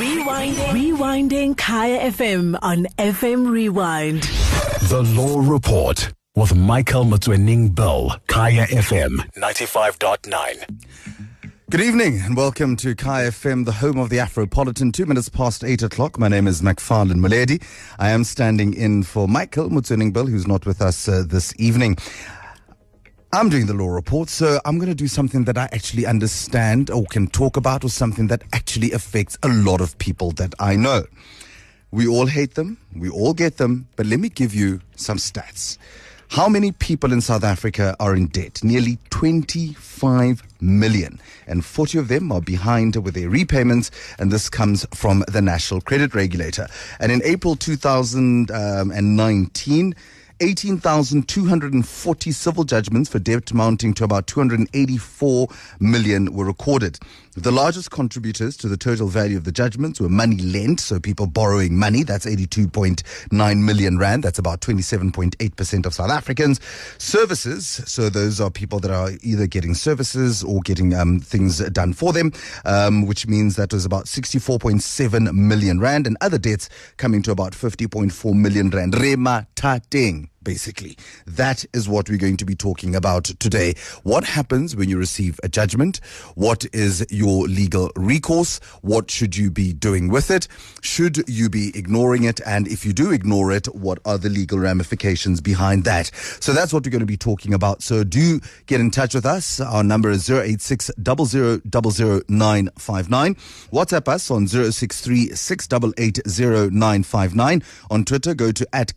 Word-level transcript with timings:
Rewinding. 0.00 0.68
Rewinding 0.72 1.56
Kaya 1.58 2.10
FM 2.10 2.58
on 2.62 2.86
FM 2.96 3.50
Rewind. 3.50 4.22
The 4.88 5.02
Law 5.14 5.40
Report 5.40 6.14
with 6.34 6.54
Michael 6.54 7.04
Motsoeneng 7.04 7.74
Bill, 7.74 8.16
Kaya 8.26 8.64
FM 8.68 9.18
95.9. 9.36 10.80
Good 11.68 11.82
evening 11.82 12.18
and 12.22 12.34
welcome 12.34 12.76
to 12.76 12.94
Kaya 12.94 13.28
FM, 13.28 13.66
the 13.66 13.72
home 13.72 13.98
of 13.98 14.08
the 14.08 14.16
Afropolitan. 14.16 14.90
Two 14.90 15.04
minutes 15.04 15.28
past 15.28 15.62
eight 15.62 15.82
o'clock. 15.82 16.18
My 16.18 16.28
name 16.28 16.46
is 16.46 16.62
McFarlane 16.62 17.20
Muledi. 17.20 17.62
I 17.98 18.08
am 18.08 18.24
standing 18.24 18.72
in 18.72 19.02
for 19.02 19.28
Michael 19.28 19.68
Motsoeneng 19.68 20.14
Bill, 20.14 20.26
who's 20.26 20.48
not 20.48 20.64
with 20.64 20.80
us 20.80 21.08
uh, 21.08 21.24
this 21.28 21.52
evening. 21.58 21.98
I'm 23.32 23.48
doing 23.48 23.66
the 23.66 23.74
law 23.74 23.86
report, 23.86 24.28
so 24.28 24.58
I'm 24.64 24.78
going 24.78 24.88
to 24.88 24.94
do 24.94 25.06
something 25.06 25.44
that 25.44 25.56
I 25.56 25.68
actually 25.70 26.04
understand 26.04 26.90
or 26.90 27.04
can 27.04 27.28
talk 27.28 27.56
about, 27.56 27.84
or 27.84 27.88
something 27.88 28.26
that 28.26 28.42
actually 28.52 28.90
affects 28.90 29.38
a 29.44 29.48
lot 29.48 29.80
of 29.80 29.96
people 29.98 30.32
that 30.32 30.52
I 30.58 30.74
know. 30.74 31.04
We 31.92 32.08
all 32.08 32.26
hate 32.26 32.54
them, 32.54 32.78
we 32.92 33.08
all 33.08 33.32
get 33.32 33.56
them, 33.56 33.86
but 33.94 34.06
let 34.06 34.18
me 34.18 34.30
give 34.30 34.52
you 34.52 34.80
some 34.96 35.18
stats. 35.18 35.78
How 36.30 36.48
many 36.48 36.72
people 36.72 37.12
in 37.12 37.20
South 37.20 37.44
Africa 37.44 37.94
are 38.00 38.16
in 38.16 38.26
debt? 38.26 38.64
Nearly 38.64 38.98
25 39.10 40.42
million. 40.60 41.20
And 41.46 41.64
40 41.64 41.98
of 41.98 42.08
them 42.08 42.32
are 42.32 42.40
behind 42.40 42.96
with 42.96 43.14
their 43.14 43.28
repayments. 43.28 43.92
And 44.18 44.32
this 44.32 44.48
comes 44.48 44.84
from 44.92 45.24
the 45.28 45.42
National 45.42 45.80
Credit 45.80 46.12
Regulator. 46.14 46.66
And 46.98 47.12
in 47.12 47.22
April 47.24 47.54
2019, 47.54 49.86
um, 49.86 49.94
18,240 50.40 52.32
civil 52.32 52.64
judgments 52.64 53.10
for 53.10 53.18
debt 53.18 53.50
amounting 53.50 53.92
to 53.94 54.04
about 54.04 54.26
284 54.26 55.48
million 55.80 56.32
were 56.32 56.46
recorded. 56.46 56.98
The 57.36 57.52
largest 57.52 57.90
contributors 57.90 58.56
to 58.56 58.66
the 58.66 58.76
total 58.76 59.06
value 59.06 59.36
of 59.36 59.44
the 59.44 59.52
judgments 59.52 60.00
were 60.00 60.08
money 60.08 60.38
lent, 60.38 60.80
so 60.80 60.98
people 60.98 61.26
borrowing 61.26 61.76
money, 61.76 62.02
that's 62.02 62.26
82.9 62.26 63.62
million 63.62 63.98
rand, 63.98 64.24
that's 64.24 64.38
about 64.38 64.60
27.8% 64.62 65.86
of 65.86 65.94
South 65.94 66.10
Africans. 66.10 66.58
Services, 66.98 67.66
so 67.86 68.08
those 68.08 68.40
are 68.40 68.50
people 68.50 68.80
that 68.80 68.90
are 68.90 69.10
either 69.22 69.46
getting 69.46 69.74
services 69.74 70.42
or 70.42 70.60
getting 70.62 70.94
um, 70.94 71.20
things 71.20 71.58
done 71.70 71.92
for 71.92 72.12
them, 72.12 72.32
um, 72.64 73.06
which 73.06 73.28
means 73.28 73.56
that 73.56 73.72
was 73.72 73.84
about 73.84 74.06
64.7 74.06 75.32
million 75.32 75.78
rand, 75.78 76.06
and 76.06 76.16
other 76.20 76.38
debts 76.38 76.68
coming 76.96 77.22
to 77.22 77.30
about 77.30 77.52
50.4 77.52 78.34
million 78.34 78.70
rand. 78.70 78.98
Rema 78.98 79.46
Tateng 79.54 80.29
basically. 80.42 80.96
That 81.26 81.64
is 81.72 81.88
what 81.88 82.08
we're 82.08 82.18
going 82.18 82.36
to 82.38 82.44
be 82.44 82.54
talking 82.54 82.94
about 82.94 83.24
today. 83.24 83.74
What 84.02 84.24
happens 84.24 84.74
when 84.74 84.88
you 84.88 84.98
receive 84.98 85.38
a 85.42 85.48
judgment? 85.48 86.00
What 86.34 86.64
is 86.72 87.06
your 87.10 87.46
legal 87.46 87.90
recourse? 87.96 88.58
What 88.82 89.10
should 89.10 89.36
you 89.36 89.50
be 89.50 89.72
doing 89.72 90.08
with 90.08 90.30
it? 90.30 90.48
Should 90.80 91.28
you 91.28 91.50
be 91.50 91.72
ignoring 91.76 92.24
it? 92.24 92.40
And 92.46 92.66
if 92.68 92.86
you 92.86 92.92
do 92.92 93.12
ignore 93.12 93.52
it, 93.52 93.66
what 93.74 93.98
are 94.04 94.18
the 94.18 94.28
legal 94.28 94.58
ramifications 94.58 95.40
behind 95.40 95.84
that? 95.84 96.10
So 96.40 96.52
that's 96.52 96.72
what 96.72 96.84
we're 96.84 96.90
going 96.90 97.00
to 97.00 97.06
be 97.06 97.16
talking 97.16 97.54
about. 97.54 97.82
So 97.82 98.04
do 98.04 98.40
get 98.66 98.80
in 98.80 98.90
touch 98.90 99.14
with 99.14 99.26
us. 99.26 99.60
Our 99.60 99.84
number 99.84 100.10
is 100.10 100.30
086 100.30 100.90
WhatsApp 103.72 104.08
us 104.08 104.30
on 104.30 104.46
063 104.46 105.30
On 107.90 108.04
Twitter, 108.04 108.34
go 108.34 108.52
to 108.52 108.68
at 108.74 108.94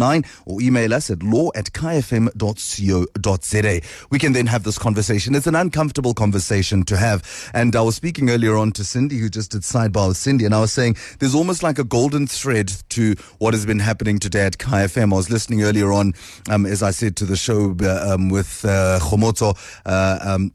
KayaFM95.9 0.00 0.26
or 0.46 0.60
email 0.60 0.94
us 0.94 1.10
at 1.10 1.22
law 1.22 1.50
at 1.54 1.66
kfm.co.za. 1.72 2.30
We 4.10 4.18
can 4.18 4.32
then 4.32 4.46
have 4.46 4.64
this 4.64 4.78
conversation. 4.78 5.34
It's 5.34 5.46
an 5.46 5.54
uncomfortable 5.54 6.14
conversation 6.14 6.84
to 6.84 6.96
have. 6.96 7.50
And 7.54 7.76
I 7.76 7.82
was 7.82 7.96
speaking 7.96 8.30
earlier 8.30 8.56
on 8.56 8.72
to 8.72 8.84
Cindy, 8.84 9.18
who 9.18 9.28
just 9.28 9.52
did 9.52 9.62
sidebar 9.62 10.08
with 10.08 10.16
Cindy, 10.16 10.44
and 10.44 10.54
I 10.54 10.60
was 10.60 10.72
saying 10.72 10.96
there's 11.18 11.34
almost 11.34 11.62
like 11.62 11.78
a 11.78 11.84
golden 11.84 12.26
thread 12.26 12.72
to 12.90 13.14
what 13.38 13.54
has 13.54 13.66
been 13.66 13.78
happening 13.78 14.18
today 14.18 14.46
at 14.46 14.58
Kaya 14.58 14.86
FM. 14.86 15.12
I 15.12 15.16
was 15.16 15.30
listening 15.30 15.62
earlier 15.62 15.92
on, 15.92 16.14
um, 16.48 16.66
as 16.66 16.82
I 16.82 16.90
said, 16.90 17.16
to 17.16 17.24
the 17.24 17.36
show 17.36 17.76
uh, 17.82 18.14
um, 18.14 18.28
with 18.28 18.64
uh, 18.64 18.98
uh, 19.00 20.18
um, 20.22 20.52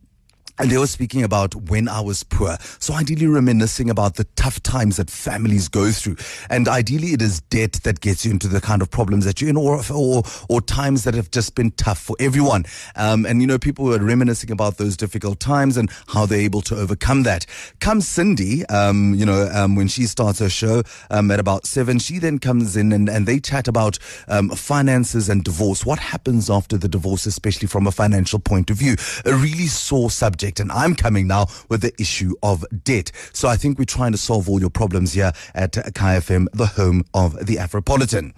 and 0.57 0.69
they 0.69 0.77
were 0.77 0.87
speaking 0.87 1.23
about 1.23 1.53
when 1.69 1.89
I 1.89 1.99
was 1.99 2.23
poor. 2.23 2.57
So 2.79 2.93
ideally 2.93 3.27
reminiscing 3.27 3.89
about 3.89 4.15
the 4.15 4.23
tough 4.35 4.61
times 4.63 4.97
that 4.97 5.09
families 5.09 5.67
go 5.67 5.91
through. 5.91 6.15
And 6.49 6.67
ideally 6.67 7.09
it 7.09 7.21
is 7.21 7.41
debt 7.41 7.73
that 7.83 7.99
gets 7.99 8.25
you 8.25 8.31
into 8.31 8.47
the 8.47 8.61
kind 8.61 8.81
of 8.81 8.89
problems 8.89 9.25
that 9.25 9.41
you're 9.41 9.49
in 9.49 9.57
or, 9.57 9.81
or, 9.93 10.23
or 10.49 10.61
times 10.61 11.03
that 11.03 11.13
have 11.13 11.29
just 11.31 11.55
been 11.55 11.71
tough 11.71 11.99
for 11.99 12.15
everyone. 12.19 12.65
Um, 12.95 13.25
and 13.25 13.41
you 13.41 13.47
know, 13.47 13.59
people 13.59 13.85
were 13.85 13.99
reminiscing 13.99 14.51
about 14.51 14.77
those 14.77 14.95
difficult 14.95 15.39
times 15.39 15.75
and 15.75 15.89
how 16.07 16.25
they're 16.25 16.39
able 16.39 16.61
to 16.61 16.75
overcome 16.75 17.23
that. 17.23 17.45
Comes 17.81 18.07
Cindy, 18.07 18.65
um, 18.67 19.13
you 19.13 19.25
know, 19.25 19.49
um, 19.53 19.75
when 19.75 19.89
she 19.89 20.03
starts 20.03 20.39
her 20.39 20.49
show, 20.49 20.83
um, 21.09 21.31
at 21.31 21.39
about 21.39 21.65
seven, 21.65 21.99
she 21.99 22.17
then 22.17 22.39
comes 22.39 22.77
in 22.77 22.93
and, 22.93 23.09
and 23.09 23.27
they 23.27 23.39
chat 23.39 23.67
about, 23.67 23.97
um, 24.29 24.49
finances 24.49 25.27
and 25.27 25.43
divorce. 25.43 25.85
What 25.85 25.99
happens 25.99 26.49
after 26.49 26.77
the 26.77 26.87
divorce, 26.87 27.25
especially 27.25 27.67
from 27.67 27.87
a 27.87 27.91
financial 27.91 28.39
point 28.39 28.69
of 28.69 28.77
view? 28.77 28.95
A 29.25 29.33
really 29.33 29.67
sore 29.67 30.09
subject 30.09 30.44
subject. 30.45 30.59
And 30.59 30.71
I'm 30.71 30.95
coming 30.95 31.27
now 31.27 31.47
with 31.69 31.81
the 31.81 31.93
issue 31.99 32.33
of 32.43 32.65
debt. 32.83 33.11
So 33.33 33.47
I 33.47 33.55
think 33.55 33.79
we're 33.79 33.85
trying 33.85 34.11
to 34.11 34.17
solve 34.17 34.49
all 34.49 34.59
your 34.59 34.69
problems 34.69 35.13
here 35.13 35.31
at 35.53 35.73
KFM, 35.73 36.47
the 36.53 36.67
home 36.67 37.03
of 37.13 37.45
the 37.45 37.55
Afropolitan. 37.55 38.33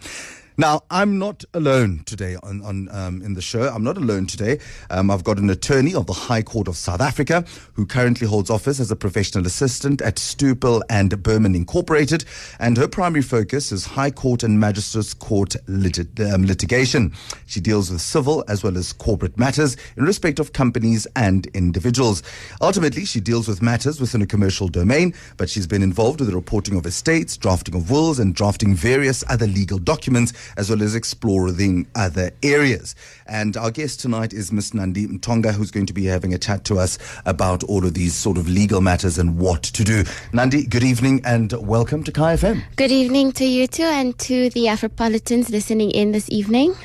Now, 0.60 0.82
I'm 0.90 1.20
not 1.20 1.46
alone 1.54 2.02
today 2.08 2.36
on, 2.42 2.64
on 2.64 2.90
um, 2.92 3.22
in 3.22 3.36
the 3.36 3.44
show. 3.44 3.70
I'm 3.70 3.84
not 3.84 3.96
alone 3.96 4.26
today. 4.26 4.58
Um, 4.90 5.12
I've 5.12 5.24
got 5.24 5.38
an 5.38 5.52
attorney 5.52 5.94
of 5.94 6.08
the 6.08 6.14
High 6.14 6.42
Court 6.42 6.68
of 6.68 6.76
South 6.76 7.00
Africa 7.00 7.46
who 7.74 7.86
currently 7.86 8.26
holds 8.26 8.50
office 8.50 8.80
as 8.80 8.90
a 8.90 8.96
professional 8.96 9.46
assistant 9.46 10.02
at 10.02 10.16
Stupel 10.16 10.82
and 10.90 11.22
Berman 11.22 11.54
Incorporated, 11.54 12.26
and 12.60 12.76
her 12.76 12.88
primary 12.88 13.22
focus 13.22 13.72
is 13.72 13.86
High 13.86 14.10
Court 14.10 14.42
and 14.42 14.60
Magistrates 14.60 15.14
Court 15.14 15.56
lit- 15.68 16.20
um, 16.22 16.44
litigation. 16.48 17.14
She 17.46 17.60
deals 17.60 17.92
with 17.92 18.02
civil 18.02 18.44
as 18.48 18.64
well 18.64 18.80
as 18.80 18.94
corporate 18.94 19.38
matters 19.38 19.78
in 19.96 20.06
respect 20.06 20.40
of 20.40 20.54
companies 20.54 21.06
and 21.16 21.46
individuals. 21.54 22.24
Ultimately, 22.62 23.06
she 23.06 23.20
deals 23.20 23.48
with 23.48 23.62
matters 23.62 24.02
within 24.02 24.24
a 24.24 24.26
commercial 24.26 24.70
domain, 24.70 25.14
but 25.38 25.52
she's 25.52 25.68
been 25.68 25.84
involved 25.84 26.20
with 26.20 26.30
the 26.30 26.36
reporting 26.36 26.76
of 26.80 26.88
estates, 26.88 27.38
drafting 27.38 27.76
of 27.76 27.92
wills, 27.92 28.18
and 28.18 28.34
drafting 28.34 28.74
various 28.74 29.24
other 29.30 29.46
legal 29.46 29.78
documents 29.78 30.34
as 30.56 30.70
well 30.70 30.82
as 30.82 30.96
exploring 30.96 31.88
other 31.96 32.32
areas. 32.44 32.96
And 33.26 33.58
our 33.58 33.72
guest 33.72 34.00
tonight 34.00 34.34
is 34.34 34.52
Miss 34.52 34.74
Nandi 34.74 35.08
Mtonga, 35.08 35.54
who's 35.54 35.72
going 35.72 35.86
to 35.88 35.94
be 35.94 36.06
having 36.06 36.34
a 36.34 36.38
chat 36.38 36.64
to 36.66 36.80
us 36.80 36.98
about 37.26 37.64
all 37.64 37.86
of 37.86 37.94
these 37.94 38.16
sort 38.16 38.38
of 38.38 38.48
legal 38.48 38.82
matters 38.82 39.18
and 39.18 39.38
what 39.38 39.64
to 39.64 39.84
do. 39.84 40.04
Nandi, 40.34 40.66
good 40.66 40.84
evening 40.84 41.22
and 41.26 41.52
welcome 41.54 42.04
to 42.04 42.12
Kaya 42.12 42.38
FM. 42.38 42.64
Good 42.76 42.92
evening 42.92 43.32
to 43.34 43.46
you 43.46 43.68
too 43.68 43.84
and 43.84 44.18
to 44.20 44.50
the 44.52 44.66
Afropolitans 44.66 45.50
listening 45.50 45.92
in 45.92 46.12
this 46.12 46.30
evening. 46.30 46.76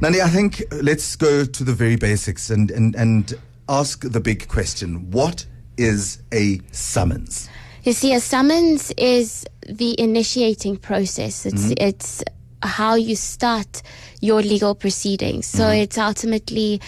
Nandi, 0.00 0.20
I 0.20 0.28
think 0.28 0.62
let's 0.82 1.16
go 1.16 1.44
to 1.44 1.64
the 1.64 1.72
very 1.72 1.96
basics 1.96 2.50
and, 2.50 2.70
and, 2.70 2.94
and 2.96 3.34
ask 3.68 4.02
the 4.02 4.20
big 4.20 4.48
question. 4.48 5.10
What 5.10 5.46
is 5.76 6.22
a 6.32 6.60
summons? 6.72 7.48
You 7.84 7.92
see, 7.92 8.12
a 8.14 8.20
summons 8.20 8.92
is 8.96 9.44
the 9.68 9.98
initiating 10.00 10.76
process. 10.76 11.46
It's 11.46 11.64
mm-hmm. 11.64 11.72
it's 11.78 12.22
how 12.62 12.94
you 12.94 13.16
start 13.16 13.82
your 14.20 14.42
legal 14.42 14.74
proceedings. 14.74 15.46
So 15.46 15.64
mm-hmm. 15.64 15.82
it's 15.82 15.98
ultimately 15.98 16.80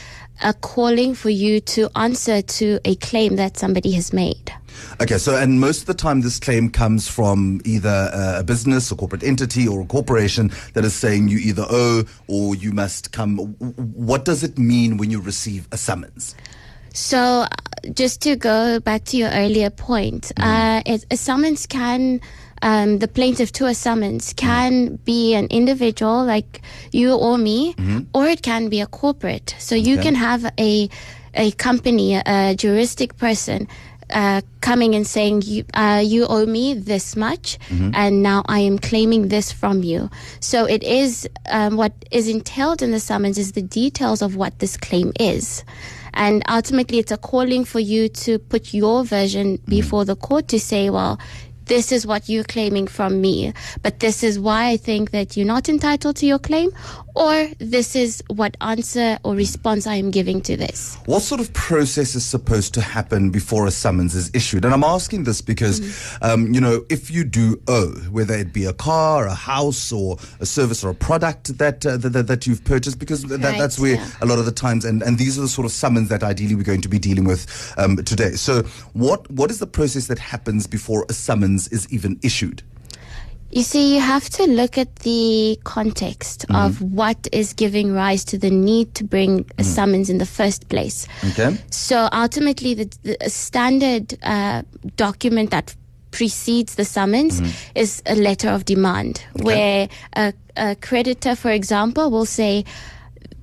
a 0.43 0.53
calling 0.55 1.15
for 1.15 1.31
you 1.31 1.61
to 1.61 1.89
answer 1.97 2.43
to 2.43 2.81
a 2.85 2.97
claim 2.97 3.37
that 3.37 3.57
somebody 3.57 3.93
has 3.93 4.13
made. 4.13 4.53
Okay, 5.01 5.19
so 5.19 5.37
and 5.37 5.61
most 5.61 5.81
of 5.81 5.87
the 5.87 5.95
time 5.95 6.21
this 6.21 6.39
claim 6.39 6.69
comes 6.69 7.09
from 7.09 7.61
either 7.65 8.11
a 8.13 8.43
business, 8.43 8.91
a 8.91 8.97
corporate 8.97 9.23
entity, 9.23 9.69
or 9.69 9.83
a 9.83 9.87
corporation 9.87 10.51
that 10.75 10.85
is 10.85 10.95
saying 10.95 11.29
you 11.29 11.39
either 11.39 11.65
owe 11.69 12.05
or 12.27 12.55
you 12.55 12.73
must 12.73 13.13
come. 13.13 13.39
What 13.39 14.25
does 14.25 14.43
it 14.43 14.59
mean 14.59 14.97
when 14.97 15.11
you 15.11 15.21
receive 15.21 15.69
a 15.73 15.77
summons? 15.77 16.35
So, 16.93 17.19
uh, 17.19 17.49
just 17.93 18.23
to 18.23 18.37
go 18.37 18.79
back 18.79 19.05
to 19.07 19.17
your 19.17 19.31
earlier 19.31 19.71
point, 19.71 20.31
mm. 20.37 20.45
uh, 20.79 20.83
it, 20.87 21.05
a 21.11 21.17
summons 21.17 21.67
can 21.67 22.21
um, 22.65 22.99
the 22.99 23.07
plaintiff 23.07 23.53
to 23.53 23.67
a 23.67 23.75
summons 23.75 24.33
can 24.33 24.97
be 25.05 25.35
an 25.35 25.47
individual 25.49 26.25
like 26.25 26.63
you 26.93 27.15
or 27.15 27.37
me, 27.37 27.75
mm-hmm. 27.75 28.01
or 28.15 28.27
it 28.27 28.43
can 28.43 28.69
be 28.71 28.81
a 28.81 28.87
corporate. 28.87 29.55
So 29.59 29.75
you 29.75 29.95
okay. 29.95 30.05
can 30.05 30.15
have 30.15 30.51
a 30.59 30.89
a 31.35 31.51
company, 31.53 32.15
a 32.15 32.55
juristic 32.57 33.17
person 33.19 33.69
uh, 34.11 34.41
coming 34.61 34.95
and 34.95 35.07
saying 35.07 35.43
you 35.45 35.65
uh, 35.75 36.03
you 36.05 36.27
owe 36.27 36.47
me 36.47 36.73
this 36.73 37.17
much, 37.17 37.59
mm-hmm. 37.69 37.91
and 37.95 38.23
now 38.23 38.43
I 38.47 38.61
am 38.61 38.79
claiming 38.79 39.29
this 39.29 39.53
from 39.53 39.83
you. 39.83 40.09
So 40.41 40.65
it 40.65 40.83
is 40.83 41.29
um, 41.51 41.77
what 41.77 41.93
is 42.11 42.29
entailed 42.29 42.81
in 42.81 42.93
the 42.93 43.01
summons 43.01 43.37
is 43.37 43.53
the 43.53 43.63
details 43.63 44.23
of 44.23 44.37
what 44.37 44.59
this 44.61 44.79
claim 44.79 45.13
is. 45.21 45.65
And 46.17 46.45
ultimately, 46.49 46.99
it's 46.99 47.11
a 47.11 47.19
calling 47.19 47.65
for 47.65 47.81
you 47.81 48.09
to 48.09 48.39
put 48.39 48.73
your 48.73 49.05
version 49.05 49.59
mm-hmm. 49.59 49.71
before 49.71 50.05
the 50.05 50.17
court 50.17 50.49
to 50.49 50.61
say, 50.61 50.89
well, 50.89 51.19
this 51.67 51.93
is 51.93 52.07
what 52.07 52.29
you're 52.29 52.45
claiming 52.45 52.87
from 52.87 53.21
me, 53.21 53.53
but 53.83 54.01
this 54.01 54.23
is 54.23 54.39
why 54.39 54.69
I 54.69 54.77
think 54.77 55.11
that 55.13 55.37
you're 55.37 55.47
not 55.47 55.69
entitled 55.69 56.17
to 56.17 56.27
your 56.27 56.39
claim, 56.39 56.71
or 57.15 57.49
this 57.59 57.95
is 57.97 58.23
what 58.29 58.57
answer 58.61 59.19
or 59.25 59.35
response 59.35 59.87
I 59.87 59.95
am 59.97 60.11
giving 60.11 60.41
to 60.43 60.57
this. 60.57 60.97
What 61.07 61.23
sort 61.23 61.41
of 61.41 61.53
process 61.53 62.15
is 62.15 62.25
supposed 62.25 62.75
to 62.75 62.81
happen 62.81 63.31
before 63.31 63.67
a 63.67 63.71
summons 63.71 64.15
is 64.15 64.31
issued? 64.35 64.65
And 64.65 64.75
I'm 64.75 64.85
asking 64.85 65.25
this 65.25 65.41
because, 65.41 65.81
Mm-hmm. 65.81 66.25
um, 66.25 66.55
you 66.55 66.61
know, 66.61 66.85
if 66.91 67.11
you 67.11 67.25
do 67.25 67.61
owe, 67.69 67.93
whether 68.11 68.35
it 68.35 68.53
be 68.53 68.65
a 68.65 68.73
car, 68.73 69.27
a 69.27 69.35
house, 69.35 69.93
or 69.93 70.19
a 70.41 70.47
service 70.47 70.85
or 70.85 70.91
a 70.91 70.95
product 70.95 71.57
that 71.59 71.85
uh, 71.87 71.97
that, 71.97 72.11
that, 72.11 72.27
that 72.27 72.47
you've 72.47 72.65
purchased, 72.65 72.99
because 72.99 73.23
that, 73.25 73.41
Right, 73.41 73.59
that's 73.59 73.79
where 73.79 73.95
yeah. 73.97 74.11
a 74.21 74.27
lot 74.27 74.39
of 74.39 74.45
the 74.47 74.53
times, 74.53 74.85
and, 74.85 75.03
and 75.03 75.19
these 75.19 75.39
are 75.39 75.43
the 75.43 75.49
sort 75.49 75.65
of 75.67 75.73
summons 75.73 76.09
that 76.11 76.23
ideally 76.23 76.55
we're 76.55 76.63
going 76.63 76.81
to 76.83 76.89
be 76.89 76.99
dealing 76.99 77.25
with 77.25 77.47
um, 77.79 77.97
today. 77.97 78.33
So, 78.33 78.63
what 78.93 79.31
what 79.31 79.51
is 79.51 79.59
the 79.59 79.67
process 79.67 80.07
that 80.09 80.19
happens 80.19 80.67
before 80.67 81.07
a 81.09 81.13
summons 81.13 81.54
is 81.69 81.87
even 81.93 82.19
issued? 82.23 82.63
You 83.51 83.63
see, 83.63 83.95
you 83.95 84.01
have 84.01 84.29
to 84.31 84.47
look 84.47 84.77
at 84.79 84.97
the 84.97 85.57
context 85.63 86.45
mm-hmm. 86.49 86.57
of 86.57 86.83
what 86.83 87.29
is 87.31 87.53
giving 87.53 87.93
rise 87.93 88.25
to 88.25 88.39
the 88.39 88.51
need 88.51 88.95
to 88.97 89.05
bring 89.05 89.49
a 89.59 89.63
summons 89.63 90.11
in 90.11 90.19
the 90.19 90.27
first 90.27 90.69
place. 90.69 91.07
Okay. 91.31 91.57
So 91.71 92.09
ultimately, 92.13 92.75
the, 92.75 92.91
the 93.05 93.31
standard 93.31 94.19
uh, 94.25 94.63
document 94.97 95.51
that 95.51 95.77
precedes 96.11 96.75
the 96.75 96.85
summons 96.85 97.41
mm-hmm. 97.41 97.79
is 97.79 98.03
a 98.07 98.17
letter 98.17 98.49
of 98.49 98.65
demand, 98.65 99.25
where 99.43 99.89
a, 100.17 100.33
a 100.57 100.75
creditor, 100.77 101.37
for 101.37 101.51
example, 101.51 102.11
will 102.11 102.27
say, 102.27 102.65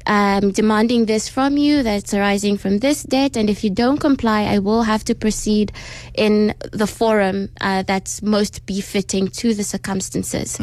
um, 0.05 0.51
demanding 0.51 1.05
this 1.05 1.29
from 1.29 1.57
you 1.57 1.83
that's 1.83 2.13
arising 2.13 2.57
from 2.57 2.79
this 2.79 3.03
debt, 3.03 3.37
and 3.37 3.49
if 3.49 3.63
you 3.63 3.69
don't 3.69 3.99
comply, 3.99 4.43
I 4.43 4.59
will 4.59 4.83
have 4.83 5.03
to 5.05 5.15
proceed 5.15 5.71
in 6.15 6.53
the 6.71 6.87
forum 6.87 7.49
uh, 7.61 7.83
that's 7.83 8.21
most 8.21 8.65
befitting 8.65 9.27
to 9.29 9.53
the 9.53 9.63
circumstances. 9.63 10.57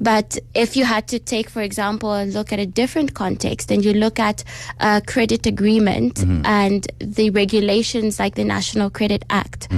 But 0.00 0.38
if 0.54 0.76
you 0.76 0.84
had 0.84 1.06
to 1.08 1.18
take, 1.18 1.48
for 1.50 1.62
example, 1.62 2.10
a 2.14 2.24
look 2.24 2.52
at 2.52 2.58
a 2.58 2.66
different 2.66 3.14
context, 3.14 3.70
and 3.70 3.84
you 3.84 3.92
look 3.92 4.18
at 4.18 4.44
a 4.80 5.00
credit 5.06 5.46
agreement 5.46 6.24
and 6.44 6.86
the 6.98 7.30
regulations 7.30 8.18
like 8.18 8.34
the 8.34 8.44
National 8.44 8.90
Credit 8.90 9.24
Act 9.30 9.68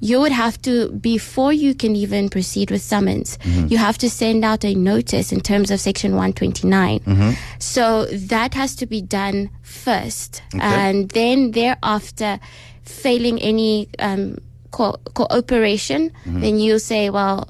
you 0.00 0.20
would 0.20 0.32
have 0.32 0.60
to 0.62 0.90
before 0.92 1.52
you 1.52 1.74
can 1.74 1.96
even 1.96 2.28
proceed 2.28 2.70
with 2.70 2.80
summons 2.82 3.38
you 3.70 3.78
have 3.78 3.98
to 3.98 4.08
send 4.08 4.44
out 4.44 4.64
a 4.64 4.74
notice 4.74 5.32
in 5.32 5.40
terms 5.40 5.70
of 5.70 5.80
section 5.80 6.12
129 6.12 7.00
so 7.58 8.06
that 8.06 8.54
has 8.54 8.74
to 8.76 8.86
be 8.86 9.00
done 9.02 9.50
first. 9.62 10.42
And 10.60 11.08
then 11.10 11.50
thereafter 11.52 12.38
failing 12.84 13.38
any 13.42 13.88
um, 13.98 14.38
co- 14.70 14.98
cooperation 15.14 16.12
then 16.26 16.58
you'll 16.58 16.78
say 16.80 17.10
well 17.10 17.48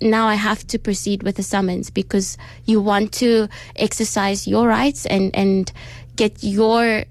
now 0.00 0.26
I 0.28 0.34
have 0.36 0.64
to 0.68 0.78
proceed 0.78 1.22
with 1.22 1.36
the 1.36 1.42
summons 1.42 1.90
because 1.90 2.36
you 2.66 2.80
want 2.80 3.12
to 3.14 3.48
exercise 3.76 4.46
your 4.46 4.66
rights 4.68 5.06
and, 5.06 5.34
and 5.34 5.72
get 6.16 6.42
your 6.42 7.04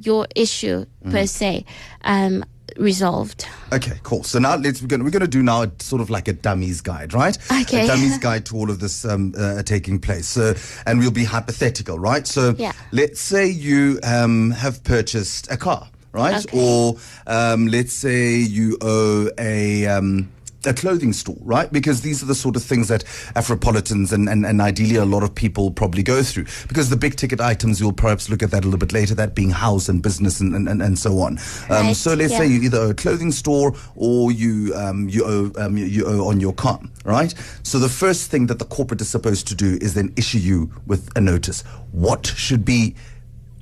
your 0.00 0.26
issue 0.36 0.84
per 1.10 1.26
se. 1.26 1.64
Um, 2.04 2.44
resolved. 2.76 3.46
Okay, 3.72 3.98
cool. 4.02 4.22
So 4.24 4.38
now 4.38 4.56
let's 4.56 4.80
we're 4.82 4.88
going 4.88 5.04
we're 5.04 5.10
going 5.10 5.20
to 5.20 5.26
do 5.28 5.42
now 5.42 5.66
sort 5.78 6.00
of 6.02 6.10
like 6.10 6.28
a 6.28 6.32
dummies 6.32 6.80
guide, 6.80 7.14
right? 7.14 7.36
Okay. 7.62 7.84
A 7.84 7.86
dummies 7.92 8.18
guide 8.28 8.46
to 8.46 8.56
all 8.56 8.70
of 8.70 8.78
this 8.80 9.04
um, 9.04 9.34
uh, 9.38 9.62
taking 9.62 9.98
place. 9.98 10.26
So, 10.26 10.54
and 10.86 10.98
we'll 10.98 11.10
be 11.10 11.24
hypothetical, 11.24 11.98
right? 11.98 12.26
So, 12.26 12.54
Yeah. 12.58 12.72
let's 12.92 13.20
say 13.20 13.46
you 13.48 13.98
um, 14.04 14.50
have 14.52 14.82
purchased 14.84 15.50
a 15.50 15.56
car, 15.56 15.88
right? 16.12 16.44
Okay. 16.46 16.58
Or 16.58 16.96
um, 17.26 17.66
let's 17.68 17.92
say 17.92 18.36
you 18.36 18.76
owe 18.80 19.28
a 19.38 19.86
um, 19.86 20.30
a 20.66 20.74
clothing 20.74 21.12
store, 21.12 21.36
right? 21.40 21.72
Because 21.72 22.02
these 22.02 22.22
are 22.22 22.26
the 22.26 22.34
sort 22.34 22.56
of 22.56 22.62
things 22.62 22.88
that 22.88 23.04
Afropolitans 23.34 24.12
and, 24.12 24.28
and, 24.28 24.46
and 24.46 24.60
ideally 24.60 24.96
a 24.96 25.04
lot 25.04 25.22
of 25.22 25.34
people 25.34 25.70
probably 25.70 26.02
go 26.02 26.22
through. 26.22 26.46
Because 26.68 26.90
the 26.90 26.96
big 26.96 27.16
ticket 27.16 27.40
items, 27.40 27.80
you'll 27.80 27.92
perhaps 27.92 28.28
look 28.28 28.42
at 28.42 28.50
that 28.50 28.64
a 28.64 28.66
little 28.66 28.78
bit 28.78 28.92
later, 28.92 29.14
that 29.14 29.34
being 29.34 29.50
house 29.50 29.88
and 29.88 30.02
business 30.02 30.40
and, 30.40 30.54
and, 30.54 30.68
and, 30.68 30.82
and 30.82 30.98
so 30.98 31.18
on. 31.20 31.38
Um, 31.68 31.86
Right, 31.86 31.96
so 31.96 32.14
let's 32.14 32.32
yeah. 32.32 32.38
say 32.38 32.46
you 32.46 32.62
either 32.62 32.78
owe 32.78 32.90
a 32.90 32.94
clothing 32.94 33.32
store 33.32 33.74
or 33.96 34.30
you 34.30 34.74
um, 34.74 35.08
you 35.08 35.24
owe 35.24 35.50
um, 35.60 35.76
you, 35.76 35.84
you 35.84 36.06
owe 36.06 36.28
on 36.28 36.40
your 36.40 36.52
car, 36.52 36.80
right? 37.04 37.34
So 37.62 37.78
the 37.78 37.88
first 37.88 38.30
thing 38.30 38.46
that 38.46 38.58
the 38.58 38.64
corporate 38.64 39.00
is 39.00 39.08
supposed 39.08 39.48
to 39.48 39.54
do 39.54 39.78
is 39.80 39.94
then 39.94 40.12
issue 40.16 40.38
you 40.38 40.72
with 40.86 41.10
a 41.16 41.20
notice. 41.20 41.62
What 41.90 42.26
should 42.26 42.64
be 42.64 42.94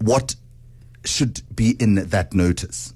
what 0.03 0.35
should 1.05 1.43
be 1.55 1.77
in 1.81 1.95
that 1.95 2.35
notice? 2.35 2.95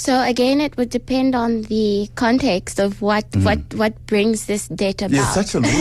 So 0.00 0.22
again, 0.22 0.62
it 0.62 0.78
would 0.78 0.88
depend 0.88 1.34
on 1.34 1.60
the 1.64 2.08
context 2.14 2.78
of 2.80 3.02
what 3.02 3.26
what 3.42 3.58
what 3.74 4.06
brings 4.06 4.46
this 4.46 4.66
debt 4.68 5.02
about. 5.02 5.14
You're 5.14 5.24
such 5.26 5.54
a 5.54 5.60
lawyer. 5.60 5.72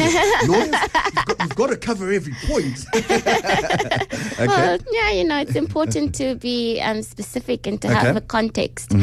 Lawyers, 0.46 0.66
you've 0.68 1.26
got, 1.26 1.40
you've 1.40 1.56
got 1.56 1.68
to 1.68 1.78
cover 1.78 2.12
every 2.12 2.34
point. 2.46 2.86
okay. 2.96 4.46
Well, 4.46 4.78
yeah, 4.92 5.12
you 5.12 5.24
know, 5.24 5.40
it's 5.40 5.56
important 5.56 6.14
to 6.16 6.36
be 6.36 6.82
um, 6.82 7.02
specific 7.02 7.66
and 7.66 7.82
to 7.82 7.88
Okay. 7.88 7.96
Mm-hmm. 7.96 8.06
have 8.08 8.18
a 8.18 8.22
context. 8.22 8.94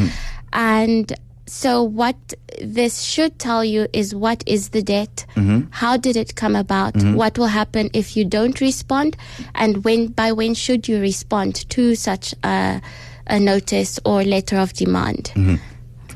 And 0.53 1.11
so, 1.47 1.81
what 1.81 2.35
this 2.61 3.01
should 3.01 3.39
tell 3.39 3.65
you 3.65 3.87
is 3.93 4.13
what 4.13 4.43
is 4.45 4.69
the 4.69 4.83
debt? 4.83 5.25
Mm-hmm. 5.35 5.71
How 5.71 5.97
did 5.97 6.15
it 6.15 6.35
come 6.35 6.55
about? 6.55 6.95
What 7.03 7.39
will 7.39 7.47
happen 7.47 7.89
if 7.93 8.15
you 8.15 8.23
don't 8.23 8.61
respond? 8.61 9.17
And 9.55 9.83
when 9.83 10.07
by 10.09 10.31
when 10.31 10.53
should 10.53 10.87
you 10.87 10.99
respond 11.01 11.67
to 11.71 11.95
such 11.95 12.35
a, 12.43 12.81
a 13.29 13.39
notice 13.39 13.99
or 14.05 14.23
letter 14.23 14.57
of 14.57 14.73
demand? 14.73 15.31
Mm-hmm. 15.35 15.55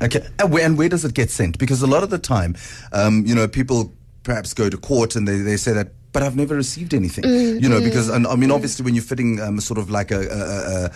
Okay, 0.04 0.26
and 0.38 0.52
where, 0.52 0.64
and 0.64 0.76
where 0.76 0.88
does 0.88 1.04
it 1.04 1.14
get 1.14 1.30
sent? 1.30 1.58
Because 1.58 1.82
a 1.82 1.86
lot 1.86 2.02
of 2.02 2.10
the 2.10 2.18
time, 2.18 2.56
um, 2.92 3.24
you 3.24 3.34
know, 3.34 3.46
people 3.46 3.94
perhaps 4.24 4.52
go 4.54 4.68
to 4.68 4.76
court 4.76 5.14
and 5.16 5.28
they, 5.28 5.38
they 5.38 5.56
say 5.56 5.72
that, 5.72 5.92
but 6.12 6.22
I've 6.22 6.36
never 6.36 6.54
received 6.54 6.92
anything. 6.92 7.24
You 7.24 7.68
know, 7.68 7.80
because 7.80 8.08
and, 8.08 8.26
I 8.26 8.34
mean, 8.36 8.50
obviously, 8.50 8.84
when 8.84 8.94
you're 8.94 9.04
fitting 9.04 9.40
um, 9.40 9.60
sort 9.60 9.78
of 9.78 9.90
like 9.90 10.10
a, 10.10 10.20
a 10.20 10.90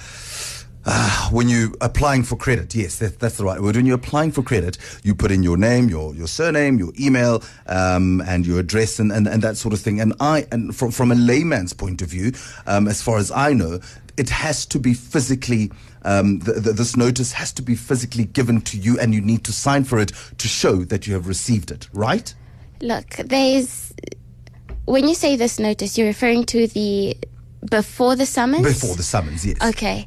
uh, 0.87 1.29
when 1.31 1.49
you 1.49 1.75
applying 1.81 2.23
for 2.23 2.37
credit, 2.37 2.75
yes, 2.75 2.99
that, 3.01 3.19
that's 3.19 3.37
the 3.37 3.45
right 3.45 3.61
word. 3.61 3.75
When 3.75 3.87
you're 3.87 3.97
applying 3.97 4.31
for 4.31 4.43
credit, 4.43 4.79
you 5.03 5.15
put 5.15 5.33
in 5.33 5.43
your 5.43 5.57
name, 5.57 5.89
your 5.89 6.15
your 6.15 6.29
surname, 6.29 6.79
your 6.79 6.93
email, 6.99 7.43
um, 7.67 8.23
and 8.23 8.47
your 8.47 8.61
address, 8.61 9.01
and, 9.01 9.11
and, 9.11 9.27
and 9.27 9.43
that 9.43 9.57
sort 9.57 9.75
of 9.75 9.81
thing. 9.81 10.01
And 10.01 10.15
I, 10.21 10.47
and 10.53 10.75
from 10.75 10.93
from 10.93 11.11
a 11.11 11.17
layman's 11.17 11.73
point 11.73 12.03
of 12.03 12.09
view, 12.09 12.33
um, 12.67 12.87
as 12.87 13.03
far 13.03 13.19
as 13.19 13.33
I 13.33 13.53
know, 13.53 13.81
it 14.17 14.31
has 14.31 14.65
to 14.67 14.79
be 14.79 14.95
physically. 14.95 15.73
Um, 16.03 16.39
the, 16.39 16.53
the, 16.53 16.73
this 16.73 16.97
notice 16.97 17.33
has 17.33 17.53
to 17.55 17.63
be 17.63 17.75
physically 17.75 18.27
given 18.27 18.61
to 18.61 18.79
you, 18.79 18.97
and 19.01 19.13
you 19.13 19.21
need 19.21 19.43
to 19.45 19.53
sign 19.53 19.83
for 19.83 19.99
it 19.99 20.13
to 20.39 20.47
show 20.47 20.85
that 20.85 21.05
you 21.09 21.15
have 21.15 21.27
received 21.27 21.73
it. 21.73 21.89
Right? 21.93 22.33
Look, 22.81 23.17
there's 23.17 23.93
when 24.85 25.09
you 25.09 25.17
say 25.17 25.35
this 25.35 25.59
notice, 25.59 25.99
you're 25.99 26.07
referring 26.07 26.45
to 26.45 26.69
the 26.69 27.17
before 27.69 28.15
the 28.15 28.27
summons. 28.27 28.63
Before 28.63 28.95
the 28.95 29.03
summons, 29.03 29.45
yes. 29.45 29.57
Okay. 29.61 30.07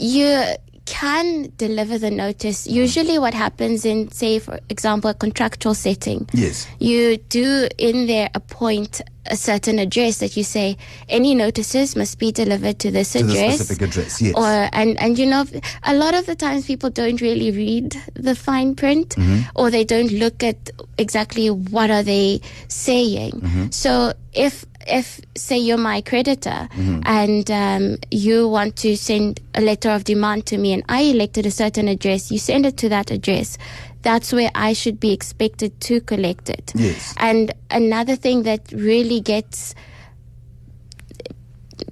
You 0.00 0.56
can 0.86 1.52
deliver 1.56 1.98
the 1.98 2.10
notice. 2.10 2.66
Mm. 2.66 2.72
Usually, 2.72 3.18
what 3.18 3.34
happens 3.34 3.84
in, 3.84 4.10
say, 4.10 4.38
for 4.38 4.58
example, 4.70 5.10
a 5.10 5.14
contractual 5.14 5.74
setting, 5.74 6.26
Yes. 6.32 6.66
you 6.78 7.18
do 7.18 7.68
in 7.78 8.06
there 8.06 8.30
appoint 8.34 9.02
a 9.30 9.36
certain 9.36 9.78
address 9.78 10.18
that 10.18 10.36
you 10.36 10.42
say 10.44 10.76
any 11.08 11.34
notices 11.34 11.94
must 11.96 12.18
be 12.18 12.32
delivered 12.32 12.78
to 12.80 12.90
this 12.90 13.12
To 13.12 13.22
the 13.22 13.32
address. 13.32 13.54
specific 13.60 13.88
address, 13.88 14.20
yes. 14.20 14.34
Or 14.36 14.68
and 14.72 15.00
and 15.00 15.18
you 15.18 15.26
know, 15.26 15.44
a 15.84 15.94
lot 15.94 16.14
of 16.14 16.26
the 16.26 16.34
times 16.34 16.66
people 16.66 16.90
don't 16.90 17.20
really 17.20 17.50
read 17.52 17.96
the 18.14 18.34
fine 18.34 18.74
print, 18.74 19.10
Mm-hmm. 19.16 19.48
or 19.54 19.70
they 19.70 19.84
don't 19.84 20.10
look 20.12 20.42
at 20.42 20.70
exactly 20.98 21.48
what 21.50 21.90
are 21.90 22.02
they 22.02 22.40
saying. 22.68 23.32
Mm-hmm. 23.32 23.70
So 23.70 24.12
if 24.32 24.64
if 24.86 25.20
say 25.36 25.58
you're 25.58 25.76
my 25.78 26.00
creditor 26.00 26.68
Mm-hmm. 26.72 27.00
and 27.04 27.50
um, 27.50 27.96
you 28.10 28.48
want 28.48 28.76
to 28.76 28.96
send 28.96 29.38
a 29.54 29.60
letter 29.60 29.90
of 29.90 30.04
demand 30.04 30.46
to 30.46 30.58
me 30.58 30.72
and 30.72 30.82
I 30.88 31.02
elected 31.02 31.46
a 31.46 31.50
certain 31.50 31.86
address, 31.88 32.30
you 32.32 32.38
send 32.38 32.66
it 32.66 32.76
to 32.78 32.88
that 32.88 33.10
address. 33.10 33.58
That's 34.02 34.32
where 34.32 34.50
I 34.54 34.72
should 34.72 34.98
be 34.98 35.12
expected 35.12 35.78
to 35.82 36.00
collect 36.00 36.48
it. 36.48 36.72
Yes. 36.74 37.14
And 37.18 37.52
another 37.70 38.16
thing 38.16 38.44
that 38.44 38.72
really 38.72 39.20
gets 39.20 39.74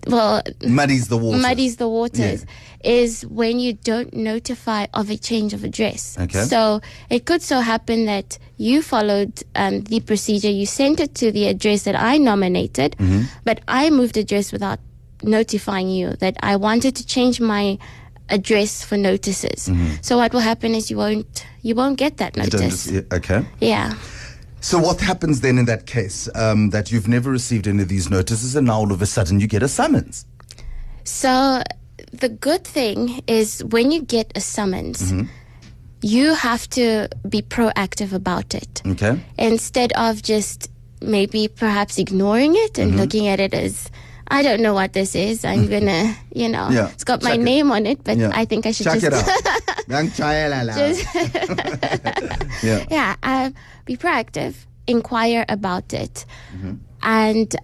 well 0.06 0.42
Muddies 0.66 1.08
the 1.08 1.16
water. 1.18 1.38
muddies 1.38 1.76
the 1.76 1.88
waters 1.88 2.44
is 2.84 3.26
when 3.26 3.58
you 3.58 3.72
don't 3.72 4.14
notify 4.14 4.86
of 4.94 5.10
a 5.10 5.16
change 5.16 5.52
of 5.52 5.64
address. 5.64 6.16
Okay. 6.18 6.44
So 6.44 6.80
it 7.10 7.26
could 7.26 7.42
so 7.42 7.60
happen 7.60 8.06
that 8.06 8.38
you 8.56 8.82
followed 8.82 9.42
um, 9.56 9.82
the 9.82 10.00
procedure, 10.00 10.50
you 10.50 10.64
sent 10.66 11.00
it 11.00 11.14
to 11.16 11.32
the 11.32 11.46
address 11.48 11.82
that 11.82 11.96
I 11.96 12.18
nominated, 12.18 12.92
Mm-hmm. 12.98 13.22
but 13.44 13.60
I 13.68 13.90
moved 13.90 14.16
address 14.16 14.52
without 14.52 14.78
notifying 15.22 15.88
you 15.90 16.12
that 16.20 16.36
I 16.42 16.56
wanted 16.56 16.94
to 16.96 17.04
change 17.06 17.40
my 17.40 17.78
address 18.30 18.84
for 18.84 18.96
notices. 18.96 19.70
So 20.02 20.16
what 20.18 20.32
will 20.32 20.40
happen 20.40 20.74
is 20.74 20.90
you 20.90 20.96
won't 20.98 21.46
you 21.62 21.74
won't 21.74 21.98
get 21.98 22.16
that 22.18 22.34
Mm-hmm. 22.34 22.56
Notice. 22.58 22.84
just- 22.86 23.12
okay. 23.12 23.44
yeah. 23.60 23.94
So 24.60 24.78
what 24.78 25.00
happens 25.00 25.40
then 25.40 25.56
in 25.58 25.66
that 25.66 25.86
case 25.86 26.28
um, 26.34 26.70
that 26.70 26.90
you've 26.90 27.06
never 27.08 27.30
received 27.30 27.66
any 27.68 27.82
of 27.82 27.88
these 27.88 28.10
notices 28.10 28.56
and 28.56 28.66
now 28.66 28.78
all 28.80 28.90
of 28.92 29.00
a 29.00 29.06
sudden 29.06 29.38
you 29.40 29.46
get 29.46 29.62
a 29.62 29.68
summons? 29.68 30.24
So 31.04 31.62
the 32.12 32.28
good 32.28 32.64
thing 32.64 33.22
is 33.26 33.62
when 33.64 33.90
you 33.92 34.02
get 34.02 34.32
a 34.34 34.40
summons, 34.40 35.12
you 36.02 36.34
have 36.34 36.68
to 36.70 37.08
be 37.28 37.42
proactive 37.42 38.12
about 38.12 38.54
it 38.54 38.82
Okay. 38.86 39.20
instead 39.38 39.92
of 39.92 40.22
just 40.22 40.70
maybe 41.00 41.46
perhaps 41.48 41.98
ignoring 41.98 42.54
it 42.56 42.78
and 42.78 42.96
looking 42.96 43.28
at 43.28 43.38
it 43.40 43.54
as 43.54 43.88
I 44.30 44.42
don't 44.42 44.60
know 44.60 44.74
what 44.74 44.92
this 44.92 45.14
is. 45.14 45.44
I'm 45.44 45.68
gonna, 45.68 46.14
you 46.34 46.48
know, 46.48 46.68
Yeah, 46.70 46.90
it's 46.90 47.04
got 47.04 47.22
my 47.22 47.30
check 47.30 47.40
it. 47.40 47.42
name 47.42 47.70
on 47.72 47.86
it, 47.86 48.04
but 48.04 48.16
Yeah. 48.18 48.30
I 48.34 48.44
think 48.44 48.66
I 48.66 48.72
should 48.72 48.84
Check 48.84 49.00
just, 49.00 49.06
it 49.28 49.46
out. 49.46 49.88
Young 49.88 50.08
Chayalala. 50.08 50.74
just 50.76 52.62
yeah. 52.62 52.84
yeah, 52.90 53.50
be 53.86 53.96
proactive, 53.96 54.54
inquire 54.86 55.44
about 55.48 55.92
it, 55.94 56.24
Mm-hmm. 56.54 56.74
and 57.02 57.56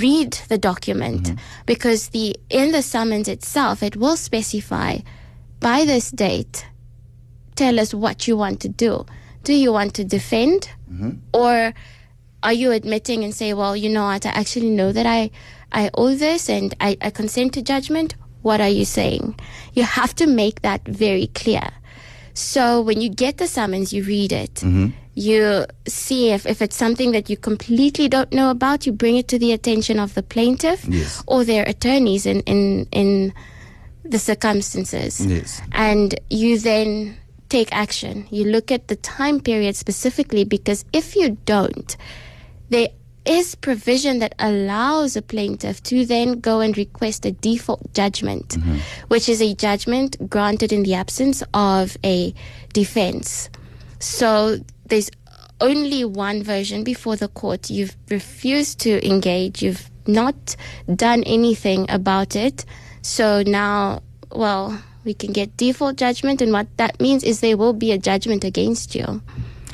read 0.00 0.32
the 0.48 0.56
document 0.58 1.22
Mm-hmm. 1.24 1.36
because 1.66 2.08
the 2.08 2.36
in 2.48 2.72
the 2.72 2.80
summons 2.82 3.28
itself 3.28 3.82
it 3.82 3.96
will 3.96 4.16
specify 4.16 4.98
by 5.60 5.84
this 5.84 6.10
date 6.10 6.64
tell 7.54 7.78
us 7.78 7.92
what 7.92 8.26
you 8.26 8.34
want 8.36 8.60
to 8.60 8.68
do 8.68 9.04
do 9.44 9.52
you 9.52 9.72
want 9.72 9.92
to 9.94 10.04
defend 10.04 10.70
Mm-hmm. 10.90 11.10
or 11.34 11.74
are 12.42 12.52
you 12.52 12.70
admitting 12.72 13.24
and 13.24 13.34
say 13.34 13.52
well 13.54 13.76
you 13.76 13.88
know 13.88 14.04
what 14.04 14.24
i 14.26 14.30
actually 14.30 14.70
know 14.70 14.92
that 14.92 15.06
i 15.06 15.30
i 15.72 15.90
owe 15.94 16.14
this 16.14 16.48
and 16.48 16.74
i, 16.80 16.96
I 17.00 17.10
consent 17.10 17.54
to 17.54 17.62
judgment 17.62 18.14
what 18.42 18.60
are 18.60 18.68
you 18.68 18.84
saying 18.84 19.38
you 19.74 19.82
have 19.82 20.14
to 20.16 20.26
make 20.26 20.62
that 20.62 20.86
very 20.86 21.26
clear 21.28 21.70
so 22.34 22.80
when 22.80 23.00
you 23.00 23.08
get 23.10 23.38
the 23.38 23.46
summons 23.48 23.92
you 23.92 24.04
read 24.04 24.32
it 24.32 24.54
mm-hmm. 24.54 24.88
you 25.14 25.66
see 25.88 26.30
if, 26.30 26.46
if 26.46 26.62
it's 26.62 26.76
something 26.76 27.10
that 27.12 27.28
you 27.28 27.36
completely 27.36 28.08
don't 28.08 28.32
know 28.32 28.50
about 28.50 28.86
you 28.86 28.92
bring 28.92 29.16
it 29.16 29.26
to 29.28 29.38
the 29.38 29.52
attention 29.52 29.98
of 29.98 30.14
the 30.14 30.22
plaintiff 30.22 30.84
Yes. 30.88 31.22
or 31.26 31.44
their 31.44 31.64
attorneys 31.64 32.24
in 32.26 32.40
in 32.42 32.86
in 32.92 33.32
the 34.04 34.18
circumstances 34.20 35.20
Yes. 35.26 35.60
and 35.72 36.14
you 36.30 36.58
then 36.58 37.16
take 37.48 37.72
action. 37.72 38.26
You 38.30 38.44
look 38.44 38.70
at 38.70 38.88
the 38.88 38.96
time 38.96 39.40
period 39.40 39.74
specifically 39.74 40.44
because 40.44 40.84
if 40.92 41.16
you 41.16 41.38
don't, 41.46 41.96
there 42.70 42.88
is 43.24 43.54
provision 43.54 44.20
that 44.20 44.34
allows 44.38 45.14
a 45.16 45.22
plaintiff 45.22 45.82
to 45.82 46.06
then 46.06 46.40
go 46.40 46.60
and 46.60 46.76
request 46.78 47.26
a 47.26 47.32
default 47.32 47.92
judgment, 47.92 48.48
mm-hmm. 48.48 48.78
which 49.08 49.28
is 49.28 49.42
a 49.42 49.54
judgment 49.54 50.16
granted 50.30 50.72
in 50.72 50.82
the 50.82 50.94
absence 50.94 51.42
of 51.52 51.96
a 52.04 52.32
defense. 52.72 53.50
So 53.98 54.58
there's 54.86 55.10
only 55.60 56.04
one 56.04 56.42
version 56.42 56.84
before 56.84 57.16
the 57.16 57.28
court. 57.28 57.68
You've 57.68 57.96
refused 58.08 58.80
to 58.80 59.06
engage. 59.06 59.62
You've 59.62 59.90
not 60.06 60.56
done 60.94 61.22
anything 61.24 61.86
about 61.90 62.34
it. 62.34 62.64
So 63.02 63.42
now, 63.42 64.02
well, 64.32 64.80
we 65.04 65.14
can 65.14 65.32
get 65.32 65.56
default 65.56 65.96
judgment, 65.96 66.40
and 66.40 66.52
what 66.52 66.66
that 66.76 67.00
means 67.00 67.24
is 67.24 67.40
there 67.40 67.56
will 67.56 67.72
be 67.72 67.92
a 67.92 67.98
judgment 67.98 68.44
against 68.44 68.94
you. 68.94 69.22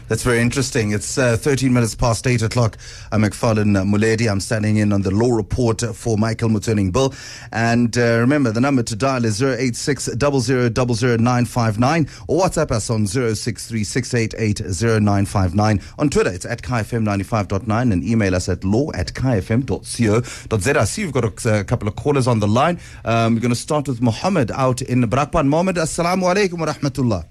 That's 0.06 0.22
very 0.22 0.40
interesting. 0.40 0.92
It's 0.92 1.16
uh, 1.16 1.38
13 1.38 1.72
minutes 1.72 1.94
past 1.94 2.26
8 2.26 2.42
o'clock. 2.42 2.76
I'm 3.10 3.22
McFarlane 3.22 3.80
uh, 3.80 3.84
Muledi. 3.84 4.30
I'm 4.30 4.40
standing 4.40 4.76
in 4.76 4.92
on 4.92 5.00
the 5.00 5.10
law 5.10 5.34
report 5.34 5.82
uh, 5.82 5.94
for 5.94 6.18
Michael 6.18 6.50
Motsoeneng 6.50 6.92
Bill. 6.92 7.14
And 7.52 7.96
uh, 7.96 8.18
remember, 8.18 8.52
the 8.52 8.60
number 8.60 8.82
to 8.82 8.94
dial 8.94 9.24
is 9.24 9.42
086 9.42 10.08
959 10.08 12.08
or 12.28 12.42
WhatsApp 12.42 12.70
us 12.70 12.90
on 12.90 13.04
0636880959. 13.04 15.82
On 15.98 16.10
Twitter, 16.10 16.30
it's 16.30 16.44
at 16.44 16.60
KFM95.9 16.60 17.92
and 17.92 18.04
email 18.04 18.34
us 18.34 18.50
at 18.50 18.62
law 18.62 18.92
at 18.92 19.14
KFM.co.za. 19.14 20.80
I 20.80 20.84
see 20.84 21.00
you've 21.00 21.12
got 21.12 21.24
a, 21.24 21.32
a 21.60 21.64
couple 21.64 21.88
of 21.88 21.96
callers 21.96 22.26
on 22.26 22.40
the 22.40 22.48
line. 22.48 22.78
Um, 23.06 23.32
we're 23.34 23.40
going 23.40 23.52
to 23.52 23.56
start 23.56 23.88
with 23.88 24.02
Mohammed 24.02 24.50
out 24.50 24.82
in 24.82 25.00
Brakpan. 25.04 25.46
Mohammed, 25.46 25.76
assalamu 25.76 26.30
alaikum 26.30 26.58
wa 26.58 26.66
rahmatullah. 26.66 27.24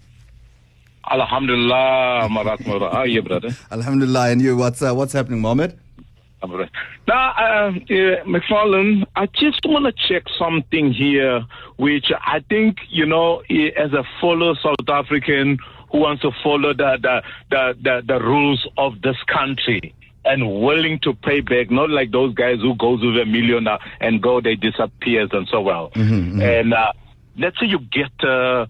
Alhamdulillah, 1.10 2.30
Marat 2.30 2.66
Mura. 2.66 2.90
How 2.92 3.00
are 3.00 3.08
you, 3.08 3.22
brother? 3.22 3.50
Alhamdulillah. 3.72 4.32
And 4.32 4.42
you, 4.42 4.56
what's, 4.56 4.82
uh, 4.82 4.94
what's 4.94 5.14
happening, 5.14 5.42
Mohammed? 5.42 5.78
Now, 7.08 7.30
uh, 7.38 7.72
uh, 7.72 8.24
McFarlane, 8.26 9.06
I 9.16 9.28
just 9.28 9.62
want 9.66 9.86
to 9.86 10.08
check 10.08 10.24
something 10.38 10.92
here, 10.92 11.46
which 11.78 12.12
I 12.26 12.42
think, 12.50 12.80
you 12.90 13.06
know, 13.06 13.40
as 13.78 13.94
a 13.94 14.04
fellow 14.20 14.54
South 14.56 14.90
African 14.90 15.58
who 15.92 16.00
wants 16.00 16.22
to 16.24 16.32
follow 16.44 16.74
the, 16.74 16.98
the, 17.02 17.24
the, 17.50 17.78
the, 17.82 18.04
the 18.06 18.20
rules 18.20 18.68
of 18.78 19.02
this 19.02 19.18
country 19.28 19.96
and 20.26 20.62
willing 20.62 21.00
to 21.00 21.14
pay 21.14 21.40
back, 21.40 21.72
not 21.72 21.90
like 21.90 22.12
those 22.12 22.34
guys 22.34 22.60
who 22.60 22.76
goes 22.76 23.02
with 23.02 23.18
a 23.18 23.26
million 23.26 23.68
and 24.02 24.22
go, 24.22 24.42
they 24.42 24.56
disappears 24.56 25.30
and 25.32 25.48
so 25.50 25.62
well. 25.62 25.92
And 26.42 26.74
uh, 26.74 26.92
let's 27.38 27.60
say 27.60 27.68
you 27.68 27.80
get... 27.80 28.12
Uh, 28.24 28.68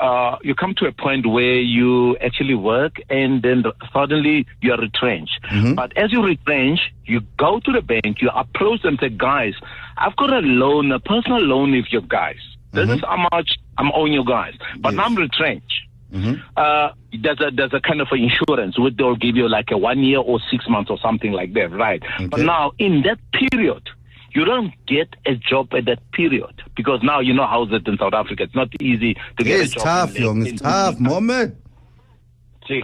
uh, 0.00 0.38
you 0.42 0.54
come 0.54 0.74
to 0.78 0.86
a 0.86 0.92
point 0.92 1.26
where 1.26 1.60
you 1.60 2.16
actually 2.18 2.54
work 2.54 2.94
and 3.10 3.42
then 3.42 3.62
suddenly 3.92 4.46
you 4.62 4.72
are 4.72 4.78
retrenched. 4.78 5.38
But 5.74 5.96
as 5.96 6.10
you 6.12 6.22
retrench, 6.24 6.80
you 7.04 7.20
go 7.36 7.60
to 7.60 7.72
the 7.72 7.82
bank, 7.82 8.20
you 8.22 8.30
approach 8.34 8.82
them, 8.82 8.96
say, 9.00 9.10
guys, 9.10 9.54
I've 9.98 10.16
got 10.16 10.30
a 10.32 10.38
loan, 10.40 10.90
a 10.92 11.00
personal 11.00 11.40
loan 11.40 11.72
with 11.72 11.86
you 11.90 12.00
guys. 12.00 12.38
This 12.72 12.88
is 12.96 13.00
how 13.02 13.26
much 13.32 13.58
I'm 13.78 13.90
owing 13.94 14.12
you 14.12 14.24
guys. 14.24 14.54
But 14.78 14.94
now 14.94 15.04
I'm 15.04 15.16
retrenched. 15.16 15.72
Uh, 16.56 16.88
there's 17.22 17.40
a 17.40 17.50
there's 17.52 17.72
a 17.72 17.80
kind 17.80 18.00
of 18.00 18.08
a 18.12 18.16
insurance 18.16 18.78
which 18.78 18.96
they'll 18.96 19.14
give 19.16 19.36
you 19.36 19.48
like 19.48 19.70
a 19.70 19.76
one 19.78 20.00
year 20.00 20.18
or 20.18 20.40
six 20.50 20.68
months 20.68 20.90
or 20.90 20.98
something 20.98 21.32
like 21.32 21.52
that, 21.54 21.70
right? 21.72 22.02
But 22.30 22.40
now 22.46 22.72
in 22.78 23.02
that 23.02 23.18
period, 23.32 23.88
you 24.32 24.44
don't 24.44 24.72
get 24.86 25.08
a 25.26 25.34
job 25.34 25.72
at 25.74 25.84
that 25.86 25.98
period 26.12 26.62
because 26.76 27.00
now 27.02 27.20
you 27.20 27.32
know 27.34 27.46
how's 27.46 27.72
it 27.72 27.86
in 27.86 27.98
South 27.98 28.14
Africa. 28.14 28.44
It's 28.44 28.54
not 28.54 28.68
easy 28.80 29.14
to 29.38 29.44
get 29.44 29.60
It's 29.60 29.72
a 29.72 29.74
job. 29.76 29.76
It's 29.76 29.84
tough, 29.84 30.16
in- 30.16 30.22
young. 30.22 30.40
in- 30.42 30.46
It's 30.54 30.62
tough, 30.62 30.98
Mohammed. 31.00 31.56
See. 32.68 32.82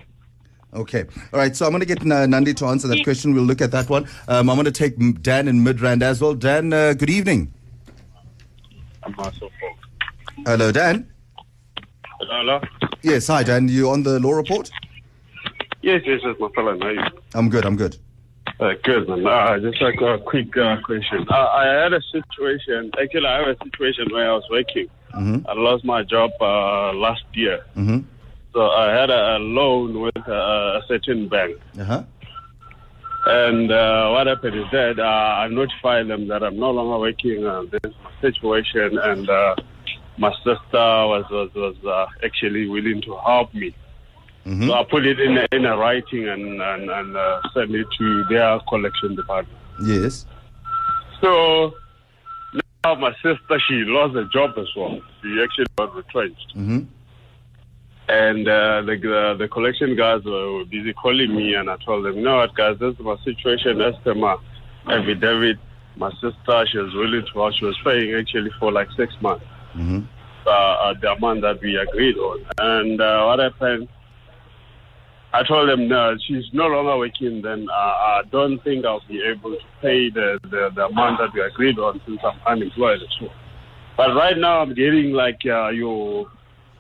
Okay. 0.75 1.05
All 1.33 1.39
right. 1.39 1.55
So 1.57 1.65
I'm 1.65 1.71
going 1.73 1.81
to 1.81 1.87
get 1.87 2.05
Nandi 2.05 2.53
to 2.55 2.67
answer 2.67 2.89
that 2.89 3.03
question. 3.05 3.33
We'll 3.33 3.45
look 3.45 3.61
at 3.63 3.71
that 3.71 3.89
one. 3.89 4.07
Um, 4.29 4.51
I'm 4.51 4.57
going 4.57 4.67
to 4.67 4.73
take 4.73 5.23
Dan 5.23 5.49
in 5.49 5.65
Midrand 5.65 6.03
as 6.03 6.21
well. 6.21 6.35
Dan, 6.35 6.73
uh, 6.73 6.93
good 6.93 7.09
evening. 7.09 7.53
Hello, 10.45 10.73
Dan. 10.73 11.11
Hello? 12.21 12.61
Yes. 13.03 13.29
Hi, 13.29 13.43
Dan. 13.43 13.69
You 13.69 13.91
on 13.91 14.03
the 14.03 14.19
law 14.21 14.33
report? 14.33 14.71
Yes, 15.83 16.03
yes, 16.05 16.21
yes, 16.25 16.35
my 16.41 16.49
fellow. 16.55 16.77
How 16.79 16.87
are 16.89 16.93
you? 16.93 17.01
I'm 17.35 17.49
good. 17.49 17.65
I'm 17.65 17.77
good. 17.77 17.97
Uh, 18.59 18.73
good, 18.85 19.09
man. 19.09 19.27
Uh, 19.27 19.59
just 19.59 19.81
like 19.83 20.01
a 20.01 20.19
quick 20.19 20.57
uh, 20.57 20.77
question. 20.83 21.27
Uh, 21.29 21.35
I 21.35 21.67
had 21.67 21.93
a 21.93 22.01
situation, 22.11 22.91
actually, 23.01 23.27
I 23.27 23.39
have 23.41 23.49
a 23.49 23.65
situation 23.65 24.07
where 24.11 24.31
I 24.31 24.35
was 24.35 24.45
working. 24.51 24.89
I 25.49 25.53
lost 25.55 25.85
my 25.85 26.03
job 26.03 26.31
uh, 26.41 26.93
last 26.93 27.25
year. 27.35 27.61
Mhm. 27.75 28.05
So 28.53 28.71
I 28.71 28.91
had 28.93 29.11
a, 29.11 29.37
a 29.37 29.39
loan 29.39 30.01
with 30.01 30.29
uh, 30.29 30.81
a 30.81 30.83
certain 30.89 31.29
bank. 31.29 31.57
Uh 31.79 31.85
huh. 31.85 32.03
And 33.27 33.73
uh, 33.73 34.11
what 34.11 34.27
happened 34.27 34.57
is 34.57 34.67
that 34.73 34.99
uh, 34.99 35.03
I 35.43 35.49
notified 35.49 36.07
them 36.09 36.29
that 36.29 36.43
I'm 36.43 36.59
no 36.59 36.71
longer 36.71 36.99
working. 36.99 37.45
Uh, 37.47 37.65
this 37.73 37.93
situation, 38.21 38.99
and 38.99 39.29
uh, 39.29 39.57
my 40.17 40.33
sister 40.45 40.57
was 40.73 41.25
was, 41.31 41.51
was 41.55 41.77
uh, 41.85 42.07
actually 42.25 42.69
willing 42.69 43.03
to 43.03 43.17
help 43.27 43.53
me. 43.53 43.75
So 44.47 44.73
I 44.75 44.85
put 44.85 45.05
it 45.05 45.19
in 45.19 45.39
a, 45.39 45.47
in 45.51 45.65
a 45.65 45.77
writing 45.77 46.29
and 46.29 46.63
and, 46.63 46.89
and 46.89 47.17
uh, 47.17 47.41
sent 47.53 47.75
it 47.75 47.87
to 47.99 48.25
their 48.31 48.61
collection 48.69 49.17
department. 49.17 49.59
Yes. 49.85 50.25
So 51.21 51.75
now 52.85 52.95
my 52.95 53.13
sister 53.15 53.59
she 53.67 53.75
lost 53.87 54.15
a 54.17 54.25
job 54.27 54.53
as 54.57 54.69
well. 54.77 55.01
She 55.23 55.43
actually 55.43 55.67
got 55.77 55.95
retrenched. 55.97 56.55
Mm-hmm. 56.55 56.81
And 58.09 58.47
uh, 58.49 58.83
the, 58.83 58.97
the 58.97 59.37
the 59.37 59.49
collection 59.49 59.97
guys 59.97 60.23
were 60.25 60.65
busy 60.67 60.93
calling 60.93 61.35
me, 61.35 61.55
and 61.55 61.69
I 61.69 61.77
told 61.85 62.05
them, 62.05 62.15
"You 62.19 62.23
know 62.23 62.37
what, 62.37 62.55
guys? 62.55 62.79
This 62.79 62.95
is 62.95 63.01
my 63.01 63.17
situation. 63.25 63.83
Per 64.05 64.15
my 64.15 64.37
affidavit, 64.87 65.59
my 65.97 66.13
sister 66.21 66.67
she 66.71 66.79
was 66.79 66.95
willing 66.95 67.25
to 67.27 67.33
help. 67.33 67.55
She 67.55 67.65
was 67.65 67.77
paying 67.83 68.15
actually 68.15 68.53
for 68.61 68.71
like 68.71 68.89
six 68.97 69.13
months, 69.21 69.45
Mm-hmm. 69.75 70.03
uh, 70.47 70.51
uh, 70.51 70.95
the 71.01 71.11
amount 71.15 71.41
that 71.41 71.61
we 71.61 71.77
agreed 71.77 72.17
on. 72.17 72.47
And 72.59 73.01
uh, 73.01 73.25
what 73.25 73.41
happened? 73.41 73.89
I 75.37 75.43
told 75.43 75.69
them, 75.69 75.87
no, 75.87 76.17
she's 76.27 76.45
no 76.55 76.67
longer 76.67 76.97
working. 76.97 77.43
Then 77.43 77.67
uh, 77.71 77.75
I 77.75 78.23
don't 78.33 78.59
think 78.65 78.87
I'll 78.87 79.03
be 79.07 79.23
able 79.23 79.51
to 79.51 79.59
pay 79.83 80.09
the, 80.09 80.39
the, 80.45 80.71
the 80.75 80.87
amount 80.87 81.19
that 81.19 81.35
we 81.35 81.43
agreed 81.43 81.79
on 81.79 82.01
since 82.07 82.21
I'm 82.25 82.41
unemployed 82.47 83.01
well. 83.21 83.31
But 83.99 84.15
right 84.15 84.39
now 84.39 84.61
I'm 84.61 84.73
getting 84.73 85.13
like 85.13 85.41
uh, 85.45 85.69
your 85.69 86.27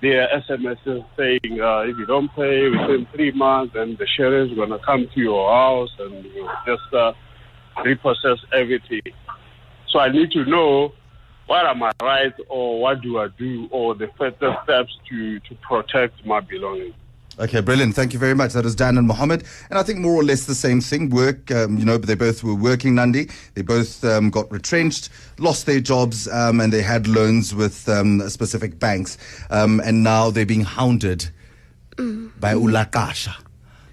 their 0.01 0.27
SMSs 0.49 1.05
saying 1.19 1.61
uh, 1.61 1.81
if 1.81 1.99
you 1.99 2.07
don't 2.07 2.35
pay 2.35 2.71
within 2.71 3.07
three 3.15 3.31
months, 3.33 3.75
then 3.75 3.95
the 3.99 4.07
sheriff's 4.17 4.55
gonna 4.55 4.79
come 4.79 5.07
to 5.15 5.21
your 5.21 5.53
house 5.53 5.91
and 5.99 6.25
you 6.25 6.49
just 6.67 6.95
uh, 6.95 7.13
repossess 7.85 8.39
everything. 8.55 9.03
So 9.91 9.99
I 9.99 10.11
need 10.11 10.31
to 10.31 10.47
know 10.47 10.93
what 11.47 11.67
are 11.67 11.75
my 11.75 11.93
rights 12.03 12.41
or 12.49 12.81
what 12.81 13.03
do 13.03 13.19
I 13.19 13.29
do 13.39 13.69
or 13.71 13.95
the 13.95 14.09
further 14.17 14.57
steps 14.65 14.97
to, 15.11 15.41
to 15.41 15.55
protect 15.57 16.25
my 16.25 16.41
belongings. 16.41 16.95
Okay, 17.39 17.61
brilliant. 17.61 17.95
Thank 17.95 18.15
you 18.15 18.19
very 18.19 18.35
much. 18.35 18.55
That 18.55 18.65
is 18.65 18.75
Dan 18.75 18.97
and 18.97 19.07
Mohammed. 19.07 19.45
And 19.69 19.79
I 19.79 19.83
think 19.83 19.99
more 19.99 20.15
or 20.15 20.25
less 20.25 20.47
the 20.47 20.55
same 20.55 20.81
thing. 20.81 21.11
Work, 21.11 21.51
um, 21.51 21.77
you 21.77 21.85
know, 21.85 21.99
but 21.99 22.07
they 22.09 22.15
both 22.15 22.43
were 22.43 22.55
working, 22.55 22.95
Nandi. 22.95 23.29
They 23.53 23.61
both 23.61 24.03
um, 24.05 24.31
got 24.31 24.51
retrenched, 24.51 25.11
lost 25.39 25.67
their 25.67 25.81
jobs, 25.81 26.29
um, 26.29 26.61
and 26.63 26.73
they 26.73 26.81
had 26.81 27.07
loans 27.07 27.55
with 27.55 27.87
um, 27.91 28.27
specific 28.31 28.79
banks. 28.79 29.19
Um, 29.51 29.83
and 29.85 30.03
now 30.03 30.31
they're 30.31 30.47
being 30.47 30.65
hounded 30.65 31.29
by 31.99 32.55
Ulakasha. 32.55 33.35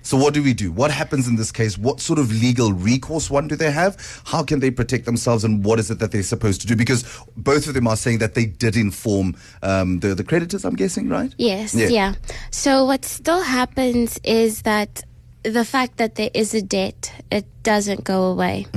So 0.03 0.17
what 0.17 0.33
do 0.33 0.43
we 0.43 0.53
do? 0.53 0.71
What 0.71 0.91
happens 0.91 1.27
in 1.27 1.35
this 1.37 1.51
case? 1.51 1.77
What 1.77 1.99
sort 1.99 2.19
of 2.19 2.31
legal 2.31 2.73
recourse 2.73 3.29
one 3.29 3.47
do 3.47 3.55
they 3.55 3.71
have? 3.71 3.97
How 4.25 4.43
can 4.43 4.59
they 4.59 4.69
protect 4.69 5.05
themselves, 5.05 5.43
and 5.43 5.63
what 5.63 5.79
is 5.79 5.89
it 5.89 5.99
that 5.99 6.11
they're 6.11 6.23
supposed 6.23 6.61
to 6.61 6.67
do? 6.67 6.75
Because 6.75 7.03
both 7.37 7.67
of 7.67 7.73
them 7.73 7.87
are 7.87 7.95
saying 7.95 8.19
that 8.19 8.35
they 8.35 8.45
did 8.45 8.75
inform 8.75 9.35
um, 9.63 9.99
the 10.01 10.13
the 10.13 10.23
creditors. 10.23 10.65
I'm 10.65 10.75
guessing, 10.75 11.09
right? 11.09 11.33
Yes, 11.37 11.73
Yeah. 11.73 11.87
yeah. 11.87 12.13
So 12.51 12.85
what 12.85 13.05
still 13.05 13.41
happens 13.41 14.19
is 14.23 14.61
that 14.63 15.03
the 15.43 15.65
fact 15.65 15.97
that 15.97 16.15
there 16.15 16.29
is 16.33 16.53
a 16.53 16.61
debt, 16.61 17.11
it 17.31 17.45
doesn't 17.63 18.03
go 18.03 18.25
away. 18.25 18.67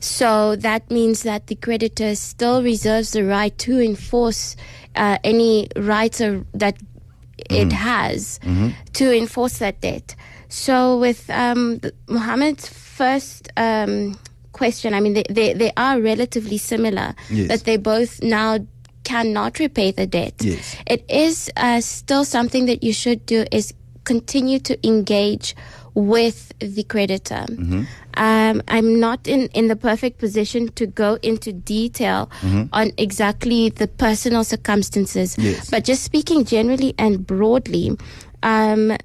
So 0.00 0.54
that 0.56 0.90
means 0.90 1.22
that 1.22 1.46
the 1.46 1.54
creditor 1.54 2.14
still 2.14 2.62
reserves 2.62 3.12
the 3.12 3.24
right 3.24 3.56
to 3.58 3.80
enforce 3.80 4.54
uh, 4.96 5.16
any 5.24 5.68
rights 5.76 6.20
or, 6.20 6.44
that 6.52 6.76
it 7.50 7.72
has 7.72 8.38
to 8.92 9.16
enforce 9.16 9.58
that 9.58 9.80
debt. 9.80 10.14
So 10.48 10.98
with 10.98 11.28
um, 11.30 11.80
Mohammed's 12.08 12.68
first 12.68 13.48
um, 13.56 14.18
question, 14.52 14.94
I 14.94 15.00
mean, 15.00 15.14
they, 15.14 15.24
they, 15.30 15.52
they 15.54 15.72
are 15.76 16.00
relatively 16.00 16.58
similar. 16.58 17.14
Yes. 17.30 17.48
That 17.48 17.64
they 17.64 17.76
both 17.76 18.22
now 18.22 18.58
cannot 19.04 19.58
repay 19.58 19.90
the 19.90 20.06
debt. 20.06 20.34
Yes. 20.40 20.76
It 20.86 21.04
is 21.10 21.50
uh, 21.56 21.80
still 21.80 22.24
something 22.24 22.66
that 22.66 22.82
you 22.82 22.92
should 22.92 23.26
do 23.26 23.44
is 23.52 23.74
continue 24.04 24.58
to 24.60 24.86
engage 24.86 25.54
with 25.94 26.52
the 26.58 26.82
creditor. 26.84 27.44
Um, 28.16 28.62
I'm 28.68 28.98
not 29.00 29.28
in, 29.28 29.46
in 29.54 29.68
the 29.68 29.76
perfect 29.76 30.18
position 30.18 30.68
to 30.72 30.86
go 30.86 31.18
into 31.22 31.52
detail 31.52 32.30
on 32.72 32.90
exactly 32.98 33.68
the 33.70 33.86
personal 33.88 34.42
circumstances, 34.44 35.36
Yes. 35.38 35.70
but 35.70 35.84
just 35.84 36.02
speaking 36.02 36.44
generally 36.44 36.94
and 36.98 37.24
broadly, 37.26 37.96
um, 38.42 38.96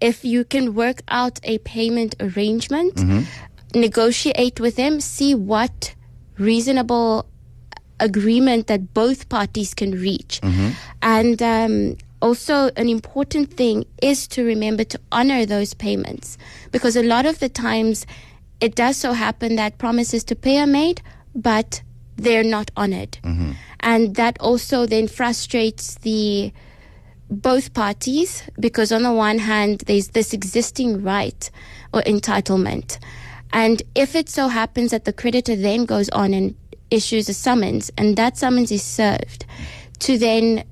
if 0.00 0.24
you 0.24 0.44
can 0.44 0.74
work 0.74 1.02
out 1.08 1.40
a 1.42 1.58
payment 1.58 2.14
arrangement, 2.20 2.94
mm-hmm. 2.96 3.78
negotiate 3.78 4.60
with 4.60 4.76
them, 4.76 5.00
see 5.00 5.34
what 5.34 5.94
reasonable 6.38 7.26
agreement 7.98 8.66
that 8.66 8.92
both 8.92 9.28
parties 9.28 9.74
can 9.74 9.92
reach. 9.92 10.40
Mm-hmm. 10.42 10.70
And 11.02 11.42
um, 11.42 11.96
also, 12.20 12.70
an 12.76 12.88
important 12.88 13.52
thing 13.52 13.84
is 14.02 14.26
to 14.28 14.44
remember 14.44 14.84
to 14.84 15.00
honor 15.12 15.46
those 15.46 15.74
payments 15.74 16.36
because 16.72 16.96
a 16.96 17.02
lot 17.02 17.26
of 17.26 17.38
the 17.38 17.48
times 17.48 18.06
it 18.60 18.74
does 18.74 18.96
so 18.96 19.12
happen 19.12 19.56
that 19.56 19.78
promises 19.78 20.24
to 20.24 20.36
pay 20.36 20.58
are 20.58 20.66
made, 20.66 21.02
but 21.34 21.82
they're 22.16 22.44
not 22.44 22.70
honored. 22.76 23.18
Mm-hmm. 23.22 23.52
And 23.80 24.14
that 24.16 24.38
also 24.40 24.86
then 24.86 25.08
frustrates 25.08 25.96
the 25.96 26.52
both 27.30 27.74
parties 27.74 28.42
because 28.60 28.92
on 28.92 29.02
the 29.02 29.12
one 29.12 29.38
hand 29.38 29.80
there's 29.86 30.08
this 30.08 30.32
existing 30.32 31.02
right 31.02 31.50
or 31.92 32.02
entitlement. 32.02 32.98
And 33.52 33.82
if 33.94 34.14
it 34.14 34.28
so 34.28 34.48
happens 34.48 34.90
that 34.90 35.04
the 35.04 35.12
creditor 35.12 35.56
then 35.56 35.84
goes 35.84 36.08
on 36.10 36.34
and 36.34 36.54
issues 36.90 37.28
a 37.28 37.34
summons 37.34 37.90
and 37.96 38.16
that 38.16 38.36
summons 38.36 38.70
is 38.70 38.82
served 38.82 39.44
to 39.98 40.18
then 40.18 40.64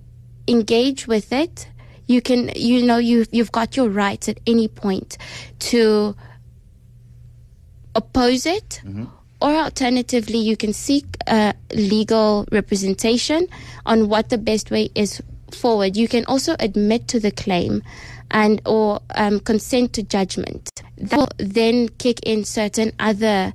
engage 0.46 1.06
with 1.08 1.32
it 1.32 1.66
you 2.06 2.20
can 2.20 2.50
you 2.54 2.84
know 2.84 2.98
you 2.98 3.24
you've 3.32 3.50
got 3.50 3.76
your 3.76 3.88
rights 3.88 4.28
at 4.28 4.38
any 4.46 4.68
point 4.68 5.16
to 5.58 6.14
oppose 7.94 8.46
it 8.46 8.80
or 9.40 9.50
alternatively 9.54 10.38
you 10.38 10.56
can 10.56 10.72
seek 10.72 11.04
uh, 11.26 11.52
legal 11.72 12.46
representation 12.52 13.46
on 13.86 14.08
what 14.08 14.28
the 14.28 14.38
best 14.38 14.70
way 14.70 14.90
is 14.94 15.22
forward 15.54 15.96
you 15.96 16.08
can 16.08 16.24
also 16.26 16.56
admit 16.60 17.08
to 17.08 17.20
the 17.20 17.30
claim 17.30 17.82
and 18.30 18.60
or 18.66 19.00
um, 19.14 19.40
consent 19.40 19.92
to 19.94 20.02
judgment. 20.02 20.70
That 20.98 21.16
will 21.16 21.28
then 21.38 21.88
kick 21.90 22.20
in 22.24 22.44
certain 22.44 22.92
other 22.98 23.52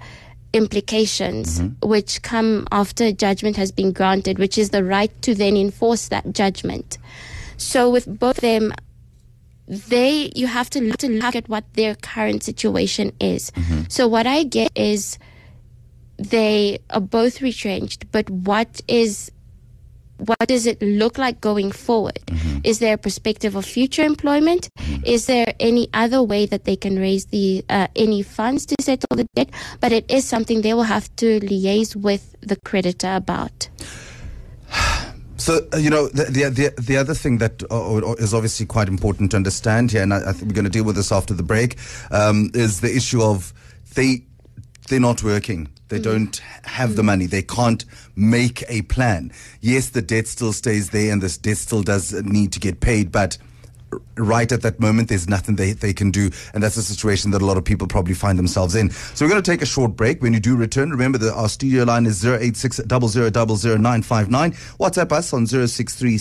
implications 0.54 1.62
which 1.84 2.22
come 2.24 2.68
after 2.72 3.12
judgment 3.12 3.56
has 3.56 3.72
been 3.72 3.92
granted 3.92 4.40
which 4.40 4.58
is 4.58 4.72
the 4.72 4.84
right 4.84 5.12
to 5.22 5.36
then 5.36 5.56
enforce 5.56 6.08
that 6.08 6.34
judgment. 6.34 6.98
So 7.58 7.90
with 7.90 8.08
both 8.20 8.38
of 8.38 8.42
them 8.42 8.74
they 9.68 10.32
you 10.36 10.48
have 10.48 10.70
to 10.72 10.82
look, 10.82 10.98
to 10.98 11.10
look 11.10 11.36
at 11.36 11.48
what 11.48 11.66
their 11.74 11.94
current 11.96 12.42
situation 12.44 13.14
is. 13.20 13.52
So 13.90 14.08
what 14.08 14.26
I 14.26 14.44
get 14.44 14.72
is 14.76 15.20
they 16.18 16.80
are 16.90 17.00
both 17.00 17.42
retrenched, 17.42 18.12
but 18.12 18.30
what 18.30 18.82
is 18.88 19.32
what 20.20 20.48
does 20.48 20.66
it 20.66 20.82
look 20.82 21.18
like 21.18 21.42
going 21.42 21.72
forward? 21.72 22.20
Is 22.64 22.80
there 22.80 22.96
a 22.96 22.98
perspective 22.98 23.56
of 23.56 23.66
future 23.66 24.04
employment? 24.04 24.70
Is 25.06 25.26
there 25.26 25.54
any 25.60 25.90
other 25.94 26.22
way 26.22 26.46
that 26.46 26.66
they 26.66 26.76
can 26.76 27.00
raise 27.00 27.26
the 27.26 27.64
uh, 27.70 27.88
any 27.96 28.22
funds 28.22 28.66
to 28.68 28.76
settle 28.82 29.16
the 29.16 29.26
debt? 29.36 29.50
But 29.80 29.92
it 29.92 30.10
is 30.10 30.26
something 30.26 30.62
they 30.62 30.74
will 30.74 30.84
have 30.84 31.14
to 31.18 31.40
liaise 31.40 31.96
with 31.96 32.36
the 32.42 32.58
creditor 32.58 33.16
about. 33.16 33.70
So 35.40 35.66
uh, 35.74 35.78
you 35.78 35.90
know 35.90 36.10
the, 36.10 36.26
the 36.26 36.50
the 36.50 36.82
the 36.82 36.98
other 36.98 37.14
thing 37.14 37.38
that 37.38 37.64
uh, 37.72 37.96
uh, 37.96 38.14
is 38.16 38.34
obviously 38.34 38.66
quite 38.66 38.90
important 38.90 39.32
to 39.32 39.38
understand 39.38 39.90
here, 39.90 40.04
and 40.04 40.14
I, 40.14 40.18
I 40.30 40.34
think 40.34 40.50
we're 40.50 40.54
going 40.54 40.66
to 40.66 40.70
deal 40.70 40.84
with 40.84 40.98
this 40.98 41.14
after 41.14 41.34
the 41.34 41.44
break, 41.44 41.78
um, 42.12 42.52
is 42.54 42.82
the 42.82 42.94
issue 42.94 43.24
of 43.24 43.54
they 43.96 44.26
they're 44.90 45.00
not 45.00 45.24
working. 45.24 45.70
They 45.90 46.00
mm-hmm. 46.00 46.12
don't 46.12 46.42
have 46.64 46.92
the 46.92 47.02
mm-hmm. 47.02 47.06
money. 47.06 47.26
They 47.26 47.42
can't 47.42 47.84
make 48.16 48.64
a 48.70 48.84
plan. 48.84 49.32
Yes, 49.62 49.90
the 49.90 50.02
debt 50.02 50.28
still 50.28 50.54
stays 50.54 50.92
there, 50.92 51.12
and 51.12 51.22
this 51.22 51.38
debt 51.38 51.58
still 51.58 51.84
does 51.84 52.14
need 52.24 52.54
to 52.54 52.60
get 52.60 52.80
paid, 52.80 53.12
but 53.12 53.38
right 54.16 54.52
at 54.52 54.62
that 54.62 54.80
moment, 54.80 55.10
there's 55.10 55.28
nothing 55.28 55.56
they, 55.56 55.74
they 55.74 55.94
can 55.94 56.12
do. 56.12 56.30
And 56.54 56.62
that's 56.62 56.78
a 56.78 56.84
situation 56.84 57.32
that 57.32 57.42
a 57.42 57.46
lot 57.46 57.58
of 57.58 57.66
people 57.66 57.88
probably 57.88 58.14
find 58.14 58.38
themselves 58.38 58.76
in. 58.76 58.90
So 58.92 59.26
we're 59.26 59.32
going 59.32 59.42
to 59.42 59.52
take 59.52 59.62
a 59.62 59.66
short 59.66 59.96
break. 59.96 60.22
When 60.22 60.34
you 60.34 60.40
do 60.40 60.56
return, 60.56 60.92
remember 60.92 61.18
that 61.20 61.34
our 61.34 61.50
studio 61.50 61.84
line 61.84 62.06
is 62.06 62.26
086 62.26 62.80
959 62.80 64.52
WhatsApp 64.52 65.12
us 65.12 65.34
on 65.34 65.48
063 65.48 66.16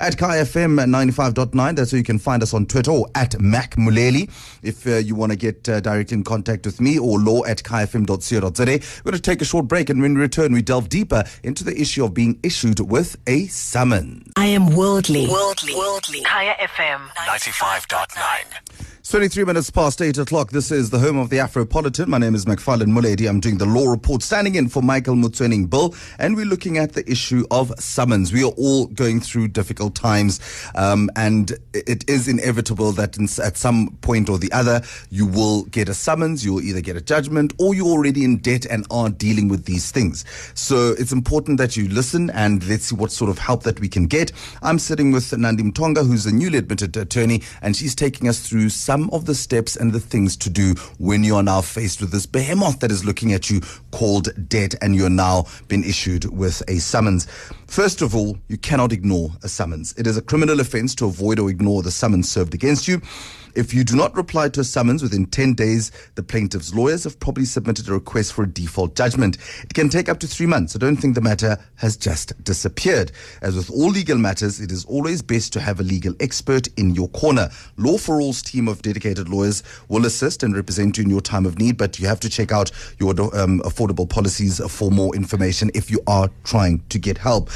At 0.00 0.18
Kaya 0.18 0.44
FM 0.44 0.84
95.9, 0.84 1.76
that's 1.76 1.92
where 1.92 1.98
you 1.98 2.04
can 2.04 2.18
find 2.18 2.42
us 2.42 2.52
on 2.54 2.66
Twitter 2.66 2.90
or 2.90 3.06
at 3.14 3.40
Mac 3.40 3.76
Muleli. 3.76 4.30
If 4.62 4.86
uh, 4.86 4.96
you 4.96 5.14
want 5.14 5.32
to 5.32 5.36
get 5.36 5.68
uh, 5.68 5.80
direct 5.80 6.12
in 6.12 6.24
contact 6.24 6.66
with 6.66 6.80
me 6.80 6.98
or 6.98 7.18
law 7.18 7.44
at 7.44 7.62
kayafm.co.za. 7.62 8.64
We're 8.64 9.10
going 9.10 9.14
to 9.14 9.20
take 9.20 9.42
a 9.42 9.44
short 9.44 9.68
break. 9.68 9.90
And 9.90 10.00
when 10.00 10.14
we 10.14 10.20
return, 10.20 10.52
we 10.52 10.62
delve 10.62 10.88
deeper 10.88 11.24
into 11.42 11.64
the 11.64 11.78
issue 11.80 12.04
of 12.04 12.14
being 12.14 12.38
issued 12.42 12.80
with 12.80 13.16
a 13.26 13.46
summons. 13.46 14.33
I 14.36 14.46
am 14.46 14.74
worldly. 14.74 15.28
Worldly. 15.28 15.74
Worldly. 15.76 16.20
Kaya 16.22 16.54
FM 16.58 17.08
95.9. 17.26 18.93
It's 19.04 19.10
23 19.10 19.44
minutes 19.44 19.68
past 19.68 20.00
8 20.00 20.16
o'clock. 20.16 20.50
This 20.50 20.70
is 20.70 20.88
the 20.88 20.98
home 20.98 21.18
of 21.18 21.28
the 21.28 21.36
Afropolitan. 21.36 22.06
My 22.06 22.16
name 22.16 22.34
is 22.34 22.46
McFarlane 22.46 22.88
Muledi. 22.88 23.28
I'm 23.28 23.38
doing 23.38 23.58
the 23.58 23.66
law 23.66 23.90
report, 23.90 24.22
standing 24.22 24.54
in 24.54 24.66
for 24.66 24.82
Michael 24.82 25.14
Motsoeneng 25.14 25.68
Bill, 25.68 25.94
and 26.18 26.34
we're 26.34 26.46
looking 26.46 26.78
at 26.78 26.94
the 26.94 27.08
issue 27.08 27.44
of 27.50 27.70
summons. 27.78 28.32
We 28.32 28.42
are 28.44 28.52
all 28.56 28.86
going 28.86 29.20
through 29.20 29.48
difficult 29.48 29.94
times, 29.94 30.40
um, 30.74 31.10
and 31.16 31.52
it 31.74 32.08
is 32.08 32.28
inevitable 32.28 32.92
that 32.92 33.18
in, 33.18 33.28
at 33.44 33.58
some 33.58 33.90
point 34.00 34.30
or 34.30 34.38
the 34.38 34.50
other, 34.52 34.80
you 35.10 35.26
will 35.26 35.64
get 35.64 35.90
a 35.90 35.94
summons, 35.94 36.42
you'll 36.42 36.62
either 36.62 36.80
get 36.80 36.96
a 36.96 37.02
judgment, 37.02 37.52
or 37.58 37.74
you're 37.74 37.84
already 37.84 38.24
in 38.24 38.38
debt 38.38 38.64
and 38.64 38.86
are 38.90 39.10
dealing 39.10 39.48
with 39.48 39.66
these 39.66 39.90
things. 39.90 40.24
So 40.54 40.94
it's 40.98 41.12
important 41.12 41.58
that 41.58 41.76
you 41.76 41.90
listen 41.90 42.30
and 42.30 42.66
let's 42.70 42.86
see 42.86 42.96
what 42.96 43.12
sort 43.12 43.28
of 43.28 43.36
help 43.36 43.64
that 43.64 43.80
we 43.80 43.88
can 43.88 44.06
get. 44.06 44.32
I'm 44.62 44.78
sitting 44.78 45.12
with 45.12 45.30
Nandi 45.36 45.62
Mtonga, 45.62 46.06
who's 46.06 46.24
a 46.24 46.34
newly 46.34 46.56
admitted 46.56 46.96
attorney, 46.96 47.42
and 47.60 47.76
she's 47.76 47.94
taking 47.94 48.30
us 48.30 48.40
through 48.40 48.70
some 48.70 48.93
of 49.12 49.26
the 49.26 49.34
steps 49.34 49.76
and 49.76 49.92
the 49.92 50.00
things 50.00 50.36
to 50.36 50.50
do 50.50 50.74
when 50.98 51.24
you 51.24 51.36
are 51.36 51.42
now 51.42 51.60
faced 51.60 52.00
with 52.00 52.10
this 52.10 52.26
behemoth 52.26 52.80
that 52.80 52.90
is 52.90 53.04
looking 53.04 53.32
at 53.32 53.50
you 53.50 53.60
called 53.90 54.28
debt 54.48 54.74
and 54.80 54.94
you're 54.94 55.10
now 55.10 55.44
been 55.68 55.82
issued 55.82 56.24
with 56.36 56.62
a 56.68 56.78
summons. 56.78 57.26
First 57.66 58.02
of 58.02 58.14
all, 58.14 58.38
you 58.48 58.56
cannot 58.56 58.92
ignore 58.92 59.30
a 59.42 59.48
summons. 59.48 59.94
It 59.98 60.06
is 60.06 60.16
a 60.16 60.22
criminal 60.22 60.60
offense 60.60 60.94
to 60.96 61.06
avoid 61.06 61.38
or 61.38 61.50
ignore 61.50 61.82
the 61.82 61.90
summons 61.90 62.30
served 62.30 62.54
against 62.54 62.86
you. 62.86 63.00
If 63.54 63.72
you 63.72 63.84
do 63.84 63.96
not 63.96 64.16
reply 64.16 64.48
to 64.50 64.60
a 64.60 64.64
summons 64.64 65.02
within 65.02 65.26
10 65.26 65.54
days, 65.54 65.92
the 66.14 66.22
plaintiff's 66.22 66.74
lawyers 66.74 67.04
have 67.04 67.20
probably 67.20 67.44
submitted 67.44 67.88
a 67.88 67.92
request 67.92 68.32
for 68.32 68.42
a 68.42 68.46
default 68.46 68.96
judgment. 68.96 69.38
It 69.62 69.74
can 69.74 69.88
take 69.88 70.08
up 70.08 70.18
to 70.20 70.26
three 70.26 70.46
months, 70.46 70.72
so 70.72 70.78
don't 70.78 70.96
think 70.96 71.14
the 71.14 71.20
matter 71.20 71.56
has 71.76 71.96
just 71.96 72.42
disappeared. 72.42 73.12
As 73.42 73.56
with 73.56 73.70
all 73.70 73.90
legal 73.90 74.18
matters, 74.18 74.60
it 74.60 74.72
is 74.72 74.84
always 74.86 75.22
best 75.22 75.52
to 75.52 75.60
have 75.60 75.80
a 75.80 75.84
legal 75.84 76.14
expert 76.20 76.66
in 76.76 76.94
your 76.94 77.08
corner. 77.08 77.48
Law 77.76 77.98
for 77.98 78.20
All's 78.20 78.42
team 78.42 78.68
of 78.68 78.82
dedicated 78.82 79.28
lawyers 79.28 79.62
will 79.88 80.06
assist 80.06 80.42
and 80.42 80.56
represent 80.56 80.98
you 80.98 81.04
in 81.04 81.10
your 81.10 81.20
time 81.20 81.46
of 81.46 81.58
need, 81.58 81.76
but 81.76 81.98
you 81.98 82.08
have 82.08 82.20
to 82.20 82.28
check 82.28 82.52
out 82.52 82.70
your 82.98 83.10
um, 83.36 83.60
affordable 83.60 84.08
policies 84.08 84.60
for 84.70 84.90
more 84.90 85.14
information 85.14 85.70
if 85.74 85.90
you 85.90 86.00
are 86.06 86.28
trying 86.44 86.82
to 86.88 86.98
get 86.98 87.18
help 87.18 87.50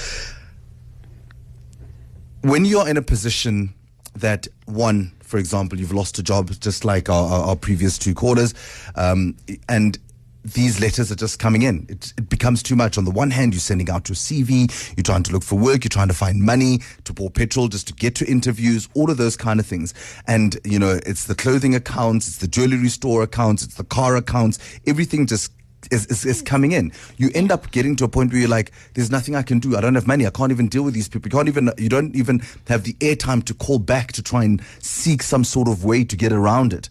when 2.43 2.65
you're 2.65 2.89
in 2.89 2.97
a 2.97 3.03
position 3.03 3.75
that 4.15 4.47
one, 4.67 5.13
for 5.29 5.38
example, 5.38 5.79
you've 5.79 5.93
lost 5.93 6.19
a 6.19 6.23
job, 6.23 6.51
just 6.61 6.85
like 6.85 7.09
our, 7.09 7.29
our, 7.29 7.43
our 7.49 7.57
previous 7.57 7.99
two 7.99 8.14
quarters. 8.14 8.55
um, 8.97 9.37
and 9.69 9.99
these 10.45 10.81
letters 10.81 11.11
are 11.12 11.17
just 11.17 11.38
coming 11.38 11.62
in. 11.62 11.85
It, 11.88 12.14
it 12.17 12.29
becomes 12.29 12.62
too 12.62 12.77
much. 12.77 12.97
On 12.97 13.05
the 13.05 13.11
one 13.11 13.31
hand, 13.31 13.53
you're 13.53 13.61
sending 13.61 13.91
out 13.91 14.09
your 14.09 14.17
CV, 14.17 14.97
you're 14.97 15.03
trying 15.03 15.23
to 15.25 15.33
look 15.33 15.43
for 15.43 15.59
work, 15.59 15.85
you're 15.85 15.91
trying 15.91 16.09
to 16.09 16.14
find 16.14 16.41
money 16.41 16.81
to 17.05 17.12
pour 17.12 17.31
petrol 17.31 17.69
just 17.69 17.88
to 17.88 17.95
get 17.95 18.14
to 18.17 18.27
interviews, 18.27 18.88
all 18.95 19.11
of 19.11 19.17
those 19.17 19.37
kind 19.37 19.61
of 19.61 19.67
things. 19.67 19.93
And, 20.27 20.59
you 20.64 20.79
know, 20.79 20.99
it's 21.05 21.27
the 21.27 21.35
clothing 21.35 21.75
accounts, 21.75 22.29
it's 22.29 22.38
the 22.38 22.49
jewelry 22.49 22.88
store 22.88 23.23
accounts, 23.23 23.62
it's 23.62 23.75
the 23.75 23.85
car 23.85 24.17
accounts, 24.17 24.59
everything 24.87 25.27
just 25.27 25.53
is, 25.90 26.07
is, 26.07 26.24
is 26.24 26.42
coming 26.42 26.72
in. 26.72 26.92
You 27.16 27.31
end 27.35 27.51
up 27.51 27.70
getting 27.70 27.96
to 27.96 28.05
a 28.05 28.09
point 28.09 28.33
where 28.33 28.40
you're 28.40 28.48
like, 28.48 28.72
there's 28.94 29.11
nothing 29.11 29.35
I 29.35 29.42
can 29.42 29.59
do. 29.59 29.77
I 29.77 29.81
don't 29.81 29.94
have 29.94 30.07
money. 30.07 30.27
I 30.27 30.31
can't 30.31 30.53
even 30.53 30.68
deal 30.68 30.83
with 30.83 30.94
these 30.94 31.09
people. 31.09 31.29
You 31.29 31.37
can't 31.37 31.48
even, 31.48 31.70
you 31.79 31.88
don't 31.88 32.14
even 32.14 32.42
have 32.68 32.85
the 32.85 32.94
airtime 32.94 33.44
to 33.44 33.55
call 33.55 33.79
back 33.79 34.12
to 34.12 34.22
try 34.22 34.44
and 34.44 34.62
seek 34.81 35.22
some 35.22 35.44
sort 35.44 35.68
of 35.68 35.85
way 35.85 36.05
to 36.05 36.16
get 36.16 36.33
around 36.33 36.72
it. 36.72 36.88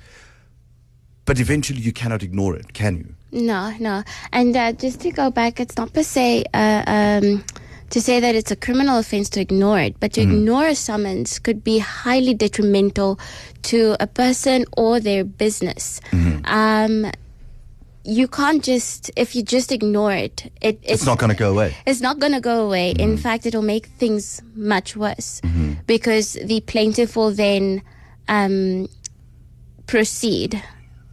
But 1.26 1.40
eventually 1.40 1.82
you 1.82 1.92
cannot 1.92 2.24
ignore 2.24 2.56
it, 2.56 2.74
can 2.74 2.98
you? 2.98 3.14
No, 3.32 3.76
no. 3.80 4.04
And 4.32 4.56
uh, 4.56 4.72
just 4.72 5.02
to 5.02 5.12
go 5.12 5.30
back, 5.30 5.60
it's 5.60 5.76
not 5.76 5.92
per 5.92 6.04
se 6.04 6.46
uh, 6.54 6.84
um, 6.88 7.44
to 7.90 8.02
say 8.02 8.20
that 8.22 8.36
it's 8.36 8.52
a 8.52 8.56
criminal 8.56 8.98
offense 9.00 9.30
to 9.32 9.42
ignore 9.42 9.80
it, 9.80 10.00
but 10.00 10.14
to 10.14 10.22
ignore 10.22 10.68
a 10.68 10.76
summons 10.76 11.40
could 11.40 11.64
be 11.64 11.80
highly 11.80 12.34
detrimental 12.34 13.20
to 13.64 13.96
a 14.00 14.08
person 14.08 14.66
or 14.78 15.00
their 15.02 15.26
business. 15.26 16.00
Um, 16.46 17.12
you 18.08 18.26
can't 18.26 18.64
just, 18.64 19.12
if 19.18 19.36
you 19.36 19.44
just 19.44 19.70
ignore 19.72 20.14
it, 20.14 20.50
it 20.62 20.80
It's 20.82 21.06
not 21.06 21.20
going 21.20 21.30
to 21.30 21.36
go 21.36 21.52
away. 21.52 21.76
it's 21.86 22.00
not 22.00 22.20
going 22.20 22.32
to 22.32 22.40
go 22.40 22.66
away. 22.66 22.92
In 22.92 23.18
fact, 23.18 23.46
it'll 23.46 23.62
make 23.62 23.88
things 23.88 24.42
much 24.56 24.96
worse 24.96 25.42
because 25.86 26.34
the 26.42 26.62
plaintiff 26.62 27.18
will 27.18 27.32
then 27.32 27.82
um, 28.30 28.88
proceed 29.88 30.64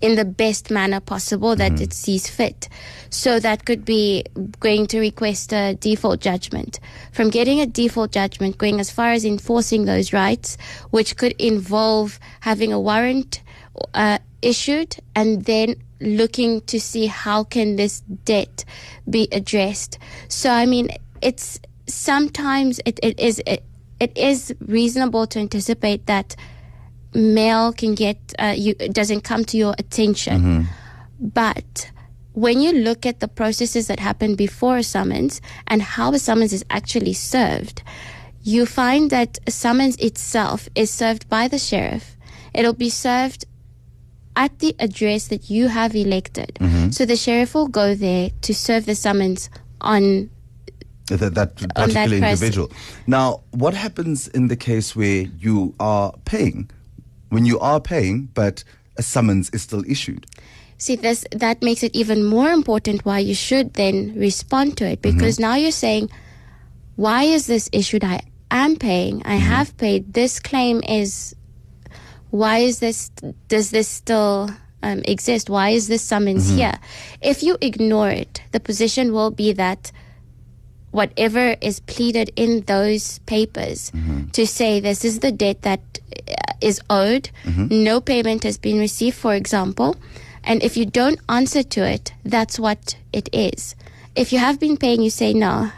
in 0.00 0.14
the 0.16 0.24
best 0.24 0.70
manner 0.70 1.00
possible 1.00 1.56
that 1.56 1.80
it 1.80 1.92
sees 1.92 2.28
fit. 2.28 2.68
So 3.10 3.40
that 3.40 3.64
could 3.64 3.84
be 3.84 4.24
going 4.60 4.86
to 4.88 5.00
request 5.00 5.52
a 5.52 5.74
default 5.80 6.20
judgment. 6.20 6.78
From 7.10 7.30
getting 7.30 7.60
a 7.60 7.66
default 7.66 8.12
judgment, 8.12 8.58
going 8.58 8.78
as 8.78 8.90
far 8.90 9.12
as 9.12 9.24
enforcing 9.24 9.86
those 9.86 10.12
rights, 10.12 10.58
which 10.90 11.16
could 11.16 11.32
involve 11.40 12.20
having 12.40 12.72
a 12.72 12.78
warrant 12.78 13.42
uh, 13.94 14.18
issued 14.44 14.96
and 15.14 15.44
then 15.44 15.76
looking 16.00 16.60
to 16.62 16.78
see 16.78 17.06
how 17.06 17.44
can 17.44 17.76
this 17.76 18.00
debt 18.00 18.64
be 19.08 19.28
addressed. 19.32 19.98
So 20.28 20.50
I 20.50 20.66
mean, 20.66 20.88
it's 21.22 21.58
sometimes 21.86 22.80
it, 22.84 23.00
it 23.02 23.18
is 23.18 23.42
it, 23.46 23.64
it 24.00 24.16
is 24.16 24.54
reasonable 24.60 25.26
to 25.28 25.38
anticipate 25.38 26.06
that 26.06 26.36
mail 27.14 27.72
can 27.72 27.94
get 27.94 28.18
uh, 28.38 28.54
you 28.56 28.74
it 28.78 28.92
doesn't 28.92 29.22
come 29.22 29.44
to 29.46 29.56
your 29.56 29.74
attention, 29.78 30.66
but 31.18 31.90
when 32.32 32.60
you 32.60 32.72
look 32.72 33.06
at 33.06 33.20
the 33.20 33.28
processes 33.28 33.86
that 33.86 34.00
happen 34.00 34.34
before 34.34 34.78
a 34.78 34.82
summons 34.82 35.40
and 35.68 35.80
how 35.80 36.12
a 36.12 36.18
summons 36.18 36.52
is 36.52 36.64
actually 36.68 37.12
served, 37.12 37.82
you 38.42 38.66
find 38.66 39.10
that 39.10 39.38
a 39.46 39.52
summons 39.52 39.96
itself 39.96 40.68
is 40.74 40.90
served 40.90 41.28
by 41.28 41.46
the 41.46 41.58
sheriff. 41.58 42.16
It'll 42.52 42.72
be 42.74 42.90
served 42.90 43.44
at 44.36 44.58
the 44.58 44.74
address 44.78 45.28
that 45.28 45.50
you 45.50 45.68
have 45.68 45.94
elected. 45.94 46.54
Mm-hmm. 46.60 46.90
So 46.90 47.04
the 47.04 47.16
sheriff 47.16 47.54
will 47.54 47.68
go 47.68 47.94
there 47.94 48.30
to 48.42 48.54
serve 48.54 48.86
the 48.86 48.94
summons 48.94 49.48
on 49.80 50.30
that, 51.06 51.34
that 51.34 51.56
particular 51.56 51.92
that 51.92 52.12
individual. 52.12 52.70
Now, 53.06 53.42
what 53.50 53.74
happens 53.74 54.28
in 54.28 54.48
the 54.48 54.56
case 54.56 54.96
where 54.96 55.22
you 55.38 55.74
are 55.78 56.12
paying? 56.24 56.70
When 57.28 57.44
you 57.44 57.58
are 57.60 57.80
paying, 57.80 58.28
but 58.34 58.64
a 58.96 59.02
summons 59.02 59.50
is 59.50 59.62
still 59.62 59.84
issued. 59.88 60.26
See, 60.78 60.96
this 60.96 61.24
that 61.30 61.62
makes 61.62 61.82
it 61.82 61.94
even 61.94 62.24
more 62.24 62.50
important 62.50 63.04
why 63.04 63.18
you 63.20 63.34
should 63.34 63.74
then 63.74 64.14
respond 64.16 64.76
to 64.78 64.86
it 64.86 65.02
because 65.02 65.36
mm-hmm. 65.36 65.42
now 65.42 65.54
you're 65.54 65.70
saying, 65.70 66.10
why 66.96 67.24
is 67.24 67.46
this 67.46 67.68
issued? 67.72 68.04
I 68.04 68.20
am 68.50 68.76
paying. 68.76 69.22
I 69.24 69.36
mm-hmm. 69.36 69.46
have 69.46 69.76
paid. 69.76 70.14
This 70.14 70.40
claim 70.40 70.82
is. 70.88 71.34
Why 72.34 72.58
is 72.58 72.80
this? 72.80 73.10
Does 73.46 73.70
this 73.70 73.86
still 73.86 74.50
um, 74.82 75.02
exist? 75.04 75.48
Why 75.48 75.70
is 75.70 75.86
this 75.86 76.02
summons 76.02 76.50
here? 76.50 76.74
If 77.22 77.44
you 77.44 77.56
ignore 77.60 78.10
it, 78.10 78.42
the 78.50 78.58
position 78.58 79.12
will 79.12 79.30
be 79.30 79.52
that 79.52 79.92
whatever 80.90 81.54
is 81.60 81.78
pleaded 81.78 82.32
in 82.34 82.62
those 82.62 83.20
papers 83.20 83.92
to 84.32 84.46
say 84.46 84.80
this 84.80 85.04
is 85.04 85.20
the 85.20 85.30
debt 85.30 85.62
that 85.62 85.80
is 86.10 86.22
uh, 86.28 86.52
is 86.60 86.80
owed, 86.90 87.30
no 87.70 88.00
payment 88.00 88.42
has 88.42 88.58
been 88.58 88.78
received, 88.80 89.16
for 89.16 89.34
example, 89.34 89.94
and 90.42 90.60
if 90.62 90.76
you 90.76 90.86
don't 90.86 91.20
answer 91.28 91.62
to 91.62 91.86
it, 91.86 92.12
that's 92.24 92.58
what 92.58 92.96
it 93.12 93.28
is. 93.32 93.76
If 94.16 94.32
you 94.32 94.40
have 94.40 94.58
been 94.58 94.76
paying, 94.76 95.02
you 95.02 95.10
say, 95.10 95.34
No, 95.34 95.70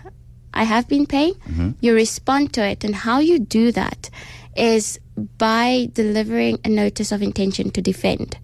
I 0.55 0.65
have 0.65 0.89
been 0.89 1.07
paying, 1.07 1.35
you 1.83 1.93
respond 1.95 2.55
to 2.55 2.65
it, 2.65 2.83
and 2.85 2.95
how 2.95 3.19
you 3.21 3.39
do 3.41 3.73
that 3.73 4.09
is 4.57 4.99
by 5.39 5.89
delivering 5.93 6.59
a 6.65 6.69
notice 6.69 7.13
of 7.13 7.23
intention 7.23 7.71
to 7.71 7.81
defend. 7.83 8.37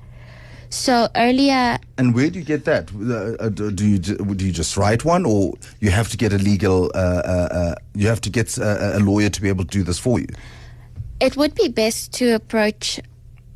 So 0.70 1.08
earlier, 1.16 1.78
And 1.98 2.14
where 2.14 2.30
do 2.30 2.38
you 2.38 2.44
get 2.46 2.64
that? 2.64 2.90
Uh, 2.94 3.44
uh, 3.44 3.48
do 3.50 3.86
you 3.86 3.98
do 3.98 4.46
you 4.46 4.52
just 4.52 4.76
write 4.78 5.04
one, 5.04 5.26
or 5.26 5.52
you 5.80 5.90
have 5.90 6.08
to 6.08 6.16
get 6.16 6.32
a 6.32 6.38
legal? 6.38 6.90
Uh, 6.94 6.98
uh, 6.98 7.48
uh, 7.52 7.74
you 7.94 8.08
have 8.08 8.22
to 8.22 8.30
get 8.30 8.56
a, 8.56 8.96
a 8.96 9.00
lawyer 9.00 9.28
to 9.28 9.40
be 9.42 9.48
able 9.50 9.64
to 9.64 9.70
do 9.70 9.82
this 9.84 9.98
for 9.98 10.18
you. 10.18 10.26
it 11.20 11.36
would 11.36 11.54
be 11.54 11.68
best 11.68 12.12
to 12.14 12.34
approach 12.34 12.98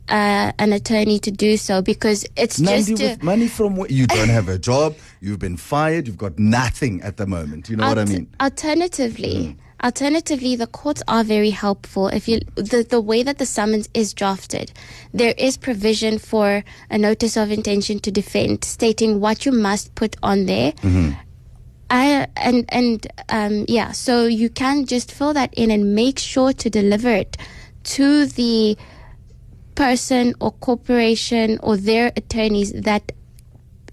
uh, 0.09 0.53
an 0.59 0.73
attorney 0.73 1.19
to 1.19 1.31
do 1.31 1.57
so 1.57 1.83
because 1.83 2.25
it's 2.37 2.61
Nandi, 2.61 2.95
just 2.95 3.03
with 3.03 3.23
money 3.23 3.49
from 3.49 3.77
where 3.77 3.91
you 3.91 4.07
don't 4.07 4.29
have 4.29 4.49
a 4.49 4.59
job, 4.59 4.95
you've 5.21 5.41
been 5.41 5.57
fired, 5.57 6.07
you've 6.07 6.19
got 6.19 6.39
nothing 6.39 7.03
at 7.03 7.17
the 7.17 7.27
moment. 7.27 7.69
You 7.69 7.77
know 7.77 7.89
what 7.89 7.99
I 7.99 8.05
mean? 8.05 8.27
Mm. 8.39 9.57
Alternatively, 9.87 10.57
the 10.57 10.67
courts 10.67 11.01
are 11.07 11.23
very 11.23 11.51
helpful. 11.51 12.09
If 12.09 12.27
you 12.27 12.41
the 12.57 12.83
the 12.83 13.01
way 13.01 13.23
that 13.23 13.39
the 13.39 13.47
summons 13.47 13.89
is 13.95 14.13
drafted, 14.13 14.73
there 15.15 15.33
is 15.39 15.57
provision 15.57 16.19
for 16.19 16.65
a 16.91 16.99
notice 16.99 17.37
of 17.37 17.53
intention 17.53 18.01
to 18.01 18.11
defend, 18.11 18.65
stating 18.65 19.21
what 19.21 19.47
you 19.47 19.53
must 19.53 19.95
put 19.95 20.17
on 20.25 20.47
there. 20.47 20.73
Mm-hmm. 20.73 21.13
I, 21.89 22.27
and 22.35 22.65
and 22.71 23.07
um, 23.29 23.65
yeah, 23.69 23.93
so 23.93 24.27
you 24.27 24.51
can 24.51 24.87
just 24.87 25.13
fill 25.13 25.33
that 25.35 25.55
in 25.55 25.71
and 25.71 25.95
make 25.95 26.19
sure 26.19 26.53
to 26.53 26.69
deliver 26.69 27.11
it 27.11 27.37
to 27.95 28.27
the 28.27 28.77
person 29.77 30.35
or 30.41 30.51
corporation 30.51 31.61
or 31.63 31.77
their 31.77 32.11
attorneys 32.17 32.73
that 32.73 33.13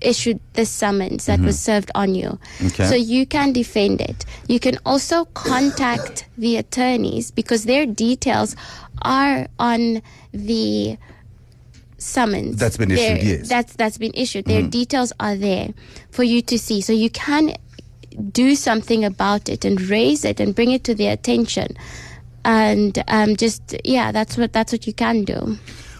issued 0.04 0.39
the 0.54 0.66
summons 0.66 1.26
that 1.26 1.39
was 1.39 1.60
served 1.60 1.92
on 1.96 2.16
you. 2.16 2.39
Okay. 2.66 2.86
So 2.86 2.96
you 2.96 3.26
can 3.26 3.54
defend 3.54 4.02
it. 4.02 4.26
You 4.48 4.60
can 4.60 4.78
also 4.86 5.26
contact 5.26 6.26
the 6.38 6.58
attorneys 6.58 7.32
because 7.32 7.63
their 7.66 7.86
details 7.86 8.56
are 9.02 9.48
on 9.60 10.02
the 10.32 10.98
summons 11.98 12.58
That's 12.58 12.78
been 12.78 12.89
Their- 12.89 13.18
issued, 13.18 13.28
yes. 13.28 13.50
That's 13.50 13.74
that's 13.76 13.98
been 13.98 14.12
issued. 14.13 14.46
Their 14.46 14.63
details 14.63 15.13
are 15.20 15.36
there 15.36 15.70
for 16.12 16.24
you 16.24 16.42
to 16.44 16.60
see. 16.60 16.82
So 16.82 16.92
you 16.94 17.10
can 17.10 17.56
do 18.32 18.56
something 18.56 19.04
about 19.06 19.50
it 19.50 19.66
and 19.66 19.80
raise 19.82 20.26
it 20.26 20.39
and 20.39 20.54
bring 20.54 20.72
it 20.72 20.84
to 20.84 20.96
their 20.96 21.13
attention. 21.13 21.76
And 22.46 23.02
um, 23.08 23.38
just 23.38 23.76
yeah, 23.86 24.12
that's 24.12 24.38
what 24.38 24.52
that's 24.52 24.72
what 24.74 24.86
you 24.86 24.94
can 24.94 25.24
do. 25.24 25.58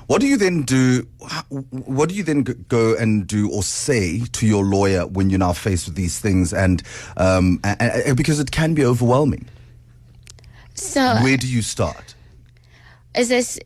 What 0.08 0.22
do 0.22 0.28
you 0.28 0.38
then 0.38 0.63
do? 0.63 1.08
What 1.50 2.10
do 2.10 2.16
you 2.16 2.24
then 2.24 2.44
go 2.68 2.96
and 2.96 3.26
do 3.26 3.50
or 3.52 3.63
say 3.63 4.20
to 4.34 4.46
your 4.46 4.63
lawyer 4.63 5.08
when 5.08 5.30
you're 5.30 5.39
now 5.39 5.54
faced 5.54 5.86
with 5.88 5.96
these 5.96 6.20
things? 6.20 6.54
And 6.54 6.84
um, 7.18 7.60
a- 7.63 7.78
a- 7.80 8.12
a- 8.12 8.16
because 8.16 8.39
it 8.39 8.52
can 8.52 8.74
be 8.74 8.84
overwhelming. 8.86 9.48
So 10.76 11.16
Where 11.22 11.38
do 11.38 11.48
you 11.48 11.62
start? 11.62 12.16
is 13.16 13.30
this? 13.30 13.60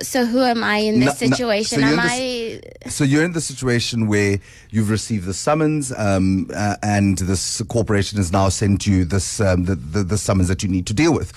So 0.00 0.24
who 0.24 0.40
am 0.40 0.64
I 0.64 0.78
in 0.78 1.00
this 1.00 1.20
No- 1.20 1.26
no, 1.26 1.30
situation? 1.36 1.80
so 1.80 1.86
you're 1.86 1.98
am 2.00 2.06
in 2.06 2.60
I? 2.86 2.88
So 2.88 3.04
you're 3.04 3.24
in 3.24 3.32
the 3.32 3.40
situation 3.42 4.06
where 4.06 4.38
you've 4.70 4.88
received 4.88 5.26
the 5.26 5.34
summons, 5.34 5.92
um, 5.98 6.48
uh, 6.54 6.76
and 6.82 7.18
this 7.18 7.60
corporation 7.68 8.16
has 8.16 8.32
now 8.32 8.48
sent 8.48 8.86
you 8.86 9.04
this 9.04 9.38
um, 9.40 9.64
the, 9.64 9.74
the 9.74 10.02
the 10.02 10.16
summons 10.16 10.48
that 10.48 10.62
you 10.62 10.68
need 10.70 10.86
to 10.86 10.94
deal 10.94 11.12
with. 11.12 11.32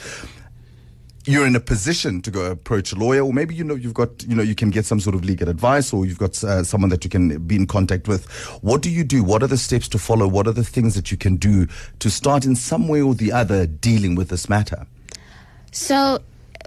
You're 1.28 1.48
in 1.48 1.56
a 1.56 1.60
position 1.60 2.22
to 2.22 2.30
go 2.30 2.52
approach 2.52 2.92
a 2.92 2.96
lawyer, 2.96 3.22
or 3.22 3.34
maybe 3.34 3.56
you 3.56 3.64
know 3.64 3.74
you've 3.74 3.96
got 3.96 4.24
you 4.24 4.36
know 4.36 4.44
you 4.44 4.54
can 4.54 4.70
get 4.70 4.86
some 4.86 5.00
sort 5.00 5.16
of 5.16 5.26
legal 5.26 5.50
advice, 5.50 5.92
or 5.92 6.06
you've 6.06 6.20
got 6.20 6.44
uh, 6.44 6.64
someone 6.64 6.90
that 6.92 7.04
you 7.04 7.10
can 7.10 7.40
be 7.48 7.56
in 7.56 7.66
contact 7.66 8.08
with. 8.08 8.26
What 8.62 8.84
do 8.84 8.92
you 8.92 9.04
do? 9.04 9.24
What 9.24 9.42
are 9.42 9.48
the 9.48 9.58
steps 9.58 9.88
to 9.90 9.98
follow? 9.98 10.28
What 10.28 10.48
are 10.48 10.54
the 10.54 10.64
things 10.64 10.94
that 10.94 11.10
you 11.10 11.18
can 11.18 11.38
do 11.38 11.68
to 12.00 12.10
start 12.12 12.46
in 12.46 12.56
some 12.56 12.88
way 12.88 13.02
or 13.02 13.16
the 13.16 13.32
other 13.32 13.66
dealing 13.66 14.14
with 14.14 14.30
this 14.30 14.48
matter? 14.50 14.86
So 15.72 16.20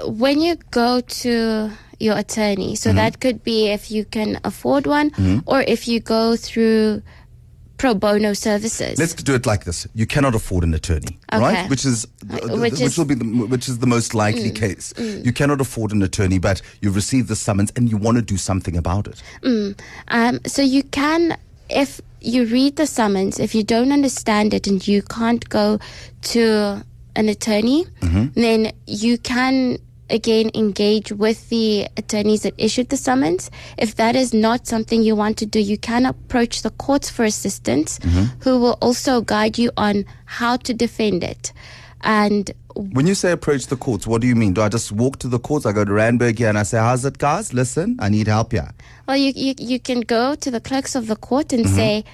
when 0.04 0.40
you 0.40 0.56
go 0.72 1.00
to 1.00 1.70
your 2.00 2.16
attorney, 2.18 2.74
so 2.74 2.92
that 2.92 3.20
could 3.20 3.44
be 3.44 3.68
if 3.68 3.90
you 3.90 4.04
can 4.04 4.40
afford 4.42 4.86
one, 4.86 5.12
or 5.46 5.62
if 5.62 5.86
you 5.86 6.00
go 6.00 6.36
through 6.36 7.02
pro 7.78 7.94
bono 7.94 8.32
services. 8.34 8.98
Let's 8.98 9.14
do 9.14 9.34
it 9.34 9.46
like 9.46 9.64
this. 9.64 9.86
You 9.94 10.06
cannot 10.06 10.34
afford 10.34 10.64
an 10.64 10.74
attorney, 10.74 11.18
Okay. 11.32 11.42
right? 11.42 11.70
Which 11.70 11.84
is 11.84 12.06
Uh, 12.30 12.36
which 12.58 12.72
which, 12.72 12.80
is- 12.80 12.94
Mm, 12.94 12.98
will 12.98 13.04
be 13.04 13.14
the, 13.14 13.46
which 13.46 13.68
is 13.68 13.78
the 13.78 13.86
most 13.86 14.14
likely 14.14 14.50
case. 14.50 14.92
You 14.98 15.32
cannot 15.32 15.60
afford 15.60 15.92
an 15.92 16.02
attorney, 16.02 16.38
but 16.38 16.60
you've 16.82 16.96
received 16.96 17.28
the 17.28 17.36
summons 17.36 17.72
and 17.76 17.88
you 17.90 17.96
want 17.96 18.16
to 18.16 18.22
do 18.22 18.36
something 18.36 18.76
about 18.76 19.06
it. 19.08 19.22
Um, 20.08 20.40
so 20.46 20.60
you 20.62 20.82
can, 20.82 21.36
if 21.70 22.00
you 22.20 22.44
read 22.46 22.76
the 22.76 22.86
summons, 22.86 23.38
if 23.38 23.54
you 23.54 23.62
don't 23.62 23.92
understand 23.92 24.52
it 24.54 24.66
and 24.66 24.86
you 24.86 25.02
can't 25.02 25.48
go 25.48 25.78
to 26.34 26.82
an 27.16 27.28
attorney, 27.28 27.86
then 28.34 28.72
you 28.86 29.18
can 29.18 29.78
again 30.10 30.50
engage 30.54 31.12
with 31.12 31.48
the 31.48 31.88
attorneys 31.96 32.42
that 32.42 32.54
issued 32.58 32.88
the 32.88 32.96
summons. 32.96 33.50
If 33.76 33.96
that 33.96 34.16
is 34.16 34.32
not 34.32 34.66
something 34.66 35.02
you 35.02 35.16
want 35.16 35.36
to 35.38 35.46
do, 35.46 35.60
you 35.60 35.78
can 35.78 36.06
approach 36.06 36.62
the 36.62 36.70
courts 36.70 37.10
for 37.10 37.24
assistance, 37.24 37.98
mm-hmm. 37.98 38.40
who 38.40 38.58
will 38.58 38.78
also 38.80 39.20
guide 39.20 39.58
you 39.58 39.70
on 39.76 40.04
how 40.24 40.56
to 40.58 40.74
defend 40.74 41.24
it. 41.24 41.52
And 42.02 42.50
When 42.74 43.08
you 43.08 43.14
say 43.14 43.32
approach 43.32 43.66
the 43.66 43.76
courts, 43.76 44.06
what 44.06 44.20
do 44.20 44.28
you 44.28 44.36
mean? 44.36 44.54
Do 44.54 44.62
I 44.62 44.68
just 44.68 44.92
walk 44.92 45.18
to 45.18 45.28
the 45.28 45.40
courts? 45.40 45.66
I 45.66 45.72
go 45.72 45.84
to 45.84 45.90
Randburg 45.90 46.38
here 46.38 46.48
and 46.48 46.56
I 46.56 46.62
say, 46.62 46.78
"How's 46.78 47.04
it, 47.04 47.18
guys? 47.18 47.52
Listen, 47.52 47.96
I 47.98 48.08
need 48.08 48.28
help 48.28 48.52
here." 48.52 48.70
Well, 49.08 49.16
you, 49.16 49.32
you, 49.34 49.54
you 49.58 49.80
can 49.80 50.02
go 50.02 50.36
to 50.36 50.50
the 50.50 50.60
clerks 50.60 50.94
of 50.94 51.08
the 51.08 51.16
court 51.16 51.52
and 51.52 51.64
mm-hmm. 51.64 51.74
say, 51.74 52.04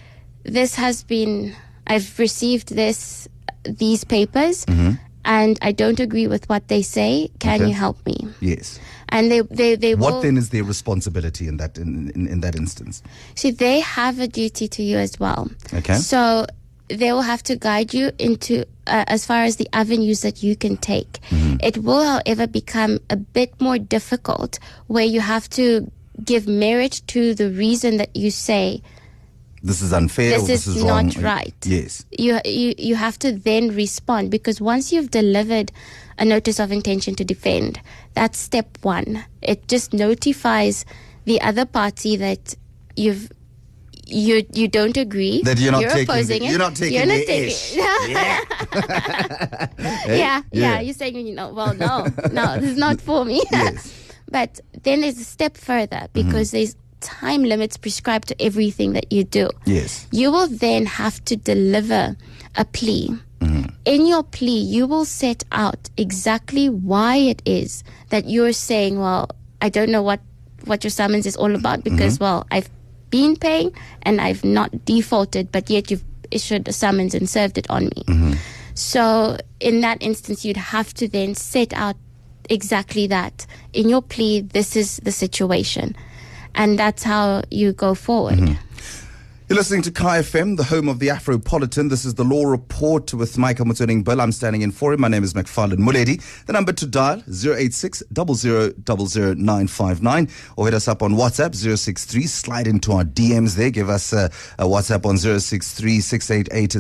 this 0.44 0.74
has 0.76 1.02
been, 1.02 1.54
I've 1.87 2.18
received 2.18 2.74
this, 2.74 3.28
these 3.64 4.04
papers, 4.04 4.64
mm-hmm. 4.66 4.92
And 5.24 5.58
I 5.62 5.72
don't 5.72 6.00
agree 6.00 6.26
with 6.26 6.48
what 6.48 6.68
they 6.68 6.82
say. 6.82 7.30
Can 7.38 7.60
Okay. 7.60 7.68
you 7.68 7.74
help 7.74 8.04
me? 8.06 8.16
Yes. 8.40 8.78
And 9.10 9.30
they, 9.30 9.40
they, 9.42 9.76
they 9.76 9.94
will, 9.94 10.12
What 10.14 10.22
then 10.22 10.37
is 10.37 10.50
their 10.50 10.64
responsibility 10.64 11.46
in 11.46 11.56
that 11.58 11.78
in, 11.78 12.10
in, 12.14 12.26
in 12.26 12.40
that 12.40 12.56
instance? 12.56 13.02
see, 13.34 13.50
they 13.50 13.80
have 13.80 14.18
a 14.18 14.26
duty 14.28 14.66
to 14.68 14.82
you 14.82 14.98
as 14.98 15.18
well. 15.20 15.50
Okay. 15.72 15.94
So 15.96 16.46
they 16.88 17.12
will 17.12 17.22
have 17.22 17.42
to 17.44 17.56
guide 17.56 17.94
you 17.94 18.10
into, 18.18 18.64
uh, 18.87 19.04
as 19.06 19.24
far 19.24 19.42
as 19.44 19.56
the 19.56 19.68
avenues 19.72 20.20
that 20.22 20.42
you 20.42 20.54
can 20.56 20.76
take. 20.76 21.18
It 21.62 21.78
will, 21.78 22.02
however, 22.04 22.46
become 22.46 22.98
a 23.08 23.16
bit 23.16 23.58
more 23.60 23.78
difficult 23.78 24.58
where 24.88 25.04
you 25.04 25.20
have 25.20 25.48
to 25.50 25.90
give 26.24 26.46
merit 26.46 27.00
to 27.08 27.34
the 27.34 27.50
reason 27.50 27.96
that 27.96 28.14
you 28.14 28.30
say 28.30 28.82
This 29.64 29.81
is 29.81 29.92
unfair. 29.94 30.37
or 30.37 30.38
This 30.40 30.46
this 30.46 30.66
is 30.66 30.77
is 30.77 30.83
wrong. 30.83 31.07
not 31.07 31.16
right. 31.22 31.55
Yes. 31.64 32.05
you, 32.18 32.38
you 32.44 32.74
you 32.79 32.94
have 32.96 33.18
to 33.20 33.33
then 33.33 33.74
respond 33.74 34.31
because 34.31 34.61
once 34.61 34.92
you've 34.92 35.11
delivered 35.11 35.72
a 36.18 36.24
notice 36.24 36.61
of 36.61 36.70
intention 36.70 37.14
to 37.16 37.24
defend, 37.24 37.81
that's 38.14 38.38
step 38.38 38.77
one. 38.83 39.24
It 39.40 39.66
just 39.66 39.92
notifies 39.94 40.85
the 41.24 41.40
other 41.40 41.64
party 41.64 42.14
that 42.16 42.55
you've 42.94 43.33
you 44.07 44.44
you 44.53 44.68
don't 44.68 44.98
agree 44.98 45.40
That 45.44 45.59
you're 45.59 45.72
not 45.72 45.81
taking 45.88 46.05
the- 46.07 46.12
opposing 46.12 46.42
it. 46.44 46.50
you're 46.50 46.59
not 46.59 46.77
taking 46.77 46.94
You're 46.98 47.07
not 47.07 47.14
the 47.14 47.27
taking- 47.27 47.48
ish. 47.48 47.74
yeah, 47.81 48.40
eh? 50.05 50.16
Yeah. 50.16 50.42
yeah, 50.53 50.81
You're 50.81 50.94
saying 50.94 51.16
you 51.27 51.35
know, 51.35 51.53
well, 51.55 51.72
no, 51.74 52.07
no, 52.31 52.61
this 52.61 52.70
is 52.72 52.77
not 52.77 53.00
for 53.09 53.24
me. 53.24 53.42
Yes. 53.50 53.92
but 54.31 54.61
then 54.83 55.00
there's 55.00 55.18
a 55.18 55.24
step 55.24 55.57
further 55.57 56.09
because 56.12 56.48
mm-hmm. 56.48 56.57
there's 56.59 56.77
time 57.04 57.44
limits 57.44 57.76
prescribed 57.76 58.28
to 58.28 58.34
everything 58.40 58.94
that 58.96 59.12
you 59.12 59.22
do 59.22 59.48
Yes. 59.66 60.06
you 60.10 60.32
will 60.32 60.48
then 60.48 60.86
have 60.86 61.22
to 61.26 61.36
deliver 61.36 62.16
a 62.56 62.64
plea. 62.64 63.12
Mm-hmm. 63.40 63.68
In 63.84 64.06
your 64.06 64.22
plea, 64.22 64.58
you 64.58 64.86
will 64.86 65.04
set 65.04 65.44
out 65.52 65.90
exactly 65.96 66.68
why 66.70 67.16
it 67.16 67.42
is 67.44 67.84
that 68.08 68.24
you're 68.24 68.52
saying, 68.56 68.98
well, 68.98 69.28
I 69.60 69.68
don't 69.68 69.90
know 69.90 70.02
what, 70.02 70.20
what 70.64 70.82
your 70.84 70.90
summons 70.90 71.26
is 71.26 71.36
all 71.36 71.54
about 71.54 71.84
because, 71.84 72.14
mm-hmm. 72.14 72.24
well, 72.24 72.46
I've 72.50 72.70
been 73.10 73.36
paying 73.36 73.74
and 74.02 74.20
I've 74.20 74.44
not 74.44 74.84
defaulted, 74.86 75.52
but 75.52 75.68
yet 75.68 75.90
you've 75.90 76.04
issued 76.30 76.68
a 76.68 76.72
summons 76.72 77.14
and 77.14 77.28
served 77.28 77.58
it 77.58 77.68
on 77.68 77.84
me. 77.84 78.02
Mm-hmm. 78.08 78.32
So 78.74 79.36
in 79.60 79.80
that 79.82 80.02
instance, 80.02 80.44
you'd 80.44 80.56
have 80.56 80.94
to 80.94 81.08
then 81.08 81.34
set 81.34 81.72
out 81.74 81.96
exactly 82.48 83.06
that. 83.08 83.46
In 83.72 83.88
your 83.88 84.02
plea, 84.02 84.40
this 84.40 84.74
is 84.76 85.00
the 85.04 85.12
situation. 85.12 85.94
And 86.54 86.78
that's 86.78 87.02
how 87.02 87.42
you 87.50 87.72
go 87.72 87.94
forward. 87.94 88.38
Mm-hmm. 88.38 89.03
You're 89.46 89.59
listening 89.59 89.83
to 89.83 89.90
Kaya 89.90 90.22
FM, 90.22 90.57
the 90.57 90.64
home 90.64 90.88
of 90.88 91.00
the 91.00 91.09
Afropolitan. 91.09 91.90
This 91.90 92.07
is 92.07 92.14
the 92.14 92.24
Law 92.24 92.46
Report 92.46 93.12
with 93.12 93.37
Michael 93.37 93.66
Motsoeneng 93.66 94.02
Bill. 94.02 94.22
I'm 94.22 94.33
standing 94.33 94.62
in 94.62 94.70
for 94.70 94.94
him. 94.94 95.02
My 95.02 95.09
name 95.09 95.22
is 95.22 95.35
McFarlane 95.35 95.80
Muledi. 95.80 96.18
The 96.46 96.54
number 96.54 96.72
to 96.72 96.87
dial 96.87 97.22
086 97.28 98.02
959 98.11 100.28
or 100.57 100.64
hit 100.64 100.72
us 100.72 100.88
up 100.88 101.02
on 101.02 101.12
WhatsApp 101.12 101.54
063. 101.54 102.22
Slide 102.22 102.66
into 102.66 102.92
our 102.92 103.04
DMs 103.04 103.57
there. 103.57 103.68
Give 103.68 103.90
us 103.90 104.14
a, 104.14 104.30
a 104.59 104.64
WhatsApp 104.64 105.04
on 105.04 105.18
063 105.18 106.00
688 106.00 106.74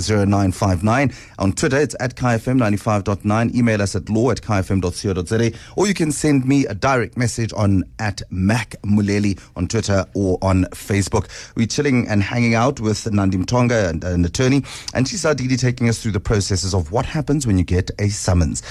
On 1.38 1.52
Twitter, 1.52 1.78
it's 1.78 1.94
at 2.00 2.16
KayaFM 2.16 2.58
95.9. 2.58 3.54
Email 3.54 3.82
us 3.82 3.94
at 3.94 4.08
law 4.08 4.30
at 4.30 4.40
kayafm.co.za 4.40 5.52
or 5.76 5.86
you 5.86 5.92
can 5.92 6.10
send 6.10 6.46
me 6.46 6.64
a 6.64 6.72
direct 6.72 7.18
message 7.18 7.52
on 7.52 7.84
at 7.98 8.22
Mac 8.30 8.70
Muleli 8.86 9.38
on 9.54 9.68
Twitter 9.68 10.06
or 10.14 10.38
on 10.40 10.64
Facebook. 10.70 11.28
We're 11.56 11.66
chilling 11.66 12.08
and 12.08 12.22
hanging 12.22 12.53
out 12.54 12.80
with 12.80 13.10
Nandi 13.12 13.38
Mtonga, 13.38 13.88
and 13.88 14.04
an 14.04 14.24
attorney, 14.24 14.62
and 14.94 15.06
she's 15.06 15.24
ideally 15.24 15.56
taking 15.56 15.88
us 15.88 16.02
through 16.02 16.12
the 16.12 16.20
processes 16.20 16.74
of 16.74 16.92
what 16.92 17.06
happens 17.06 17.46
when 17.46 17.58
you 17.58 17.64
get 17.64 17.90
a 17.98 18.08
summons. 18.08 18.62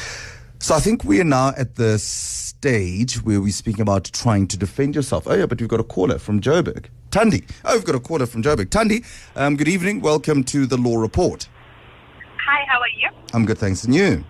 So 0.60 0.76
I 0.76 0.80
think 0.80 1.04
we 1.04 1.20
are 1.20 1.26
now 1.26 1.50
at 1.58 1.76
the 1.76 2.00
stage 2.00 3.16
where 3.24 3.42
we're 3.42 3.52
speaking 3.52 3.82
about 3.82 4.06
trying 4.06 4.48
to 4.48 4.58
defend 4.58 4.96
yourself. 4.96 5.28
Oh 5.28 5.34
yeah, 5.34 5.46
but 5.46 5.60
we've 5.60 5.70
got 5.70 5.82
a 5.82 5.84
caller 5.84 6.18
from 6.18 6.40
Joburg. 6.40 6.86
Tandi. 7.12 7.44
Oh, 7.66 7.76
we've 7.76 7.86
got 7.86 7.96
a 7.96 8.00
caller 8.00 8.26
from 8.26 8.42
Joburg. 8.42 8.68
Tandi, 8.68 9.06
um, 9.36 9.58
good 9.58 9.68
evening. 9.68 10.02
Welcome 10.02 10.44
to 10.46 10.66
the 10.66 10.78
Law 10.78 10.98
Report. 10.98 11.48
Hi, 12.48 12.66
how 12.68 12.80
are 12.80 12.88
you? 12.98 13.10
I'm 13.34 13.46
good, 13.46 13.58
thanks. 13.58 13.84
And 13.84 13.94
you? 13.94 14.24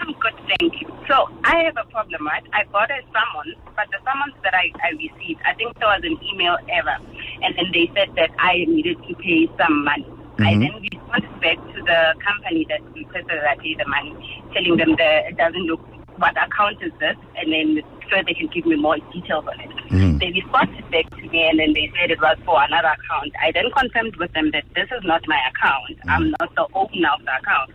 I'm 0.00 0.12
good, 0.12 0.34
thank 0.58 0.80
you. 0.80 0.97
So 1.08 1.28
I 1.42 1.64
have 1.64 1.76
a 1.80 1.88
problem, 1.90 2.26
right? 2.26 2.44
I 2.52 2.64
got 2.70 2.90
a 2.90 3.00
summons, 3.12 3.56
but 3.74 3.88
the 3.90 3.98
summons 4.04 4.36
that 4.44 4.54
I, 4.54 4.70
I 4.84 4.90
received, 4.90 5.40
I 5.46 5.54
think 5.54 5.78
there 5.78 5.88
was 5.88 6.02
an 6.04 6.18
email 6.22 6.58
error, 6.68 6.98
and 7.42 7.56
then 7.56 7.72
they 7.72 7.90
said 7.96 8.14
that 8.16 8.30
I 8.38 8.66
needed 8.68 8.98
to 9.08 9.14
pay 9.14 9.48
some 9.58 9.84
money. 9.84 10.06
I 10.38 10.52
mm-hmm. 10.52 10.60
then 10.60 10.72
responded 10.92 11.40
back 11.40 11.56
to 11.74 11.82
the 11.82 12.14
company 12.22 12.66
that 12.68 12.82
requested 12.92 13.30
that 13.30 13.48
I 13.48 13.56
pay 13.56 13.74
the 13.74 13.88
money, 13.88 14.14
telling 14.52 14.76
them 14.76 14.94
that 14.98 15.32
it 15.32 15.36
doesn't 15.36 15.64
look 15.64 15.80
what 16.18 16.36
account 16.36 16.82
is 16.82 16.92
this, 17.00 17.16
and 17.36 17.52
then 17.52 17.82
so 18.10 18.16
they 18.26 18.34
can 18.34 18.48
give 18.48 18.66
me 18.66 18.76
more 18.76 18.98
details 19.12 19.44
on 19.46 19.60
it. 19.60 19.70
Mm-hmm. 19.90 20.18
They 20.18 20.30
responded 20.32 20.90
back 20.90 21.08
to 21.10 21.28
me, 21.28 21.48
and 21.48 21.58
then 21.58 21.72
they 21.72 21.90
said 21.96 22.10
it 22.10 22.20
was 22.20 22.36
for 22.44 22.62
another 22.62 22.88
account. 22.88 23.32
I 23.40 23.52
then 23.52 23.70
confirmed 23.76 24.16
with 24.16 24.32
them 24.32 24.50
that 24.52 24.64
this 24.74 24.88
is 24.92 25.02
not 25.04 25.22
my 25.26 25.40
account. 25.48 25.98
Mm-hmm. 25.98 26.10
I'm 26.10 26.30
not 26.38 26.54
the 26.54 26.66
owner 26.74 27.10
of 27.14 27.24
the 27.24 27.34
account, 27.38 27.70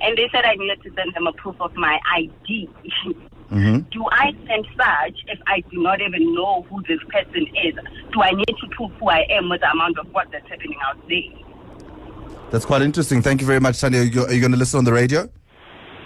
and 0.00 0.16
they 0.16 0.28
said 0.32 0.44
I 0.44 0.54
needed 0.54 0.82
to 0.82 0.92
send 0.94 1.14
them 1.14 1.26
a 1.26 1.32
proof 1.32 1.56
of 1.60 1.74
my 1.74 1.98
ID. 2.14 2.68
Mm-hmm. 3.50 3.78
Do 3.90 4.06
I 4.10 4.32
send 4.46 4.66
such 4.76 5.20
if 5.28 5.38
I 5.46 5.60
do 5.70 5.82
not 5.82 6.00
even 6.00 6.34
know 6.34 6.62
who 6.62 6.82
this 6.82 7.00
person 7.08 7.46
is? 7.62 7.74
Do 8.12 8.22
I 8.22 8.30
need 8.30 8.46
to 8.46 8.68
prove 8.70 8.90
who 8.92 9.08
I 9.08 9.26
am 9.30 9.48
with 9.48 9.60
the 9.60 9.70
amount 9.70 9.98
of 9.98 10.12
work 10.12 10.30
that's 10.32 10.48
happening 10.48 10.78
out 10.84 10.98
there? 11.08 11.44
That's 12.50 12.64
quite 12.64 12.82
interesting. 12.82 13.22
Thank 13.22 13.40
you 13.40 13.46
very 13.46 13.60
much, 13.60 13.82
you, 13.82 13.88
are 13.88 14.32
you 14.32 14.40
going 14.40 14.52
to 14.52 14.56
listen 14.56 14.78
on 14.78 14.84
the 14.84 14.92
radio? 14.92 15.28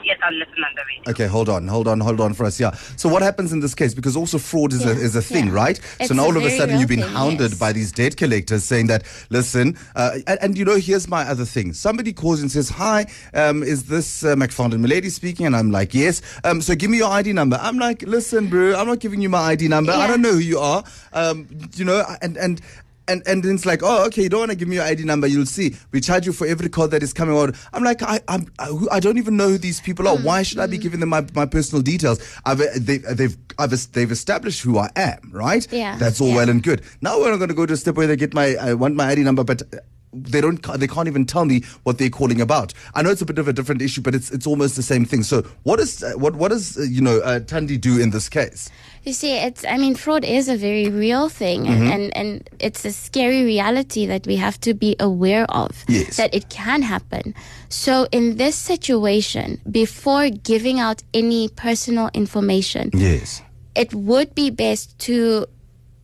Yes, 0.08 0.18
I'll 0.22 0.32
listen 0.32 0.64
on 0.64 0.74
the 0.74 0.82
radio. 0.88 1.10
Okay, 1.10 1.26
hold 1.26 1.50
on, 1.50 1.68
hold 1.68 1.86
on, 1.86 2.00
hold 2.00 2.18
on 2.18 2.32
for 2.32 2.46
us. 2.46 2.58
Yeah. 2.58 2.70
So 2.96 3.10
what 3.10 3.20
happens 3.20 3.52
in 3.52 3.60
this 3.60 3.74
case? 3.74 3.92
Because 3.92 4.16
also 4.16 4.38
fraud 4.38 4.72
is 4.72 4.86
a 4.86 4.92
is 4.92 5.14
a 5.14 5.20
thing, 5.20 5.48
yeah. 5.48 5.52
right? 5.52 5.80
It's 6.00 6.08
so 6.08 6.14
now 6.14 6.22
a 6.22 6.26
all 6.28 6.36
of 6.38 6.44
a 6.44 6.50
sudden 6.56 6.80
you've 6.80 6.88
been 6.88 7.02
thing, 7.02 7.10
hounded 7.10 7.50
yes. 7.50 7.58
by 7.58 7.74
these 7.74 7.92
debt 7.92 8.16
collectors 8.16 8.64
saying 8.64 8.86
that, 8.86 9.04
listen, 9.28 9.76
uh, 9.96 10.12
and, 10.26 10.38
and 10.40 10.58
you 10.58 10.64
know, 10.64 10.76
here's 10.76 11.08
my 11.08 11.24
other 11.28 11.44
thing. 11.44 11.74
Somebody 11.74 12.14
calls 12.14 12.40
and 12.40 12.50
says, 12.50 12.70
"Hi, 12.70 13.04
um, 13.34 13.62
is 13.62 13.84
this 13.84 14.24
uh, 14.24 14.34
McFarlane 14.34 14.80
Milady 14.80 15.10
speaking?" 15.10 15.44
And 15.44 15.54
I'm 15.54 15.70
like, 15.70 15.92
"Yes." 15.92 16.22
Um, 16.42 16.62
so 16.62 16.74
give 16.74 16.88
me 16.88 16.96
your 16.96 17.10
ID 17.10 17.34
number. 17.34 17.58
I'm 17.60 17.78
like, 17.78 18.00
"Listen, 18.00 18.46
bro, 18.48 18.76
I'm 18.76 18.86
not 18.86 19.00
giving 19.00 19.20
you 19.20 19.28
my 19.28 19.40
ID 19.40 19.68
number. 19.68 19.92
I 19.92 20.06
don't 20.06 20.22
know 20.22 20.32
who 20.32 20.38
you 20.38 20.58
are." 20.58 20.84
Um, 21.12 21.46
you 21.74 21.84
know, 21.84 22.02
and 22.22 22.38
and. 22.38 22.62
And, 23.08 23.22
and 23.26 23.42
then 23.42 23.54
it's 23.54 23.66
like, 23.66 23.80
oh, 23.82 24.04
okay, 24.06 24.22
you 24.22 24.28
don't 24.28 24.40
want 24.40 24.50
to 24.50 24.56
give 24.56 24.68
me 24.68 24.76
your 24.76 24.84
ID 24.84 25.04
number. 25.04 25.26
You'll 25.26 25.46
see. 25.46 25.74
We 25.92 26.00
charge 26.00 26.26
you 26.26 26.32
for 26.32 26.46
every 26.46 26.68
call 26.68 26.88
that 26.88 27.02
is 27.02 27.12
coming 27.12 27.36
out. 27.36 27.54
I'm 27.72 27.82
like, 27.82 28.02
I, 28.02 28.20
I'm, 28.28 28.52
I, 28.58 28.70
I 28.92 29.00
don't 29.00 29.18
even 29.18 29.36
know 29.36 29.48
who 29.48 29.58
these 29.58 29.80
people 29.80 30.06
are. 30.06 30.16
Why 30.16 30.42
should 30.42 30.58
I 30.58 30.66
be 30.66 30.78
giving 30.78 31.00
them 31.00 31.08
my, 31.08 31.26
my 31.34 31.46
personal 31.46 31.82
details? 31.82 32.20
I've, 32.44 32.58
they, 32.58 32.98
they've, 32.98 33.36
I've, 33.58 33.92
they've 33.92 34.12
established 34.12 34.62
who 34.62 34.78
I 34.78 34.90
am, 34.94 35.30
right? 35.32 35.66
Yeah, 35.72 35.96
That's 35.96 36.20
all 36.20 36.28
yeah. 36.28 36.36
well 36.36 36.50
and 36.50 36.62
good. 36.62 36.82
Now 37.00 37.18
we're 37.18 37.30
not 37.30 37.38
going 37.38 37.48
to 37.48 37.54
go 37.54 37.66
to 37.66 37.72
a 37.72 37.76
step 37.76 37.96
where 37.96 38.06
they 38.06 38.16
get 38.16 38.34
my, 38.34 38.56
I 38.60 38.74
want 38.74 38.94
my 38.94 39.08
ID 39.08 39.22
number, 39.22 39.42
but 39.42 39.62
uh, 39.62 39.78
they 40.12 40.40
don't, 40.40 40.62
they 40.78 40.86
can't 40.86 41.08
even 41.08 41.26
tell 41.26 41.44
me 41.44 41.62
what 41.82 41.98
they're 41.98 42.10
calling 42.10 42.40
about. 42.40 42.72
I 42.94 43.02
know 43.02 43.10
it's 43.10 43.22
a 43.22 43.26
bit 43.26 43.38
of 43.38 43.48
a 43.48 43.52
different 43.52 43.82
issue, 43.82 44.00
but 44.00 44.14
it's, 44.14 44.30
it's 44.30 44.46
almost 44.46 44.76
the 44.76 44.82
same 44.82 45.04
thing. 45.04 45.22
So 45.22 45.42
what 45.64 45.80
is, 45.80 46.02
uh, 46.02 46.12
what, 46.16 46.34
what 46.36 46.48
does, 46.48 46.78
uh, 46.78 46.82
you 46.82 47.00
know, 47.00 47.18
uh, 47.20 47.40
Tandi 47.40 47.80
do 47.80 48.00
in 48.00 48.10
this 48.10 48.28
case? 48.28 48.70
You 49.04 49.12
see, 49.12 49.36
it's, 49.36 49.64
I 49.64 49.76
mean, 49.78 49.94
fraud 49.94 50.24
is 50.24 50.48
a 50.48 50.56
very 50.56 50.90
real 50.90 51.28
thing, 51.28 51.66
and, 51.66 51.82
and, 51.92 52.16
and 52.16 52.50
it's 52.58 52.84
a 52.84 52.92
scary 52.92 53.42
reality 53.44 54.04
that 54.06 54.26
we 54.26 54.36
have 54.36 54.60
to 54.62 54.74
be 54.74 54.96
aware 55.00 55.44
of. 55.50 55.84
Yes. 55.88 56.16
That 56.16 56.34
it 56.34 56.50
can 56.50 56.82
happen. 56.82 57.34
So, 57.70 58.06
in 58.12 58.36
this 58.36 58.56
situation, 58.56 59.60
before 59.70 60.28
giving 60.30 60.78
out 60.80 61.02
any 61.14 61.48
personal 61.48 62.10
information, 62.12 62.90
Yes. 62.92 63.40
it 63.74 63.94
would 63.94 64.34
be 64.34 64.50
best 64.50 64.98
to 65.00 65.46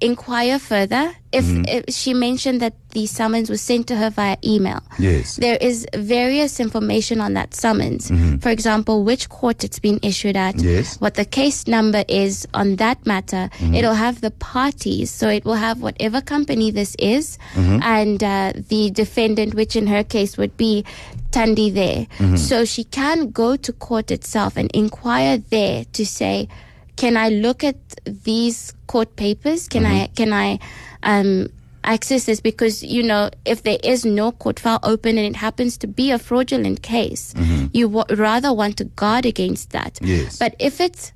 inquire 0.05 0.59
further. 0.59 1.13
If, 1.33 1.45
mm-hmm. 1.47 1.65
if 1.67 1.93
she 1.93 2.15
mentioned 2.15 2.61
that 2.63 2.75
the 2.91 3.07
summons 3.07 3.51
was 3.51 3.61
sent 3.61 3.89
to 3.89 3.97
her 3.97 4.09
via 4.11 4.37
email, 4.45 4.81
Yes. 5.01 5.35
there 5.37 5.59
is 5.61 5.85
various 5.93 6.61
information 6.61 7.21
on 7.21 7.35
that 7.35 7.55
summons. 7.55 8.09
Mm-hmm. 8.09 8.37
For 8.37 8.51
example, 8.51 9.03
which 9.03 9.29
court 9.29 9.65
it's 9.65 9.81
been 9.81 9.99
issued 10.03 10.37
at, 10.37 10.55
Yes. 10.63 11.01
what 11.01 11.15
the 11.15 11.25
case 11.25 11.67
number 11.67 12.05
is 12.09 12.47
on 12.55 12.77
that 12.77 13.05
matter. 13.05 13.51
Mm-hmm. 13.59 13.75
It'll 13.75 13.95
have 13.95 14.21
the 14.21 14.31
parties, 14.31 15.11
so 15.11 15.29
it 15.29 15.45
will 15.45 15.55
have 15.59 15.83
whatever 15.83 16.21
company 16.21 16.71
this 16.71 16.95
is, 17.01 17.37
and 17.57 18.23
uh, 18.23 18.53
the 18.69 18.91
defendant, 18.91 19.55
which 19.55 19.75
in 19.75 19.89
her 19.89 20.05
case 20.05 20.37
would 20.39 20.57
be 20.57 20.85
Tandi 21.33 21.75
there. 21.75 22.07
So 22.37 22.65
she 22.65 22.85
can 22.85 23.31
go 23.33 23.57
to 23.57 23.73
court 23.73 24.13
itself 24.13 24.57
and 24.57 24.71
inquire 24.73 25.39
there 25.39 25.85
to 25.95 26.07
say, 26.07 26.47
can 26.97 27.17
I 27.17 27.29
look 27.29 27.65
at 27.65 27.77
these 28.05 28.73
court 28.87 29.17
papers? 29.17 29.69
Can 29.69 29.85
I 29.87 30.07
can 30.15 30.33
I 30.33 30.59
um, 31.03 31.49
access 31.83 32.25
this? 32.27 32.41
Because 32.41 32.83
you 32.83 33.03
know, 33.03 33.31
if 33.45 33.63
there 33.63 33.79
is 33.83 34.05
no 34.05 34.33
court 34.33 34.61
file 34.61 34.79
open 34.83 35.19
and 35.19 35.27
it 35.27 35.37
happens 35.37 35.77
to 35.79 35.87
be 35.87 36.11
a 36.11 36.19
fraudulent 36.19 36.83
case, 36.83 37.35
you 37.73 37.89
w- 37.89 38.17
rather 38.17 38.53
want 38.53 38.77
to 38.79 38.85
guard 38.85 39.27
against 39.27 39.71
that. 39.71 39.99
Yes. 40.03 40.39
But 40.39 40.55
if 40.59 40.81
it 40.81 41.13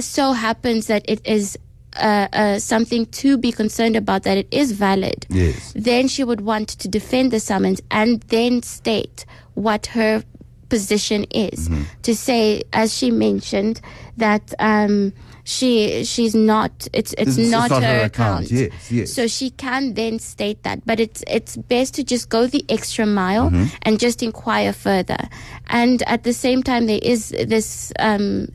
so 0.00 0.32
happens 0.32 0.86
that 0.86 1.04
it 1.08 1.20
is 1.26 1.58
uh, 1.96 2.28
uh, 2.32 2.58
something 2.58 3.06
to 3.06 3.36
be 3.38 3.50
concerned 3.50 3.96
about, 3.96 4.22
that 4.24 4.36
it 4.38 4.46
is 4.50 4.72
valid, 4.72 5.26
Yes. 5.30 5.72
then 5.74 6.06
she 6.08 6.22
would 6.22 6.40
want 6.42 6.68
to 6.68 6.86
defend 6.88 7.30
the 7.32 7.40
summons 7.40 7.80
and 7.90 8.20
then 8.28 8.62
state 8.62 9.24
what 9.54 9.86
her 9.86 10.22
position 10.68 11.24
is. 11.30 11.68
Mm-hmm. 11.68 11.82
To 12.02 12.14
say, 12.14 12.62
as 12.72 12.96
she 12.96 13.10
mentioned, 13.10 13.80
that 14.16 14.52
um, 14.58 15.12
she 15.44 16.04
she's 16.04 16.34
not 16.34 16.88
it's 16.92 17.12
it's, 17.14 17.38
It's- 17.38 17.50
not, 17.50 17.70
not 17.70 17.82
her, 17.82 17.88
her 17.88 18.04
account. 18.04 18.46
account. 18.46 18.50
Yes, 18.50 18.90
yes. 18.92 19.12
So 19.12 19.26
she 19.26 19.50
can 19.50 19.94
then 19.94 20.18
state 20.18 20.62
that, 20.64 20.84
but 20.84 21.00
it's 21.00 21.24
it's 21.26 21.56
best 21.56 21.94
to 21.94 22.04
just 22.04 22.28
go 22.28 22.46
the 22.46 22.64
extra 22.68 23.06
mile 23.06 23.50
Mm-hmm. 23.50 23.74
and 23.82 23.98
just 23.98 24.22
inquire 24.22 24.72
further. 24.72 25.28
And 25.68 26.02
at 26.06 26.24
the 26.24 26.32
same 26.32 26.62
time, 26.62 26.86
there 26.86 27.00
is 27.02 27.30
this. 27.30 27.92
Um, 27.98 28.48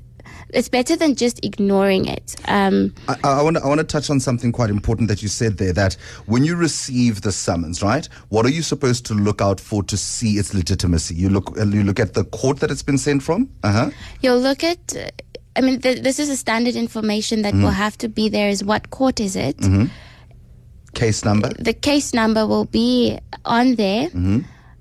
it's 0.54 0.70
better 0.70 0.96
than 0.96 1.16
just 1.16 1.44
ignoring 1.44 2.08
it. 2.08 2.36
Um, 2.48 2.94
I, 3.08 3.18
I 3.24 3.42
want 3.42 3.58
to 3.58 3.64
I 3.64 3.68
want 3.68 3.80
to 3.80 3.84
touch 3.86 4.10
on 4.10 4.20
something 4.20 4.52
quite 4.52 4.70
important 4.70 5.08
that 5.10 5.22
you 5.22 5.28
said 5.28 5.58
there. 5.58 5.74
That 5.74 5.94
when 6.26 6.44
you 6.46 6.56
receive 6.56 7.22
the 7.22 7.32
summons, 7.32 7.82
right? 7.82 8.08
What 8.30 8.46
are 8.46 8.50
you 8.52 8.62
supposed 8.62 9.06
to 9.08 9.14
look 9.14 9.42
out 9.42 9.60
for 9.60 9.84
to 9.84 9.98
see 9.98 10.34
its 10.38 10.54
legitimacy? 10.54 11.16
You 11.16 11.30
look 11.30 11.58
uh, 11.58 11.66
you 11.66 11.84
look 11.84 12.00
at 12.00 12.14
the 12.14 12.24
court 12.26 12.60
that 12.60 12.72
it's 12.72 12.84
been 12.84 12.98
sent 12.98 13.24
from. 13.24 13.50
Uh 13.64 13.72
huh. 13.72 13.90
You'll 14.22 14.40
look 14.40 14.64
at, 14.64 14.96
uh, 14.96 15.10
I 15.56 15.62
mean, 15.62 15.82
th- 15.82 16.02
this 16.02 16.20
is 16.20 16.30
a 16.30 16.38
standard 16.38 16.76
information 16.76 17.42
that 17.44 17.54
will 17.54 17.70
have 17.72 17.98
to 18.00 18.08
be 18.10 18.30
there 18.30 18.50
is 18.50 18.64
what 18.64 18.90
court 18.90 19.20
is 19.20 19.36
it? 19.36 19.58
Case 20.94 21.26
number. 21.26 21.50
The 21.58 21.74
case 21.74 22.14
number 22.14 22.46
will 22.46 22.66
be 22.66 23.18
on 23.46 23.76
there. 23.76 24.10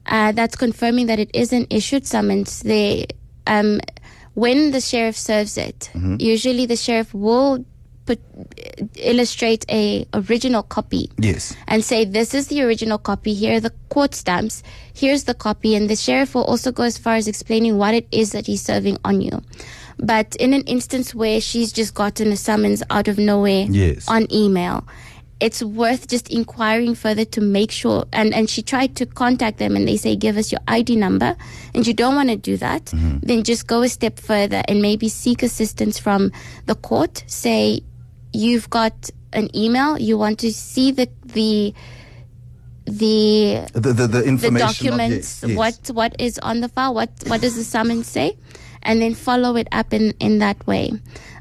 Uh, 0.04 0.32
that's 0.32 0.56
confirming 0.56 1.06
that 1.06 1.18
it 1.18 1.30
is 1.32 1.52
an 1.52 1.66
issued 1.70 2.06
summons. 2.06 2.60
They, 2.60 3.06
um, 3.46 3.80
when 4.34 4.70
the 4.70 4.80
sheriff 4.80 5.16
serves 5.16 5.56
it, 5.58 5.90
mm-hmm. 5.92 6.16
usually 6.18 6.66
the 6.66 6.76
sheriff 6.76 7.12
will 7.14 7.64
put 8.04 8.18
illustrate 8.96 9.64
a 9.70 10.06
original 10.14 10.62
copy 10.62 11.08
Yes. 11.18 11.54
and 11.68 11.84
say 11.84 12.04
this 12.04 12.34
is 12.34 12.48
the 12.48 12.62
original 12.62 12.98
copy. 12.98 13.32
Here 13.34 13.56
are 13.56 13.60
the 13.60 13.72
court 13.90 14.14
stamps. 14.14 14.62
Here's 14.94 15.24
the 15.24 15.34
copy. 15.34 15.74
And 15.76 15.88
the 15.88 15.96
sheriff 15.96 16.34
will 16.34 16.44
also 16.44 16.72
go 16.72 16.82
as 16.82 16.98
far 16.98 17.14
as 17.14 17.28
explaining 17.28 17.78
what 17.78 17.94
it 17.94 18.08
is 18.10 18.32
that 18.32 18.46
he's 18.46 18.62
serving 18.62 18.98
on 19.04 19.20
you. 19.20 19.40
But 19.98 20.34
in 20.36 20.52
an 20.52 20.62
instance 20.62 21.14
where 21.14 21.40
she's 21.40 21.70
just 21.72 21.94
gotten 21.94 22.32
a 22.32 22.36
summons 22.36 22.82
out 22.90 23.06
of 23.06 23.18
nowhere 23.18 23.66
Yes. 23.70 24.08
on 24.08 24.26
email 24.32 24.84
it's 25.42 25.60
worth 25.62 26.06
just 26.06 26.30
inquiring 26.30 26.94
further 26.94 27.24
to 27.24 27.40
make 27.40 27.70
sure 27.72 28.04
and 28.12 28.32
and 28.32 28.48
she 28.48 28.62
tried 28.62 28.94
to 28.94 29.04
contact 29.04 29.58
them 29.58 29.74
and 29.76 29.88
they 29.88 29.96
say 29.96 30.14
give 30.14 30.36
us 30.36 30.52
your 30.52 30.60
id 30.68 30.94
number 30.94 31.34
and 31.74 31.84
you 31.86 31.92
don't 31.92 32.14
want 32.14 32.28
to 32.30 32.36
do 32.36 32.56
that 32.56 32.84
mm-hmm. 32.86 33.18
then 33.22 33.42
just 33.42 33.66
go 33.66 33.82
a 33.82 33.88
step 33.88 34.18
further 34.20 34.62
and 34.68 34.80
maybe 34.80 35.08
seek 35.08 35.42
assistance 35.42 35.98
from 35.98 36.30
the 36.66 36.76
court 36.76 37.24
say 37.26 37.80
you've 38.32 38.70
got 38.70 39.10
an 39.32 39.50
email 39.56 39.98
you 39.98 40.16
want 40.16 40.38
to 40.38 40.52
see 40.52 40.92
the 40.92 41.08
the 41.26 41.74
the 42.84 43.66
The 43.72 43.80
the, 43.80 43.92
the 43.92 44.06
the 44.06 44.22
information. 44.24 44.68
of- 44.68 44.76
documents 44.76 45.42
yes, 45.42 45.50
yes. 45.50 45.56
what 45.58 45.90
what 45.94 46.12
is 46.18 46.38
on 46.38 46.60
the 46.60 46.68
file 46.68 46.94
what 46.94 47.10
what 47.26 47.40
does 47.40 47.56
the 47.56 47.64
summons 47.64 48.06
say 48.06 48.36
and 48.82 49.00
then 49.02 49.14
follow 49.14 49.56
it 49.56 49.68
up 49.72 49.92
in 49.92 50.14
in 50.20 50.38
that 50.38 50.64
way 50.66 50.92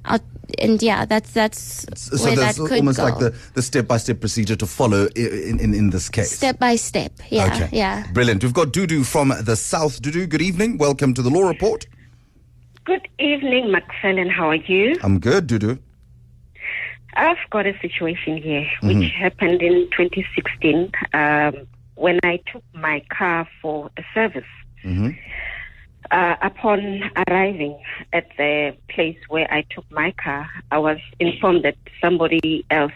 I'll, 0.06 0.20
and 0.60 0.82
yeah 0.82 1.06
that's 1.06 1.32
that's 1.32 1.88
So 1.96 2.24
where 2.24 2.36
that's 2.36 2.58
that 2.58 2.68
could 2.68 2.78
almost 2.80 2.98
go. 2.98 3.06
like 3.06 3.20
the, 3.20 3.36
the 3.54 3.62
step-by-step 3.62 4.20
procedure 4.20 4.56
to 4.56 4.66
follow 4.66 5.08
in, 5.16 5.60
in, 5.60 5.74
in 5.74 5.90
this 5.90 6.10
case. 6.10 6.32
step 6.32 6.60
by 6.60 6.76
step 6.76 7.12
yeah 7.30 7.46
okay. 7.54 7.70
yeah 7.72 8.06
Brilliant. 8.14 8.44
We've 8.44 8.54
got 8.54 8.70
Dudu 8.74 9.06
from 9.06 9.34
the 9.44 9.56
South. 9.56 10.02
Dudu, 10.02 10.28
good 10.28 10.42
evening. 10.42 10.78
Welcome 10.78 11.14
to 11.14 11.22
the 11.22 11.30
Law 11.30 11.48
Report. 11.48 11.86
Good 12.86 13.08
evening, 13.20 13.74
McFarlane. 13.74 14.32
How 14.32 14.50
are 14.50 14.56
you? 14.56 14.98
I'm 15.04 15.20
good, 15.20 15.48
Dudu. 15.48 15.80
I've 17.16 17.38
got 17.50 17.66
a 17.68 17.78
situation 17.80 18.38
here 18.38 18.66
Mm-hmm. 18.82 19.00
which 19.00 19.12
happened 19.12 19.62
in 19.62 19.88
2016 19.96 20.92
um, 21.14 21.68
when 21.96 22.20
I 22.24 22.40
took 22.52 22.64
my 22.74 23.04
car 23.12 23.48
for 23.62 23.90
a 23.98 24.04
service. 24.14 24.44
Mm-hmm. 24.84 25.10
Uh, 26.12 26.36
upon 26.42 27.02
arriving 27.30 27.82
at 28.12 28.28
the 28.38 28.76
place 28.90 29.18
where 29.30 29.50
I 29.50 29.64
took 29.70 29.90
my 29.92 30.14
car, 30.22 30.50
I 30.70 30.78
was 30.78 30.98
informed 31.22 31.64
that 31.64 31.78
somebody 32.02 32.66
else 32.70 32.92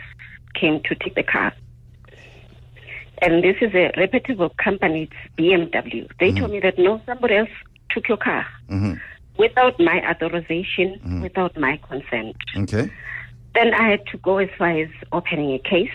came 0.53 0.81
to 0.83 0.95
take 0.95 1.15
the 1.15 1.23
car. 1.23 1.53
And 3.21 3.41
this 3.41 3.55
is 3.61 3.73
a 3.73 3.93
reputable 3.95 4.49
company, 4.61 5.03
it's 5.03 5.35
BMW. 5.37 6.09
They 6.19 6.33
told 6.33 6.51
me 6.51 6.59
that 6.59 6.77
no, 6.77 7.01
somebody 7.05 7.35
else 7.35 7.49
took 7.89 8.09
your 8.09 8.17
car 8.17 8.45
without 9.37 9.79
my 9.79 10.01
authorization, 10.09 11.21
without 11.21 11.57
my 11.57 11.79
consent. 11.87 12.35
Okay. 12.55 12.91
Then 13.53 13.73
I 13.73 13.89
had 13.91 14.05
to 14.07 14.17
go 14.17 14.37
as 14.37 14.49
far 14.57 14.71
as 14.71 14.89
opening 15.11 15.51
a 15.53 15.59
case, 15.59 15.91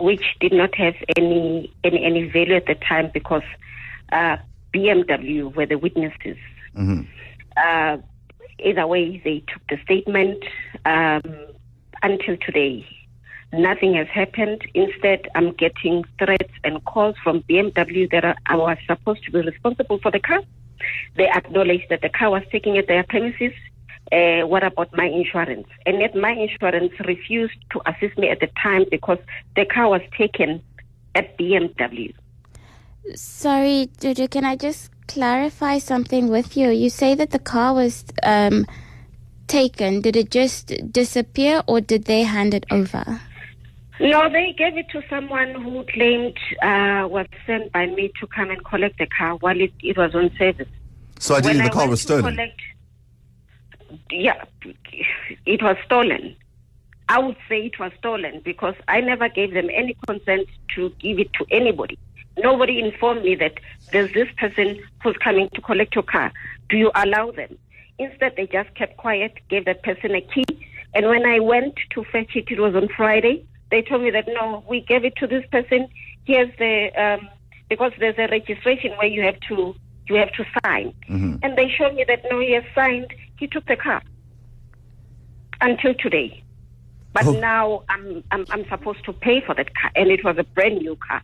which 0.00 0.24
did 0.40 0.52
not 0.52 0.74
have 0.76 0.94
any 1.16 1.72
any, 1.84 2.04
any 2.04 2.30
value 2.30 2.54
at 2.54 2.66
the 2.66 2.74
time 2.76 3.10
because 3.12 3.42
uh, 4.12 4.36
BMW 4.76 5.54
were 5.54 5.66
the 5.66 5.78
witnesses. 5.78 6.36
Uh, 7.56 7.96
either 8.58 8.86
way, 8.86 9.20
they 9.24 9.42
took 9.52 9.62
the 9.68 9.78
statement. 9.84 10.44
Um, 10.84 11.22
until 12.02 12.36
today, 12.36 12.86
nothing 13.52 13.94
has 13.94 14.08
happened. 14.08 14.62
Instead, 14.74 15.28
I'm 15.34 15.52
getting 15.52 16.04
threats 16.18 16.52
and 16.64 16.84
calls 16.84 17.16
from 17.22 17.42
BMW 17.42 18.10
that 18.10 18.24
are, 18.24 18.36
I 18.46 18.56
was 18.56 18.78
supposed 18.86 19.24
to 19.24 19.30
be 19.30 19.40
responsible 19.40 19.98
for 19.98 20.10
the 20.10 20.20
car. 20.20 20.40
They 21.16 21.28
acknowledge 21.28 21.82
that 21.88 22.02
the 22.02 22.08
car 22.08 22.30
was 22.30 22.42
taken 22.52 22.76
at 22.76 22.86
their 22.86 23.02
premises. 23.02 23.52
Uh, 24.12 24.42
what 24.46 24.62
about 24.62 24.96
my 24.96 25.06
insurance? 25.06 25.66
And 25.84 26.00
yet 26.00 26.14
my 26.14 26.30
insurance 26.30 26.92
refused 27.04 27.58
to 27.72 27.80
assist 27.86 28.16
me 28.18 28.28
at 28.28 28.40
the 28.40 28.50
time 28.62 28.84
because 28.90 29.18
the 29.56 29.64
car 29.64 29.88
was 29.88 30.02
taken 30.16 30.62
at 31.14 31.36
BMW. 31.38 32.14
Sorry 33.14 33.88
Jojo, 34.00 34.30
can 34.30 34.44
i 34.44 34.56
just 34.56 34.90
clarify 35.06 35.78
something 35.78 36.28
with 36.28 36.56
you 36.56 36.70
you 36.70 36.90
say 36.90 37.14
that 37.14 37.30
the 37.30 37.38
car 37.38 37.72
was 37.74 38.04
um 38.22 38.66
taken 39.46 40.00
did 40.00 40.16
it 40.16 40.30
just 40.30 40.72
disappear 40.90 41.62
or 41.68 41.80
did 41.80 42.04
they 42.06 42.22
hand 42.22 42.52
it 42.54 42.64
over 42.70 43.20
No, 43.98 44.28
they 44.28 44.52
gave 44.52 44.76
it 44.76 44.88
to 44.90 45.00
someone 45.08 45.54
who 45.54 45.82
claimed 45.84 46.36
uh, 46.62 47.08
was 47.08 47.26
sent 47.46 47.72
by 47.72 47.86
me 47.86 48.12
to 48.20 48.26
come 48.26 48.50
and 48.50 48.62
collect 48.62 48.98
the 48.98 49.06
car 49.06 49.36
while 49.36 49.58
it, 49.58 49.72
it 49.80 49.96
was 49.96 50.14
on 50.14 50.30
service. 50.36 50.68
So 51.18 51.34
ideally, 51.36 51.60
When 51.60 51.64
the 51.64 51.70
car 51.70 51.88
was 51.88 52.00
to 52.04 52.06
stolen. 52.18 52.34
collect- 52.34 52.60
yeah, 54.10 54.44
it 55.46 55.62
was 55.62 55.76
stolen. 55.86 56.36
I 57.08 57.18
would 57.20 57.36
say 57.48 57.58
it 57.70 57.78
was 57.78 57.90
stolen 57.98 58.42
because 58.44 58.74
I 58.86 59.00
never 59.00 59.30
gave 59.30 59.54
them 59.54 59.70
any 59.72 59.96
consent 60.06 60.46
to 60.74 60.90
give 60.98 61.18
it 61.18 61.32
to 61.38 61.46
anybody. 61.50 61.98
Nobody 62.38 62.80
informed 62.80 63.22
me 63.22 63.34
that 63.36 63.54
there's 63.92 64.12
this 64.12 64.28
person 64.36 64.78
who's 65.02 65.16
coming 65.18 65.48
to 65.54 65.60
collect 65.60 65.94
your 65.94 66.04
car. 66.04 66.32
Do 66.68 66.76
you 66.76 66.90
allow 66.94 67.30
them? 67.30 67.56
Instead, 67.98 68.34
they 68.36 68.46
just 68.46 68.74
kept 68.74 68.96
quiet, 68.98 69.32
gave 69.48 69.64
that 69.64 69.82
person 69.82 70.14
a 70.14 70.20
key. 70.20 70.44
And 70.94 71.06
when 71.06 71.24
I 71.24 71.40
went 71.40 71.74
to 71.90 72.04
fetch 72.04 72.36
it, 72.36 72.50
it 72.50 72.60
was 72.60 72.74
on 72.74 72.88
Friday. 72.96 73.44
They 73.70 73.82
told 73.82 74.02
me 74.02 74.10
that 74.10 74.26
no, 74.28 74.62
we 74.68 74.80
gave 74.80 75.04
it 75.04 75.16
to 75.16 75.26
this 75.26 75.44
person. 75.50 75.88
Here's 76.24 76.50
the 76.58 76.90
um, 77.02 77.28
because 77.68 77.92
there's 77.98 78.18
a 78.18 78.28
registration 78.28 78.92
where 78.92 79.06
you 79.08 79.22
have 79.22 79.40
to 79.48 79.74
you 80.08 80.14
have 80.16 80.32
to 80.32 80.44
sign. 80.62 80.94
And 81.42 81.56
they 81.56 81.68
showed 81.76 81.94
me 81.94 82.04
that 82.06 82.22
no, 82.30 82.38
he 82.40 82.52
has 82.52 82.64
signed. 82.74 83.12
He 83.38 83.46
took 83.46 83.66
the 83.66 83.76
car 83.76 84.02
until 85.60 85.94
today. 85.94 86.42
But 87.12 87.26
Oh. 87.26 87.32
now 87.32 87.82
I'm, 87.88 88.22
I'm 88.30 88.44
I'm 88.50 88.68
supposed 88.68 89.04
to 89.06 89.12
pay 89.12 89.40
for 89.40 89.54
that 89.54 89.74
car, 89.74 89.90
and 89.96 90.10
it 90.10 90.22
was 90.22 90.36
a 90.38 90.44
brand 90.44 90.78
new 90.78 90.96
car. 90.96 91.22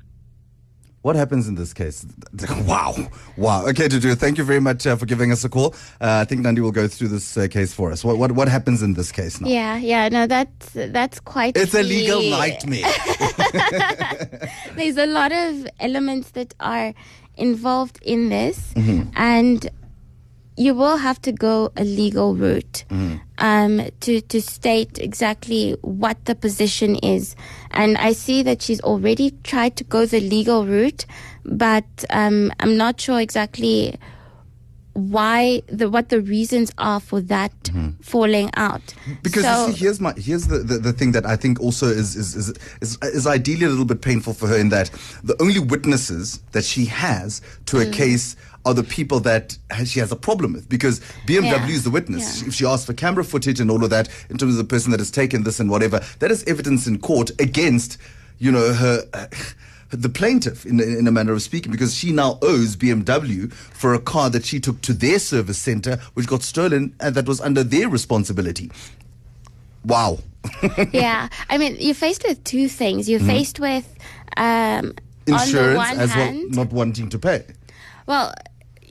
What 1.03 1.17
happens 1.17 1.49
in 1.49 1.57
this 1.57 1.73
case? 1.75 2.07
Wow. 2.67 2.95
Wow. 3.37 3.67
Okay, 3.67 3.89
Dudu, 3.89 4.15
thank 4.17 4.39
you 4.39 4.45
very 4.45 4.61
much 4.61 4.87
uh, 4.87 4.95
for 4.97 5.05
giving 5.07 5.33
us 5.33 5.43
a 5.45 5.49
call. 5.49 5.75
Uh, 6.01 6.23
I 6.23 6.25
think 6.25 6.43
Nandi 6.43 6.61
will 6.61 6.71
go 6.73 6.87
through 6.89 7.09
this 7.09 7.37
uh, 7.37 7.49
case 7.51 7.75
for 7.75 7.91
us. 7.93 8.05
What, 8.05 8.19
what, 8.19 8.33
what 8.33 8.49
happens 8.49 8.83
in 8.83 8.95
this 8.95 9.11
case 9.13 9.41
now? 9.41 9.49
Yeah, 9.49 9.77
yeah, 9.79 10.09
no, 10.09 10.27
that's 10.29 10.71
that's 10.73 11.19
quite. 11.21 11.57
It's 11.57 11.75
a 11.75 11.79
the- 11.79 11.83
legal 11.85 12.23
nightmare. 12.31 12.85
There's 14.77 14.97
a 14.97 15.07
lot 15.07 15.33
of 15.33 15.67
elements 15.81 16.31
that 16.31 16.55
are 16.61 16.95
involved 17.37 17.99
in 18.03 18.29
this, 18.29 18.73
Mm-hmm. 18.75 19.11
and 19.17 19.69
you 20.57 20.75
will 20.75 20.99
have 20.99 21.21
to 21.23 21.33
go 21.33 21.73
a 21.77 21.85
legal 21.85 22.35
route 22.35 22.85
Mm-hmm. 22.91 23.17
um, 23.39 23.89
to 24.01 24.21
to 24.21 24.41
state 24.41 24.99
exactly 24.99 25.77
what 25.83 26.17
the 26.27 26.35
position 26.35 26.97
is. 26.97 27.35
And 27.71 27.97
I 27.97 28.13
see 28.13 28.43
that 28.43 28.61
she's 28.63 28.81
already 28.83 29.31
tried 29.45 29.77
to 29.77 29.85
go 29.85 30.05
the 30.07 30.21
legal 30.21 30.67
route, 30.67 31.07
but 31.45 31.85
um, 32.11 32.53
I'm 32.61 32.77
not 32.77 33.01
sure 33.01 33.21
exactly 33.21 33.95
why 34.95 35.63
the 35.69 35.89
what 35.89 36.11
the 36.11 36.21
reasons 36.21 36.71
are 36.77 37.01
for 37.01 37.23
that 37.23 37.53
falling 38.03 38.51
out. 38.57 38.83
Because 39.23 39.45
so, 39.45 39.67
you 39.69 39.73
see, 39.73 39.79
here's 39.85 40.01
my 40.01 40.13
here's 40.19 40.49
the, 40.49 40.59
the, 40.59 40.77
the 40.79 40.93
thing 40.93 41.13
that 41.13 41.25
I 41.25 41.35
think 41.35 41.61
also 41.61 41.87
is 41.87 42.15
is, 42.15 42.37
is 42.37 42.53
is 42.83 42.99
is 43.03 43.27
ideally 43.27 43.65
a 43.65 43.71
little 43.71 43.87
bit 43.87 44.03
painful 44.03 44.35
for 44.35 44.49
her 44.49 44.57
in 44.59 44.69
that 44.69 44.91
the 45.25 45.35
only 45.41 45.61
witnesses 45.61 46.43
that 46.53 46.65
she 46.65 46.85
has 46.87 47.41
to 47.67 47.77
Mm. 47.79 47.89
a 47.89 47.91
case 47.91 48.37
are 48.65 48.75
the 48.75 48.85
people 48.85 49.19
that 49.21 49.57
she 49.85 49.99
has 50.01 50.13
a 50.13 50.17
problem 50.17 50.53
with 50.53 50.69
because 50.69 51.01
BMW 51.27 51.51
Yeah. 51.51 51.67
is 51.69 51.83
the 51.85 51.91
witness. 51.91 52.41
Yeah. 52.43 52.49
If 52.49 52.55
she 52.55 52.65
asks 52.67 52.87
for 52.87 52.93
camera 52.93 53.25
footage 53.25 53.59
and 53.61 53.71
all 53.71 53.83
of 53.83 53.91
that 53.91 54.09
in 54.31 54.39
terms 54.39 54.53
of 54.55 54.59
the 54.59 54.65
person 54.65 54.91
that 54.93 55.01
has 55.01 55.11
taken 55.11 55.43
this 55.43 55.59
and 55.61 55.69
whatever, 55.71 56.01
that 56.21 56.31
is 56.31 56.45
evidence 56.45 56.87
in 56.87 56.99
court 56.99 57.31
against 57.41 57.99
you 58.39 58.53
know 58.53 58.73
her. 58.73 59.05
Uh, 59.13 59.27
the 59.95 60.09
plaintiff, 60.09 60.65
in, 60.65 60.81
in 60.81 61.07
a 61.07 61.13
manner 61.13 61.35
of 61.35 61.43
speaking, 61.43 61.71
because 61.71 61.95
she 61.95 62.13
now 62.13 62.39
owes 62.41 62.77
BMW 62.77 63.53
for 63.53 63.93
a 63.93 63.99
car 63.99 64.31
that 64.31 64.43
she 64.43 64.59
took 64.59 64.81
to 64.81 64.95
their 64.95 65.19
service 65.19 65.59
center, 65.59 65.99
which 66.15 66.27
got 66.27 66.43
stolen, 66.43 66.95
and 66.99 67.15
that 67.15 67.27
was 67.29 67.43
under 67.43 67.63
their 67.63 67.91
responsibility. 67.91 68.71
Wow. 69.85 70.21
yeah, 70.93 71.29
I 71.51 71.59
mean, 71.59 71.77
you're 71.79 71.95
faced 71.95 72.25
with 72.27 72.43
two 72.43 72.69
things. 72.69 73.07
You're 73.07 73.21
faced 73.21 73.61
with 73.61 73.87
um, 74.39 74.45
on 74.45 74.83
the 75.27 75.33
Mm-hmm. 75.33 75.33
Insurance 75.35 75.77
one 75.79 75.99
as 76.01 76.17
well, 76.17 76.33
not 76.49 76.73
wanting 76.73 77.09
to 77.11 77.19
pay. 77.19 77.45
well, 78.07 78.33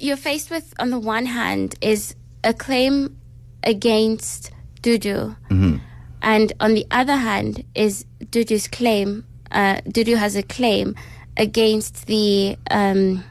you're 0.01 0.17
faced 0.17 0.49
with 0.49 0.73
on 0.79 0.89
the 0.89 0.99
one 0.99 1.25
hand 1.27 1.75
is 1.81 2.15
a 2.43 2.53
claim 2.53 3.17
against 3.63 4.51
Dudu, 4.81 5.35
Mm-hmm. 5.49 5.77
and 6.21 6.53
on 6.59 6.73
the 6.73 6.85
other 6.91 7.15
hand 7.15 7.63
is 7.75 8.05
Dudu's 8.19 8.67
claim. 8.67 9.23
Uh, 9.51 9.77
Dudu 9.85 10.17
has 10.17 10.35
a 10.35 10.43
claim 10.43 10.95
against 11.37 12.07
the 12.07 12.57
um, 12.71 13.23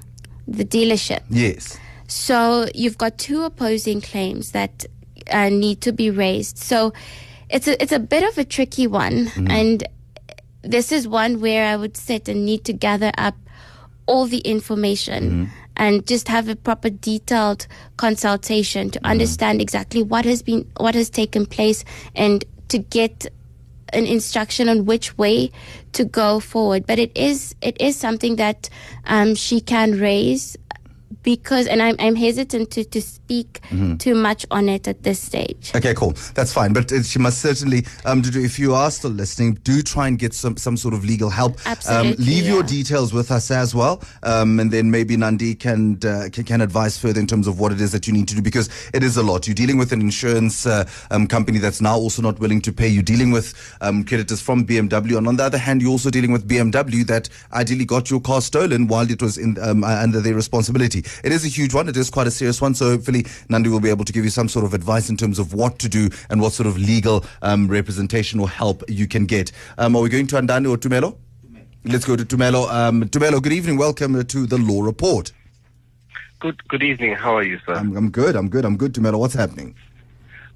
the 0.46 0.64
dealership. 0.64 1.20
Yes. 1.28 1.78
So 2.06 2.66
you've 2.74 2.98
got 2.98 3.18
two 3.18 3.42
opposing 3.44 4.00
claims 4.00 4.52
that 4.52 4.86
uh, 5.30 5.48
need 5.48 5.80
to 5.82 5.92
be 5.92 6.10
raised. 6.10 6.58
So 6.58 6.92
it's 7.48 7.66
a 7.68 7.80
it's 7.82 7.92
a 7.92 7.98
bit 7.98 8.22
of 8.22 8.38
a 8.38 8.44
tricky 8.44 8.86
one, 8.86 9.30
and 9.50 9.82
this 10.62 10.92
is 10.92 11.08
one 11.08 11.40
where 11.40 11.66
I 11.66 11.76
would 11.76 11.96
sit 11.96 12.28
and 12.28 12.44
need 12.44 12.64
to 12.66 12.72
gather 12.72 13.10
up 13.18 13.34
all 14.06 14.26
the 14.26 14.38
information 14.38 15.50
and 15.76 16.06
just 16.06 16.28
have 16.28 16.48
a 16.48 16.56
proper 16.56 16.90
detailed 16.90 17.66
consultation 17.96 18.90
to 18.90 19.06
understand 19.06 19.60
exactly 19.60 20.02
what 20.02 20.24
has 20.24 20.42
been 20.42 20.70
what 20.76 20.94
has 20.94 21.10
taken 21.10 21.46
place 21.46 21.84
and 22.14 22.44
to 22.68 22.78
get 22.78 23.26
an 23.92 24.06
instruction 24.06 24.68
on 24.68 24.84
which 24.84 25.16
way 25.18 25.50
to 25.92 26.04
go 26.04 26.40
forward. 26.40 26.86
But 26.86 26.98
it 26.98 27.16
is 27.16 27.54
it 27.60 27.80
is 27.80 27.96
something 27.96 28.36
that 28.36 28.68
um, 29.06 29.34
she 29.34 29.60
can 29.60 29.98
raise 29.98 30.56
because 31.22 31.66
and 31.66 31.82
I'm, 31.82 31.96
I'm 31.98 32.16
hesitant 32.16 32.70
to, 32.72 32.84
to 32.84 33.00
speak 33.02 33.60
too 33.98 34.14
much 34.14 34.44
on 34.50 34.68
it 34.68 34.88
at 34.88 35.02
this 35.02 35.20
stage 35.20 35.70
Okay, 35.74 35.94
cool. 35.94 36.14
That's 36.34 36.52
fine. 36.52 36.72
But 36.72 36.90
she 37.04 37.18
must 37.18 37.40
certainly, 37.40 37.86
um, 38.04 38.20
do, 38.22 38.40
if 38.40 38.58
you 38.58 38.74
are 38.74 38.90
still 38.90 39.10
listening, 39.10 39.54
do 39.62 39.82
try 39.82 40.08
and 40.08 40.18
get 40.18 40.34
some, 40.34 40.56
some 40.56 40.76
sort 40.76 40.94
of 40.94 41.04
legal 41.04 41.30
help. 41.30 41.58
Absolutely, 41.66 42.10
Um, 42.10 42.16
leave 42.18 42.46
your 42.46 42.62
details 42.62 43.12
with 43.12 43.30
us 43.30 43.50
as 43.50 43.74
well. 43.74 44.02
Um, 44.22 44.58
and 44.60 44.70
then 44.70 44.90
maybe 44.90 45.16
Nandi 45.16 45.54
can, 45.54 45.98
uh, 46.04 46.28
can, 46.32 46.44
can 46.44 46.60
advise 46.60 46.98
further 46.98 47.20
in 47.20 47.26
terms 47.26 47.46
of 47.46 47.60
what 47.60 47.72
it 47.72 47.80
is 47.80 47.92
that 47.92 48.06
you 48.06 48.12
need 48.12 48.28
to 48.28 48.34
do 48.34 48.42
because 48.42 48.68
it 48.92 49.02
is 49.02 49.16
a 49.16 49.22
lot. 49.22 49.46
You're 49.46 49.54
dealing 49.54 49.78
with 49.78 49.92
an 49.92 50.00
insurance 50.00 50.66
uh, 50.66 50.88
um, 51.10 51.26
company 51.26 51.58
that's 51.58 51.80
now 51.80 51.96
also 51.96 52.22
not 52.22 52.38
willing 52.40 52.60
to 52.62 52.72
pay. 52.72 52.88
You're 52.88 53.02
dealing 53.02 53.30
with 53.30 53.54
um, 53.80 54.04
creditors 54.04 54.40
from 54.40 54.66
BMW. 54.66 55.18
And 55.18 55.28
on 55.28 55.36
the 55.36 55.44
other 55.44 55.58
hand, 55.58 55.82
you're 55.82 55.90
also 55.90 56.10
dealing 56.10 56.32
with 56.32 56.48
BMW 56.48 57.06
that 57.06 57.28
ideally 57.52 57.84
got 57.84 58.10
your 58.10 58.20
car 58.20 58.40
stolen 58.40 58.86
while 58.88 59.10
it 59.10 59.22
was 59.22 59.38
in, 59.38 59.56
um, 59.60 59.84
uh, 59.84 60.02
under 60.02 60.20
their 60.20 60.34
responsibility. 60.34 61.04
It 61.24 61.32
is 61.32 61.44
a 61.44 61.48
huge 61.48 61.74
one. 61.74 61.88
It 61.88 61.96
is 61.96 62.10
quite 62.10 62.26
a 62.26 62.30
serious 62.30 62.60
one. 62.60 62.74
So 62.74 62.90
hopefully 62.90 63.26
Nandi 63.48 63.68
will 63.68 63.80
be 63.80 63.90
able 63.90 64.04
to 64.04 64.12
give 64.12 64.24
you 64.24 64.30
some 64.30 64.48
sort 64.48 64.64
of 64.64 64.74
advice 64.74 65.10
in 65.10 65.16
terms 65.16 65.38
of 65.38 65.54
what 65.54 65.78
to 65.80 65.88
do 65.88 66.08
and 66.28 66.40
what 66.40 66.52
sort 66.52 66.66
of 66.66 66.78
legal 66.78 67.24
um, 67.42 67.68
representation 67.68 68.40
or 68.40 68.48
help 68.48 68.82
you 68.88 69.06
can 69.06 69.26
get. 69.26 69.52
Um, 69.78 69.96
are 69.96 70.02
we 70.02 70.08
going 70.08 70.26
to 70.28 70.36
Andani 70.36 70.70
or 70.70 70.76
Tumelo? 70.76 71.16
Let's 71.84 72.04
go 72.04 72.14
to 72.14 72.24
Tumelo. 72.24 72.70
Um, 72.70 73.04
Tumelo, 73.04 73.42
good 73.42 73.52
evening. 73.52 73.78
Welcome 73.78 74.22
to 74.22 74.46
the 74.46 74.58
Law 74.58 74.82
Report. 74.82 75.32
Good 76.38 76.66
good 76.68 76.82
evening. 76.82 77.14
How 77.14 77.36
are 77.36 77.42
you, 77.42 77.58
sir? 77.66 77.74
I'm, 77.74 77.96
I'm 77.96 78.10
good. 78.10 78.36
I'm 78.36 78.48
good. 78.48 78.64
I'm 78.64 78.76
good, 78.76 78.94
Tumelo. 78.94 79.18
What's 79.18 79.34
happening? 79.34 79.74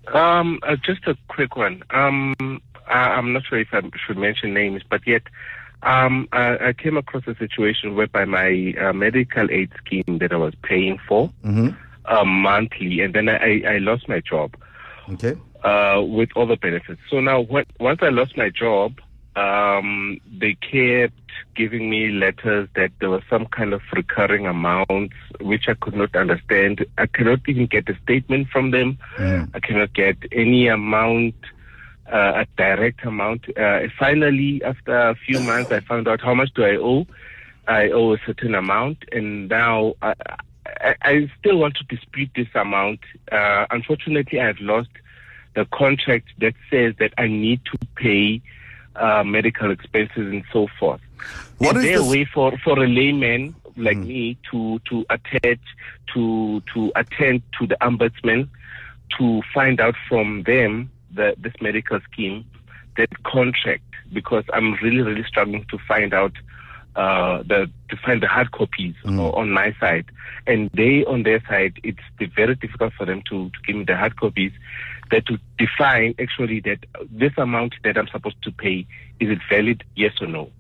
Um, 0.09 0.59
uh, 0.63 0.77
just 0.77 1.07
a 1.07 1.17
quick 1.29 1.57
one. 1.57 1.83
Um, 1.91 2.61
I, 2.89 2.99
I'm 3.17 3.33
not 3.33 3.45
sure 3.45 3.59
if 3.59 3.69
I 3.73 3.83
should 4.07 4.19
mention 4.19 4.53
names, 4.53 4.83
but 4.89 5.07
yet, 5.07 5.23
um, 5.85 6.29
I, 6.33 6.69
I 6.69 6.73
came 6.73 6.97
across 6.97 7.27
a 7.27 7.35
situation 7.37 7.95
whereby 7.95 8.25
my 8.25 8.75
uh, 8.81 8.93
medical 8.93 9.51
aid 9.51 9.71
scheme 9.85 10.19
that 10.19 10.33
I 10.33 10.37
was 10.37 10.55
paying 10.63 10.99
for 11.07 11.31
uh, 12.07 12.25
monthly, 12.25 13.01
and 13.01 13.15
then 13.15 13.29
I, 13.29 13.63
I 13.67 13.79
lost 13.79 14.09
my 14.09 14.21
job 14.21 14.57
Okay. 15.11 15.37
uh, 15.63 16.03
with 16.07 16.31
all 16.35 16.47
the 16.47 16.57
benefits. 16.57 17.01
So 17.11 17.21
now, 17.21 17.41
when, 17.41 17.65
once 17.79 18.01
I 18.03 18.09
lost 18.09 18.37
my 18.37 18.51
job, 18.51 18.99
um, 19.37 20.19
they 20.41 20.55
kept 20.55 21.15
giving 21.57 21.91
me 21.91 22.11
letters 22.11 22.69
that 22.77 22.93
there 23.01 23.11
was 23.11 23.23
some 23.29 23.47
kind 23.47 23.73
of 23.73 23.83
recurring 23.93 24.47
amounts 24.47 25.15
which 25.41 25.65
I 25.69 25.75
could 25.75 25.95
not 25.95 26.15
understand. 26.15 26.85
I 26.99 27.07
cannot 27.07 27.41
even 27.49 27.67
get 27.67 27.89
a 27.89 27.97
statement 28.03 28.49
from 28.49 28.71
them. 28.71 28.99
I 29.55 29.61
cannot 29.61 29.93
get 29.93 30.17
any 30.33 30.69
amount, 30.69 31.35
a 32.13 32.47
direct 32.57 33.05
amount. 33.05 33.45
Uh, 33.57 33.81
finally, 33.99 34.63
after 34.65 34.97
a 35.11 35.15
few 35.15 35.41
months, 35.41 35.71
I 35.73 35.81
found 35.81 36.09
out 36.09 36.21
how 36.21 36.35
much 36.35 36.53
do 36.55 36.65
I 36.65 36.77
owe. 36.77 37.07
I 37.67 37.89
owe 37.91 38.13
a 38.13 38.19
certain 38.27 38.55
amount, 38.55 38.99
and 39.11 39.49
now 39.49 39.95
I, 40.03 40.15
I, 40.67 40.95
I 41.03 41.31
still 41.39 41.57
want 41.59 41.77
to 41.77 41.85
dispute 41.85 42.31
this 42.37 42.49
amount. 42.55 43.01
Uh, 43.33 43.67
unfortunately, 43.71 44.39
I 44.41 44.47
have 44.49 44.61
lost 44.61 44.91
the 45.55 45.65
contract 45.67 46.29
that 46.41 46.55
says 46.71 46.95
that 46.99 47.15
I 47.17 47.27
need 47.29 47.61
to 47.67 47.79
pay 47.97 48.43
uh, 48.97 49.25
medical 49.25 49.71
expenses 49.71 50.31
and 50.31 50.45
so 50.53 50.67
forth. 50.79 51.01
What 51.59 51.77
is 51.77 51.83
there 51.85 51.99
this- 51.99 52.07
a 52.07 52.11
way 52.11 52.25
for, 52.27 52.57
for 52.59 52.79
a 52.83 52.87
layman 52.87 53.55
like 53.77 53.97
me 53.97 54.37
to 54.51 54.79
to 54.89 55.05
attach 55.11 55.59
to 56.13 56.63
to 56.73 56.93
attend 56.95 57.43
to 57.59 57.67
the 57.67 57.77
ombudsman 57.81 58.49
to 59.19 59.43
find 59.53 59.81
out 59.81 59.97
from 60.09 60.45
them 60.45 60.91
the 61.15 61.35
this 61.39 61.53
medical 61.61 62.01
scheme 62.11 62.45
that 62.97 63.09
contract 63.25 63.83
because 64.13 64.45
I'm 64.53 64.75
really 64.83 65.03
really 65.03 65.25
struggling 65.25 65.65
to 65.71 65.79
find 65.89 66.13
out 66.15 66.33
uh, 66.97 67.43
the 67.43 67.69
to 67.91 67.97
find 68.05 68.23
the 68.23 68.29
hard 68.29 68.53
copies 68.53 68.95
o- 69.21 69.33
on 69.33 69.51
my 69.51 69.75
side, 69.81 70.07
and 70.47 70.71
they 70.75 71.05
on 71.07 71.25
their 71.25 71.43
side 71.49 71.75
it's 71.83 71.99
very 72.37 72.55
difficult 72.55 72.93
for 72.97 73.05
them 73.05 73.23
to, 73.31 73.51
to 73.51 73.59
give 73.67 73.77
me 73.77 73.85
the 73.85 73.97
hard 73.97 74.17
copies 74.17 74.53
that 75.11 75.27
to 75.27 75.39
define 75.59 76.15
actually 76.21 76.61
that 76.61 76.79
this 77.11 77.33
amount 77.37 77.75
that 77.85 77.99
I'm 77.99 78.09
supposed 78.09 78.41
to 78.43 78.53
pay 78.53 78.87
is 79.21 79.29
it 79.31 79.39
valid? 79.51 79.83
Yes 79.97 80.13
or 80.21 80.27
no. 80.29 80.51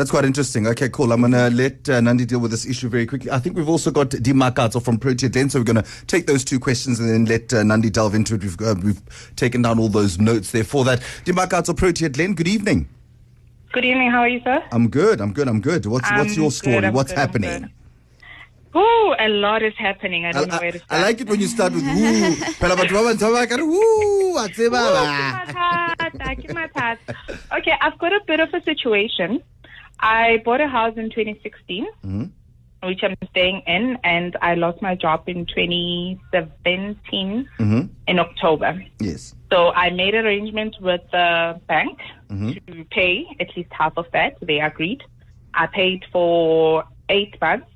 That's 0.00 0.10
quite 0.10 0.24
interesting. 0.24 0.66
Okay, 0.66 0.88
cool. 0.88 1.12
I'm 1.12 1.20
going 1.20 1.32
to 1.32 1.50
let 1.50 1.86
uh, 1.86 2.00
Nandi 2.00 2.24
deal 2.24 2.38
with 2.38 2.52
this 2.52 2.64
issue 2.64 2.88
very 2.88 3.04
quickly. 3.04 3.30
I 3.30 3.38
think 3.38 3.54
we've 3.54 3.68
also 3.68 3.90
got 3.90 4.08
Dimakatso 4.08 4.82
from 4.82 4.96
Protea 4.96 5.28
Glen, 5.28 5.50
so 5.50 5.58
we're 5.58 5.64
going 5.66 5.82
to 5.82 6.06
take 6.06 6.26
those 6.26 6.42
two 6.42 6.58
questions 6.58 6.98
and 6.98 7.10
then 7.10 7.26
let 7.26 7.52
uh, 7.52 7.62
Nandi 7.62 7.90
delve 7.90 8.14
into 8.14 8.36
it. 8.36 8.42
We've, 8.42 8.58
uh, 8.62 8.76
we've 8.82 9.02
taken 9.36 9.60
down 9.60 9.78
all 9.78 9.90
those 9.90 10.18
notes 10.18 10.52
there 10.52 10.64
for 10.64 10.86
that. 10.86 11.00
Dimakatso 11.26 11.76
Protea 11.76 12.08
Glen, 12.08 12.32
good 12.32 12.48
evening. 12.48 12.88
Good 13.74 13.84
evening. 13.84 14.10
How 14.10 14.20
are 14.20 14.28
you, 14.28 14.40
sir? 14.42 14.64
I'm 14.72 14.88
good. 14.88 15.20
I'm 15.20 15.34
good. 15.34 15.48
I'm 15.48 15.60
good. 15.60 15.84
What's 15.84 16.10
what's 16.10 16.32
I'm 16.32 16.40
your 16.40 16.48
good, 16.48 16.52
story? 16.54 16.86
I'm 16.86 16.94
what's 16.94 17.12
good, 17.12 17.18
happening? 17.18 17.60
good. 17.60 17.70
Oh, 18.74 19.14
a 19.18 19.28
lot 19.28 19.62
is 19.62 19.74
happening. 19.76 20.24
I 20.24 20.30
I, 20.30 20.32
don't 20.32 20.48
know 20.48 20.56
where 20.56 20.72
to 20.72 20.78
start. 20.78 20.92
I 20.98 21.02
like 21.02 21.20
it 21.20 21.28
when 21.28 21.40
you 21.40 21.46
start 21.46 21.74
with 21.74 21.84
woo. 21.84 22.36
Phela 22.56 22.74
batho 22.74 22.92
ba 22.96 23.12
bantsi 23.12 23.20
ba 23.20 23.32
ba 23.32 23.46
ka 23.46 23.56
re, 23.56 23.64
woo, 23.64 24.32
wa 24.32 24.48
tseba 24.48 24.80
ba. 24.96 25.04
Mathata, 25.44 26.36
ke 26.40 26.48
mathata. 26.56 26.98
okay, 27.58 27.74
I've 27.82 27.98
got 27.98 28.14
a 28.14 28.20
bit 28.26 28.40
of 28.40 28.54
a 28.54 28.62
situation. 28.62 29.42
I 30.00 30.42
bought 30.44 30.60
a 30.60 30.68
house 30.68 30.94
in 30.96 31.10
2016, 31.10 31.86
mm-hmm. 31.86 32.24
which 32.86 33.02
I'm 33.02 33.16
staying 33.30 33.62
in, 33.66 33.98
and 34.02 34.36
I 34.40 34.54
lost 34.54 34.82
my 34.82 34.94
job 34.94 35.24
in 35.26 35.46
2017 35.46 37.48
mm-hmm. 37.58 37.80
in 38.06 38.18
October. 38.18 38.82
Yes. 38.98 39.34
So 39.52 39.72
I 39.72 39.90
made 39.90 40.14
arrangements 40.14 40.78
with 40.80 41.02
the 41.12 41.60
bank 41.68 41.98
mm-hmm. 42.28 42.52
to 42.52 42.84
pay 42.90 43.26
at 43.38 43.54
least 43.56 43.72
half 43.72 43.92
of 43.96 44.06
that. 44.12 44.36
They 44.40 44.60
agreed. 44.60 45.02
I 45.54 45.66
paid 45.66 46.04
for 46.12 46.84
eight 47.08 47.40
months, 47.40 47.66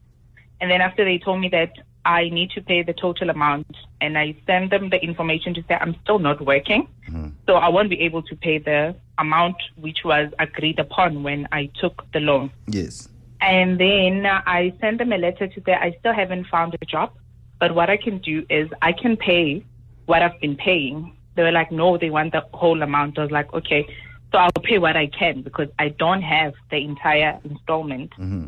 and 0.61 0.71
then 0.71 0.81
after 0.81 1.05
they 1.05 1.19
told 1.19 1.41
me 1.41 1.49
that 1.49 1.73
I 2.05 2.29
need 2.29 2.51
to 2.51 2.61
pay 2.61 2.83
the 2.83 2.93
total 2.93 3.31
amount, 3.31 3.67
and 4.01 4.19
I 4.19 4.37
send 4.47 4.71
them 4.71 4.91
the 4.91 5.03
information 5.03 5.55
to 5.55 5.63
say 5.67 5.77
I'm 5.81 5.97
still 6.03 6.19
not 6.19 6.41
working, 6.45 6.89
hmm. 7.07 7.29
so 7.47 7.55
I 7.55 7.69
won't 7.69 7.91
be 7.91 8.01
able 8.01 8.23
to 8.23 8.37
pay 8.37 8.59
the 8.59 8.95
amount 9.19 9.57
which 9.77 10.05
was 10.05 10.31
agreed 10.39 10.79
upon 10.79 11.23
when 11.23 11.49
I 11.53 11.71
took 11.81 12.05
the 12.13 12.21
loan. 12.21 12.51
Yes. 12.67 13.09
And 13.41 13.79
then 13.79 14.27
I 14.27 14.73
send 14.81 15.01
them 15.01 15.13
a 15.13 15.19
letter 15.19 15.47
to 15.47 15.63
say 15.65 15.75
I 15.75 15.97
still 16.01 16.15
haven't 16.15 16.47
found 16.47 16.77
a 16.81 16.87
job, 16.87 17.13
but 17.59 17.75
what 17.75 17.91
I 17.91 17.97
can 17.97 18.19
do 18.19 18.45
is 18.49 18.69
I 18.83 18.93
can 18.93 19.17
pay 19.17 19.65
what 20.07 20.23
I've 20.23 20.41
been 20.41 20.57
paying. 20.57 21.17
They 21.35 21.43
were 21.43 21.53
like, 21.53 21.73
no, 21.73 21.99
they 21.99 22.11
want 22.11 22.33
the 22.33 22.43
whole 22.53 22.83
amount. 22.83 23.19
I 23.19 23.23
was 23.23 23.31
like, 23.31 23.53
okay, 23.53 23.87
so 24.33 24.39
I'll 24.39 24.51
pay 24.63 24.79
what 24.79 24.97
I 24.97 25.07
can 25.07 25.43
because 25.43 25.69
I 25.79 25.91
don't 25.91 26.23
have 26.23 26.55
the 26.71 26.77
entire 26.77 27.39
installment. 27.45 28.11
Mm-hmm. 28.13 28.47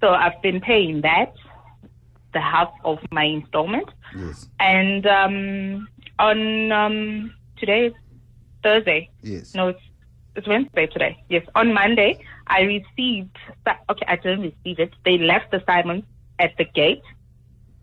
So 0.00 0.10
I've 0.10 0.40
been 0.42 0.60
paying 0.60 1.00
that, 1.02 1.34
the 2.32 2.40
half 2.40 2.72
of 2.84 2.98
my 3.10 3.24
installment. 3.24 3.88
Yes. 4.16 4.48
And 4.60 5.06
um, 5.06 5.88
on 6.18 6.72
um, 6.72 7.34
today, 7.56 7.92
Thursday. 8.62 9.10
Yes. 9.22 9.54
No, 9.54 9.68
it's, 9.68 9.80
it's 10.34 10.46
Wednesday 10.46 10.86
today. 10.86 11.22
Yes. 11.28 11.46
On 11.54 11.72
Monday, 11.72 12.20
I 12.46 12.60
received. 12.62 13.36
Okay, 13.66 14.06
I 14.06 14.16
didn't 14.16 14.40
receive 14.40 14.78
it. 14.78 14.94
They 15.04 15.18
left 15.18 15.50
the 15.50 15.62
summons 15.66 16.04
at 16.38 16.56
the 16.58 16.64
gate. 16.64 17.02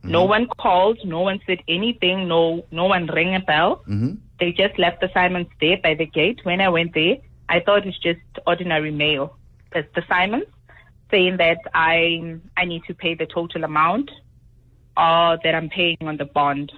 No 0.04 0.24
one 0.24 0.48
called. 0.60 1.00
No 1.04 1.22
one 1.22 1.40
said 1.48 1.60
anything. 1.68 2.28
No, 2.28 2.64
no 2.72 2.86
one 2.86 3.08
rang 3.08 3.36
a 3.36 3.40
bell. 3.40 3.78
Mm-hmm. 3.88 4.14
They 4.40 4.52
just 4.52 4.78
left 4.78 5.02
the 5.02 5.10
summons 5.14 5.48
there 5.60 5.78
by 5.82 5.96
the 5.96 6.06
gate. 6.06 6.42
When 6.44 6.62
I 6.62 6.70
went 6.70 6.94
there, 6.94 7.18
I 7.50 7.60
thought 7.60 7.88
it's 7.88 7.98
just 7.98 8.20
ordinary 8.46 8.92
mail. 8.92 9.36
It's 9.74 9.94
the 9.96 10.04
summons 10.08 10.46
saying 11.12 11.38
that 11.38 11.58
I 11.74 12.38
I 12.56 12.66
need 12.66 12.84
to 12.86 12.94
pay 12.94 13.16
the 13.16 13.26
total 13.26 13.64
amount 13.64 14.12
uh, 14.98 15.38
that 15.44 15.56
I'm 15.56 15.70
paying 15.70 15.98
on 16.02 16.18
the 16.18 16.26
bond. 16.26 16.72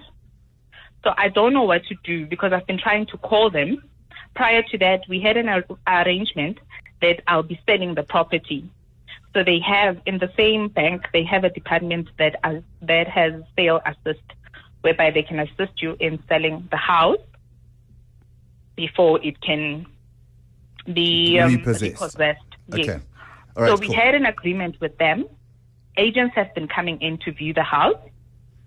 So 1.04 1.14
I 1.16 1.28
don't 1.28 1.52
know 1.52 1.62
what 1.62 1.84
to 1.86 1.94
do 2.04 2.26
because 2.26 2.52
I've 2.52 2.66
been 2.66 2.78
trying 2.78 3.06
to 3.06 3.18
call 3.18 3.50
them. 3.50 3.82
Prior 4.34 4.62
to 4.62 4.78
that, 4.78 5.02
we 5.08 5.20
had 5.20 5.36
an 5.36 5.48
ar- 5.48 5.64
arrangement 5.86 6.58
that 7.00 7.22
I'll 7.26 7.42
be 7.42 7.60
selling 7.66 7.94
the 7.94 8.02
property. 8.02 8.68
So 9.34 9.44
they 9.44 9.60
have 9.60 10.00
in 10.06 10.18
the 10.18 10.30
same 10.36 10.68
bank, 10.68 11.06
they 11.12 11.22
have 11.24 11.44
a 11.44 11.50
department 11.50 12.08
that 12.18 12.36
uh, 12.42 12.60
that 12.82 13.08
has 13.08 13.34
sale 13.56 13.80
assist, 13.84 14.24
whereby 14.80 15.10
they 15.10 15.22
can 15.22 15.38
assist 15.38 15.80
you 15.82 15.96
in 16.00 16.22
selling 16.28 16.66
the 16.70 16.76
house 16.76 17.20
before 18.74 19.20
it 19.22 19.40
can 19.40 19.86
be 20.92 21.38
um, 21.38 21.56
Repossessed. 21.56 21.82
repossessed. 21.82 22.40
Yes. 22.68 22.88
Okay. 22.88 23.00
All 23.56 23.62
right. 23.62 23.68
so 23.68 23.76
we 23.76 23.88
cool. 23.88 23.96
had 23.96 24.14
an 24.14 24.26
agreement 24.26 24.80
with 24.80 24.96
them. 24.98 25.26
Agents 25.98 26.34
have 26.36 26.54
been 26.54 26.68
coming 26.68 27.00
in 27.02 27.18
to 27.18 27.32
view 27.32 27.52
the 27.52 27.64
house, 27.64 27.98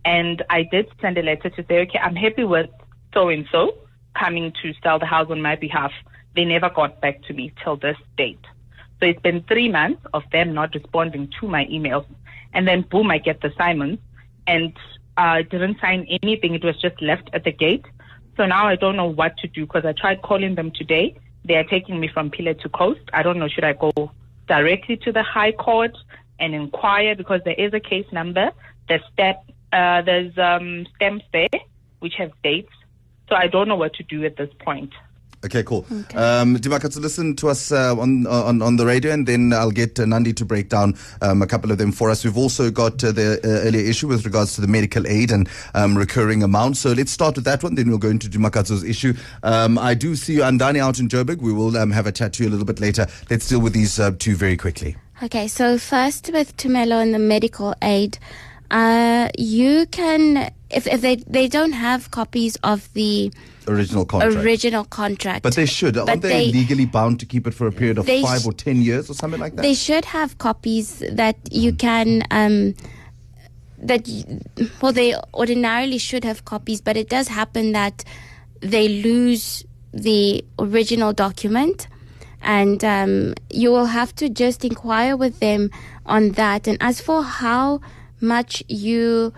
and 0.03 0.43
I 0.49 0.63
did 0.63 0.87
send 0.99 1.17
a 1.17 1.21
letter 1.21 1.49
to 1.49 1.65
say, 1.65 1.79
okay, 1.79 1.97
I'm 1.97 2.15
happy 2.15 2.43
with 2.43 2.69
so 3.13 3.29
and 3.29 3.47
so 3.51 3.73
coming 4.19 4.51
to 4.61 4.73
sell 4.83 4.99
the 4.99 5.05
house 5.05 5.27
on 5.31 5.41
my 5.41 5.55
behalf. 5.55 5.93
They 6.35 6.43
never 6.43 6.69
got 6.69 6.99
back 6.99 7.23
to 7.23 7.33
me 7.33 7.53
till 7.63 7.77
this 7.77 7.95
date. 8.17 8.45
So 8.99 9.05
it's 9.07 9.21
been 9.21 9.43
three 9.43 9.69
months 9.69 10.01
of 10.13 10.23
them 10.33 10.53
not 10.53 10.75
responding 10.75 11.31
to 11.39 11.47
my 11.47 11.65
emails, 11.65 12.05
and 12.53 12.67
then 12.67 12.81
boom, 12.81 13.09
I 13.09 13.17
get 13.17 13.39
the 13.39 13.53
summons, 13.57 13.99
and 14.45 14.73
I 15.15 15.43
didn't 15.43 15.79
sign 15.79 16.05
anything. 16.21 16.53
It 16.53 16.65
was 16.65 16.79
just 16.81 17.01
left 17.01 17.29
at 17.31 17.45
the 17.45 17.51
gate. 17.53 17.85
So 18.35 18.45
now 18.45 18.67
I 18.67 18.75
don't 18.75 18.97
know 18.97 19.07
what 19.09 19.37
to 19.37 19.47
do 19.47 19.65
because 19.65 19.85
I 19.85 19.93
tried 19.93 20.21
calling 20.21 20.55
them 20.55 20.71
today. 20.71 21.15
They 21.45 21.55
are 21.55 21.63
taking 21.63 21.97
me 21.99 22.09
from 22.09 22.29
pillar 22.29 22.55
to 22.55 22.69
coast. 22.69 23.01
I 23.13 23.23
don't 23.23 23.39
know 23.39 23.47
should 23.47 23.63
I 23.63 23.73
go 23.73 24.11
directly 24.47 24.97
to 24.97 25.11
the 25.13 25.23
High 25.23 25.53
Court 25.53 25.95
and 26.41 26.53
inquire 26.53 27.15
because 27.15 27.41
there 27.45 27.59
is 27.65 27.73
a 27.73 27.79
case 27.79 28.07
number. 28.11 28.51
There's 28.87 29.03
step, 29.13 29.45
uh, 29.71 30.01
there's 30.01 30.37
um, 30.37 30.85
stamps 30.95 31.25
there 31.31 31.47
which 31.99 32.15
have 32.15 32.31
dates. 32.43 32.73
So 33.29 33.35
I 33.35 33.47
don't 33.47 33.67
know 33.67 33.77
what 33.77 33.93
to 33.93 34.03
do 34.03 34.25
at 34.25 34.35
this 34.35 34.49
point. 34.59 34.91
Okay, 35.43 35.63
cool. 35.63 35.87
Um, 36.13 36.55
Dimaka, 36.57 36.91
so 36.93 36.99
listen 36.99 37.35
to 37.37 37.49
us 37.49 37.71
uh, 37.71 37.95
on, 37.97 38.27
on 38.27 38.61
on 38.61 38.75
the 38.75 38.85
radio, 38.85 39.11
and 39.11 39.27
then 39.27 39.53
I'll 39.53 39.71
get 39.71 39.99
uh, 39.99 40.05
Nandi 40.05 40.33
to 40.33 40.45
break 40.45 40.69
down 40.69 40.93
um, 41.23 41.41
a 41.41 41.47
couple 41.47 41.71
of 41.71 41.79
them 41.79 41.91
for 41.91 42.11
us. 42.11 42.23
We've 42.23 42.37
also 42.37 42.69
got 42.69 43.03
uh, 43.03 43.11
the 43.11 43.39
uh, 43.43 43.67
earlier 43.67 43.83
issue 43.83 44.07
with 44.07 44.23
regards 44.23 44.53
to 44.55 44.61
the 44.61 44.67
medical 44.67 45.07
aid 45.07 45.31
and 45.31 45.49
um, 45.73 45.97
recurring 45.97 46.43
amounts. 46.43 46.79
So 46.81 46.91
let's 46.91 47.11
start 47.11 47.37
with 47.37 47.45
that 47.45 47.63
one, 47.63 47.73
then 47.73 47.89
we'll 47.89 47.97
go 47.97 48.09
into 48.09 48.29
Dimakatso's 48.29 48.83
issue. 48.83 49.13
Um, 49.41 49.79
I 49.79 49.95
do 49.95 50.15
see 50.15 50.33
you, 50.33 50.41
Andani, 50.41 50.77
out 50.77 50.99
in 50.99 51.07
Joburg. 51.07 51.41
We 51.41 51.53
will 51.53 51.75
um, 51.75 51.89
have 51.89 52.05
a 52.05 52.11
chat 52.11 52.33
to 52.33 52.43
you 52.43 52.49
a 52.49 52.51
little 52.51 52.65
bit 52.65 52.79
later. 52.79 53.07
Let's 53.31 53.47
deal 53.47 53.61
with 53.61 53.73
these 53.73 53.99
uh, 53.99 54.11
two 54.19 54.35
very 54.35 54.57
quickly. 54.57 54.95
Okay, 55.23 55.47
so 55.47 55.77
first 55.77 56.31
with 56.33 56.57
Tumelo 56.57 57.01
and 57.01 57.13
the 57.13 57.19
medical 57.19 57.75
aid, 57.81 58.17
uh, 58.71 59.29
you 59.37 59.85
can 59.87 60.51
if 60.71 60.87
if 60.87 61.01
they 61.01 61.17
they 61.17 61.47
don't 61.47 61.73
have 61.73 62.09
copies 62.09 62.55
of 62.63 62.91
the 62.93 63.31
Original 63.67 64.03
contract. 64.05 64.43
original 64.43 64.83
contract, 64.85 65.43
but 65.43 65.53
they 65.55 65.67
should. 65.67 65.95
Aren't 65.95 66.23
they, 66.23 66.29
they- 66.47 66.51
legally 66.51 66.85
bound 66.87 67.19
to 67.19 67.27
keep 67.27 67.45
it 67.45 67.53
for 67.53 67.67
a 67.67 67.71
period 67.71 67.99
of 67.99 68.07
five 68.07 68.41
sh- 68.41 68.45
or 68.47 68.53
ten 68.53 68.81
years 68.81 69.09
or 69.11 69.13
something 69.13 69.39
like 69.39 69.55
that? 69.55 69.61
they 69.61 69.75
should 69.75 70.05
have 70.05 70.39
copies 70.39 71.03
that 71.11 71.35
you 71.51 71.71
can 71.73 72.23
um 72.31 72.73
that 73.77 74.07
well 74.81 74.91
they 74.91 75.13
ordinarily 75.35 75.99
should 75.99 76.23
have 76.23 76.45
copies 76.45 76.81
but 76.81 76.97
it 76.97 77.09
does 77.09 77.27
happen 77.27 77.71
that 77.73 78.03
they 78.61 78.87
lose 78.87 79.63
the 79.93 80.43
original 80.57 81.13
document 81.13 81.87
and 82.41 82.83
um, 82.83 83.33
you 83.49 83.69
will 83.71 83.85
have 83.87 84.13
to 84.15 84.29
just 84.29 84.63
inquire 84.65 85.15
with 85.15 85.39
them 85.39 85.69
on 86.05 86.31
that 86.31 86.67
and 86.67 86.77
as 86.81 86.99
for 87.01 87.23
how 87.23 87.79
much 88.19 88.63
you 88.67 89.33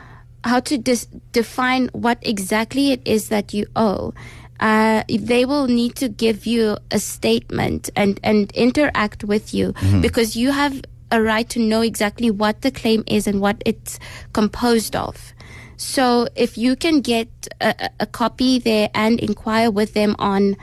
how 0.45 0.59
to 0.59 0.77
dis- 0.77 1.07
define 1.31 1.89
what 1.93 2.17
exactly 2.21 2.91
it 2.91 3.01
is 3.05 3.29
that 3.29 3.53
you 3.53 3.65
owe 3.75 4.13
uh, 4.59 5.03
they 5.09 5.45
will 5.45 5.67
need 5.67 5.95
to 5.95 6.07
give 6.07 6.45
you 6.45 6.77
a 6.91 6.99
statement 6.99 7.89
and, 7.95 8.19
and 8.23 8.51
interact 8.53 9.23
with 9.23 9.53
you 9.53 9.73
because 10.01 10.35
you 10.37 10.51
have 10.51 10.81
a 11.11 11.21
right 11.21 11.49
to 11.49 11.59
know 11.59 11.81
exactly 11.81 12.31
what 12.31 12.61
the 12.61 12.71
claim 12.71 13.03
is 13.07 13.27
and 13.27 13.41
what 13.41 13.61
it's 13.65 13.99
composed 14.31 14.95
of. 14.95 15.33
So 15.75 16.27
if 16.35 16.57
you 16.57 16.75
can 16.75 17.01
get 17.01 17.27
a, 17.61 17.89
a- 17.99 18.05
copy 18.05 18.57
there 18.59 18.89
and 18.95 19.19
inquire 19.19 19.69
with 19.69 19.93
them 19.93 20.15
on 20.17 20.55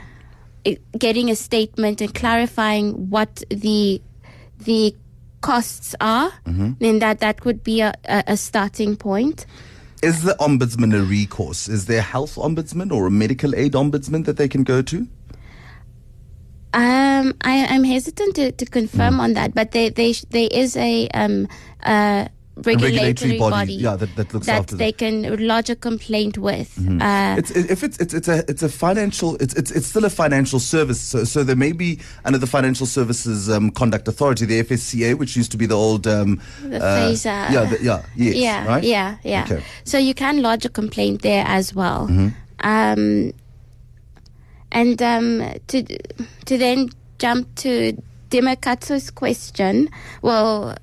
getting 0.97 1.29
a 1.29 1.35
statement 1.35 2.01
and 2.01 2.13
clarifying 2.13 3.09
what 3.09 3.43
the 3.49 4.01
the 4.59 4.95
costs 5.41 5.95
are, 5.99 6.31
then 6.79 6.99
that 6.99 7.19
that 7.19 7.43
would 7.45 7.63
be 7.63 7.81
a, 7.81 7.93
a, 8.05 8.23
a 8.27 8.37
starting 8.37 8.95
point. 8.95 9.45
Is 10.03 10.23
the 10.23 10.35
ombudsman 10.39 10.95
a 10.95 11.01
recourse? 11.01 11.67
Is 11.67 11.85
there 11.85 11.99
a 11.99 12.03
health 12.03 12.35
ombudsman 12.35 12.91
or 12.91 13.07
a 13.07 13.11
medical 13.11 13.55
aid 13.55 13.73
ombudsman 13.73 14.25
that 14.25 14.37
they 14.37 14.47
can 14.47 14.63
go 14.63 14.81
to? 14.81 15.07
Um, 16.73 17.35
I, 17.41 17.65
I'm 17.69 17.83
hesitant 17.83 18.35
to, 18.35 18.51
to 18.53 18.65
confirm 18.65 19.19
on 19.19 19.33
that, 19.33 19.53
but 19.53 19.71
there 19.71 19.89
they, 19.89 20.13
there 20.29 20.47
is 20.51 20.77
a 20.77 21.07
um 21.09 21.47
uh 21.83 22.27
regulatory, 22.65 22.91
regulatory 22.95 23.37
body, 23.39 23.51
body, 23.51 23.73
yeah, 23.73 23.95
that- 23.95 24.15
that 24.15 24.33
looks 24.33 24.45
that 24.47 24.59
after 24.59 24.75
they 24.75 24.91
can 24.91 25.47
lodge 25.47 25.69
a 25.69 25.75
complaint 25.75 26.37
with. 26.37 26.75
Mm-hmm. 26.75 27.01
Uh, 27.01 27.35
It's 27.37 27.51
if 27.51 27.83
it's 27.83 27.97
it's 27.99 28.13
it's 28.13 28.27
a 28.27 28.43
it's 28.47 28.63
a 28.63 28.69
financial 28.69 29.35
it's 29.43 29.53
it's, 29.55 29.71
it's 29.71 29.87
still 29.87 30.05
a 30.05 30.09
financial 30.09 30.59
service. 30.59 30.99
So, 31.01 31.23
so 31.23 31.43
there 31.43 31.55
may 31.55 31.71
be 31.71 31.99
under 32.25 32.37
the 32.39 32.47
Financial 32.47 32.85
Services 32.85 33.49
um, 33.49 33.71
Conduct 33.71 34.07
Authority, 34.07 34.45
the 34.45 34.63
FSCA, 34.63 35.17
which 35.17 35.35
used 35.35 35.51
to 35.51 35.57
be 35.57 35.65
the 35.65 35.75
old 35.75 36.05
um, 36.07 36.39
The 36.63 36.77
uh, 36.77 36.97
FASA. 36.97 37.51
Yeah, 37.51 37.65
the, 37.65 37.77
yeah, 37.83 38.01
yes, 38.15 38.35
yeah, 38.35 38.65
right? 38.67 38.83
yeah, 38.83 39.17
yeah. 39.23 39.43
Okay. 39.49 39.63
So 39.83 39.97
you 39.97 40.13
can 40.13 40.41
lodge 40.41 40.65
a 40.65 40.69
complaint 40.69 41.21
there 41.21 41.43
as 41.47 41.73
well. 41.75 42.07
Mm-hmm. 42.07 42.29
Um, 42.63 43.33
and 44.71 45.01
um, 45.01 45.43
to 45.67 45.83
to 46.45 46.57
then 46.57 46.89
jump 47.19 47.53
to 47.55 47.97
Dimakatso's 48.29 49.11
question, 49.11 49.89
well, 50.21 50.75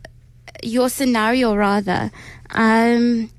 your 0.63 0.89
scenario 0.89 1.55
rather. 1.55 2.11
Um, 2.51 3.31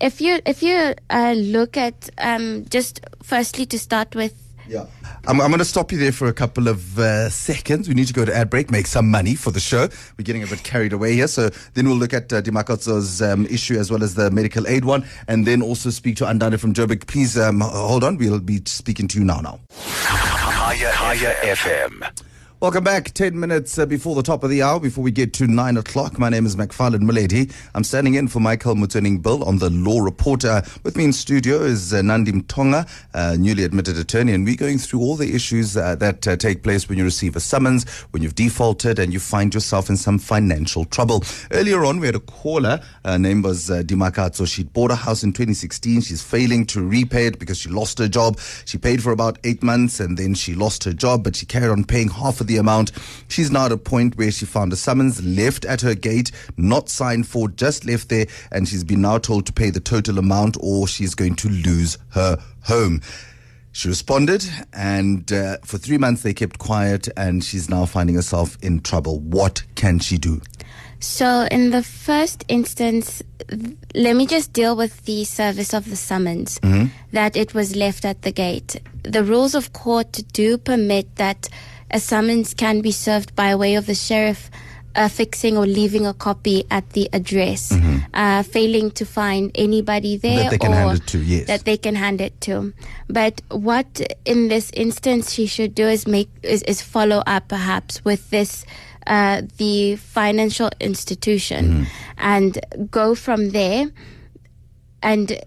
if 0.00 0.20
you 0.20 0.40
if 0.46 0.62
you 0.62 0.94
uh, 1.10 1.34
look 1.36 1.76
at 1.76 2.10
um, 2.18 2.64
just 2.70 3.00
firstly 3.22 3.66
to 3.66 3.78
start 3.78 4.14
with 4.14 4.34
Yeah. 4.68 4.86
I'm, 5.26 5.40
I'm 5.40 5.50
going 5.50 5.58
to 5.58 5.64
stop 5.64 5.90
you 5.92 5.98
there 5.98 6.12
for 6.12 6.28
a 6.28 6.32
couple 6.32 6.68
of 6.68 6.98
uh, 6.98 7.28
seconds. 7.28 7.88
We 7.88 7.94
need 7.94 8.06
to 8.06 8.14
go 8.14 8.24
to 8.24 8.34
ad 8.34 8.48
break, 8.50 8.70
make 8.70 8.86
some 8.86 9.10
money 9.10 9.34
for 9.34 9.50
the 9.50 9.60
show. 9.60 9.88
We're 10.16 10.24
getting 10.24 10.44
a 10.44 10.46
bit 10.46 10.62
carried 10.62 10.92
away 10.92 11.14
here. 11.14 11.26
So 11.26 11.50
then 11.74 11.86
we'll 11.88 11.96
look 11.96 12.14
at 12.14 12.32
uh, 12.32 12.40
Dimakatso's 12.40 13.20
um, 13.20 13.46
issue 13.46 13.76
as 13.78 13.90
well 13.90 14.02
as 14.02 14.14
the 14.14 14.30
medical 14.30 14.66
aid 14.68 14.84
one, 14.84 15.04
and 15.26 15.44
then 15.44 15.60
also 15.60 15.90
speak 15.90 16.16
to 16.16 16.24
Andani 16.24 16.58
from 16.58 16.72
Joburg. 16.72 17.06
Please 17.06 17.36
um, 17.36 17.60
hold 17.60 18.04
on. 18.04 18.16
We'll 18.16 18.38
be 18.38 18.62
speaking 18.64 19.08
to 19.08 19.18
you 19.18 19.24
now. 19.24 19.40
Now. 19.40 19.60
Kaya, 19.74 20.92
Kaya 20.92 21.34
FM. 21.42 22.29
Welcome 22.60 22.84
back. 22.84 23.14
10 23.14 23.40
minutes 23.40 23.78
uh, 23.78 23.86
before 23.86 24.14
the 24.14 24.22
top 24.22 24.44
of 24.44 24.50
the 24.50 24.60
hour, 24.60 24.78
before 24.78 25.02
we 25.02 25.10
get 25.10 25.32
to 25.32 25.46
9 25.46 25.78
o'clock. 25.78 26.18
My 26.18 26.28
name 26.28 26.44
is 26.44 26.56
McFarlane 26.56 27.00
Muledi. 27.00 27.50
I'm 27.74 27.84
standing 27.84 28.16
in 28.16 28.28
for 28.28 28.38
Michael 28.38 28.74
Motsoeneng 28.74 29.22
Bill 29.22 29.42
on 29.44 29.56
the 29.56 29.70
Law 29.70 30.00
Reporter. 30.00 30.60
With 30.82 30.94
me 30.94 31.04
in 31.04 31.14
studio 31.14 31.62
is 31.62 31.94
uh, 31.94 32.02
Nandi 32.02 32.32
Mtonga, 32.32 32.86
uh, 33.14 33.36
newly 33.38 33.64
admitted 33.64 33.96
attorney, 33.96 34.34
and 34.34 34.44
we're 34.44 34.56
going 34.56 34.76
through 34.76 35.00
all 35.00 35.16
the 35.16 35.34
issues 35.34 35.74
uh, 35.74 35.96
that 35.96 36.28
uh, 36.28 36.36
take 36.36 36.62
place 36.62 36.86
when 36.86 36.98
you 36.98 37.04
receive 37.04 37.34
a 37.34 37.40
summons, 37.40 37.88
when 38.10 38.22
you've 38.22 38.34
defaulted, 38.34 38.98
and 38.98 39.10
you 39.10 39.20
find 39.20 39.54
yourself 39.54 39.88
in 39.88 39.96
some 39.96 40.18
financial 40.18 40.84
trouble. 40.84 41.24
Earlier 41.52 41.86
on, 41.86 41.98
we 41.98 42.08
had 42.08 42.14
a 42.14 42.20
caller. 42.20 42.78
Her 43.06 43.18
name 43.18 43.40
was 43.40 43.70
uh, 43.70 43.80
Dimakatso. 43.86 44.46
She'd 44.46 44.70
bought 44.74 44.90
a 44.90 44.96
house 44.96 45.22
in 45.22 45.32
2016. 45.32 46.02
She's 46.02 46.22
failing 46.22 46.66
to 46.66 46.86
repay 46.86 47.24
it 47.24 47.38
because 47.38 47.56
she 47.56 47.70
lost 47.70 47.98
her 48.00 48.08
job. 48.08 48.38
She 48.66 48.76
paid 48.76 49.02
for 49.02 49.12
about 49.12 49.38
eight 49.44 49.62
months, 49.62 49.98
and 49.98 50.18
then 50.18 50.34
she 50.34 50.54
lost 50.54 50.84
her 50.84 50.92
job, 50.92 51.24
but 51.24 51.34
she 51.34 51.46
carried 51.46 51.70
on 51.70 51.84
paying 51.84 52.08
half 52.08 52.42
of 52.42 52.49
the 52.50 52.58
amount. 52.58 52.92
She's 53.28 53.50
now 53.50 53.66
at 53.66 53.72
a 53.72 53.76
point 53.76 54.18
where 54.18 54.30
she 54.30 54.44
found 54.44 54.72
a 54.72 54.76
summons 54.76 55.24
left 55.24 55.64
at 55.64 55.80
her 55.80 55.94
gate, 55.94 56.32
not 56.56 56.88
signed 56.88 57.26
for, 57.26 57.48
just 57.48 57.84
left 57.84 58.08
there, 58.08 58.26
and 58.50 58.68
she's 58.68 58.84
been 58.84 59.00
now 59.00 59.18
told 59.18 59.46
to 59.46 59.52
pay 59.52 59.70
the 59.70 59.80
total 59.80 60.18
amount 60.18 60.56
or 60.60 60.88
she's 60.88 61.14
going 61.14 61.36
to 61.36 61.48
lose 61.48 61.96
her 62.10 62.38
home. 62.64 63.00
She 63.72 63.86
responded, 63.86 64.44
and 64.72 65.32
uh, 65.32 65.58
for 65.64 65.78
three 65.78 65.96
months 65.96 66.22
they 66.22 66.34
kept 66.34 66.58
quiet, 66.58 67.08
and 67.16 67.44
she's 67.44 67.70
now 67.70 67.86
finding 67.86 68.16
herself 68.16 68.58
in 68.62 68.80
trouble. 68.80 69.20
What 69.20 69.62
can 69.76 70.00
she 70.00 70.18
do? 70.18 70.42
So, 70.98 71.46
in 71.50 71.70
the 71.70 71.82
first 71.82 72.44
instance, 72.48 73.22
th- 73.48 73.76
let 73.94 74.16
me 74.16 74.26
just 74.26 74.52
deal 74.52 74.76
with 74.76 75.04
the 75.04 75.24
service 75.24 75.72
of 75.72 75.88
the 75.88 75.96
summons 75.96 76.60
that 77.12 77.36
it 77.36 77.54
was 77.54 77.74
left 77.74 78.04
at 78.04 78.22
the 78.22 78.32
gate. 78.32 78.80
The 79.04 79.24
rules 79.24 79.54
of 79.54 79.72
court 79.72 80.20
do 80.32 80.58
permit 80.58 81.16
that 81.16 81.48
a 81.90 82.00
summons 82.00 82.54
can 82.54 82.80
be 82.80 82.92
served 82.92 83.34
by 83.34 83.54
way 83.54 83.74
of 83.74 83.86
the 83.86 83.94
sheriff 83.94 84.50
affixing 84.94 85.56
or 85.56 85.66
leaving 85.66 86.06
a 86.06 86.12
copy 86.12 86.64
at 86.70 86.90
the 86.90 87.08
address, 87.12 87.72
uh, 88.14 88.42
failing 88.42 88.90
to 88.90 89.06
find 89.06 89.50
anybody 89.54 90.16
there 90.16 90.44
That 90.44 90.50
they 90.50 90.58
can 90.58 90.72
or 90.72 90.74
hand 90.74 90.98
it 90.98 91.06
to, 91.06 91.18
yes. 91.18 91.46
that 91.46 91.64
they 91.64 91.76
can 91.76 91.94
hand 91.94 92.20
it 92.20 92.40
to. 92.42 92.72
But 93.08 93.40
what 93.50 94.00
in 94.24 94.48
this 94.48 94.70
instance 94.74 95.32
she 95.32 95.46
should 95.46 95.74
do 95.74 95.86
is 95.86 96.06
make 96.06 96.28
is, 96.42 96.62
is 96.64 96.82
follow 96.82 97.22
up 97.26 97.48
perhaps 97.48 98.04
with 98.04 98.30
this 98.30 98.64
uh, 99.06 99.42
the 99.58 99.96
financial 99.96 100.70
institution 100.80 101.86
and 102.18 102.58
go 102.90 103.14
from 103.14 103.50
there. 103.50 103.90
And 105.02 105.38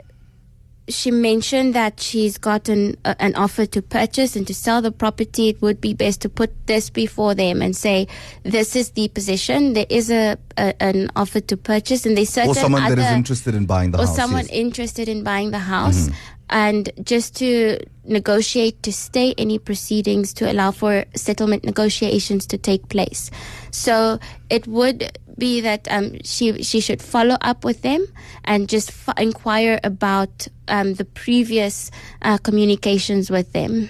she 0.89 1.11
mentioned 1.11 1.73
that 1.73 1.99
she's 1.99 2.37
gotten 2.37 2.97
a, 3.05 3.15
an 3.21 3.35
offer 3.35 3.65
to 3.65 3.81
purchase 3.81 4.35
and 4.35 4.45
to 4.47 4.53
sell 4.53 4.81
the 4.81 4.91
property. 4.91 5.49
It 5.49 5.61
would 5.61 5.79
be 5.79 5.93
best 5.93 6.21
to 6.21 6.29
put 6.29 6.51
this 6.67 6.89
before 6.89 7.33
them 7.35 7.61
and 7.61 7.75
say, 7.75 8.07
"This 8.43 8.75
is 8.75 8.91
the 8.91 9.07
position. 9.07 9.73
There 9.73 9.85
is 9.89 10.11
a, 10.11 10.37
a 10.57 10.73
an 10.83 11.09
offer 11.15 11.39
to 11.39 11.57
purchase, 11.57 12.05
and 12.05 12.17
there's 12.17 12.29
certain 12.29 12.51
Or 12.51 12.55
someone 12.55 12.83
other 12.83 12.95
that 12.95 13.11
is 13.11 13.17
interested 13.17 13.55
in 13.55 13.65
buying 13.65 13.91
the 13.91 13.99
or 13.99 14.05
house. 14.05 14.15
someone 14.15 14.41
yes. 14.45 14.51
Mm-hmm. 14.51 14.65
interested 14.67 15.07
in 15.07 15.23
buying 15.23 15.51
the 15.51 15.59
house 15.59 16.09
and 16.49 16.91
just 17.03 17.35
to 17.37 17.79
negotiate 18.03 18.83
to 18.83 18.91
stay 18.91 19.33
any 19.37 19.57
proceedings 19.57 20.33
to 20.33 20.51
allow 20.51 20.71
for 20.71 21.05
settlement 21.15 21.63
negotiations 21.63 22.45
to 22.45 22.57
take 22.57 22.89
place 22.89 23.31
so 23.73 24.19
it 24.49 24.67
would 24.67 25.17
be 25.37 25.61
that 25.61 25.87
um, 25.89 26.17
she 26.23 26.61
she 26.63 26.79
should 26.79 27.01
follow 27.01 27.37
up 27.41 27.65
with 27.65 27.81
them 27.81 28.05
and 28.45 28.69
just 28.69 28.89
f- 28.89 29.17
inquire 29.17 29.79
about 29.83 30.47
um, 30.67 30.93
the 30.93 31.05
previous 31.05 31.89
uh, 32.21 32.37
communications 32.37 33.29
with 33.31 33.51
them 33.53 33.89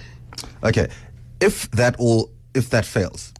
Okay, 0.62 0.88
if 1.40 1.70
that 1.72 1.96
all, 1.98 2.30
if 2.54 2.70
that 2.70 2.84
fails, 2.86 3.32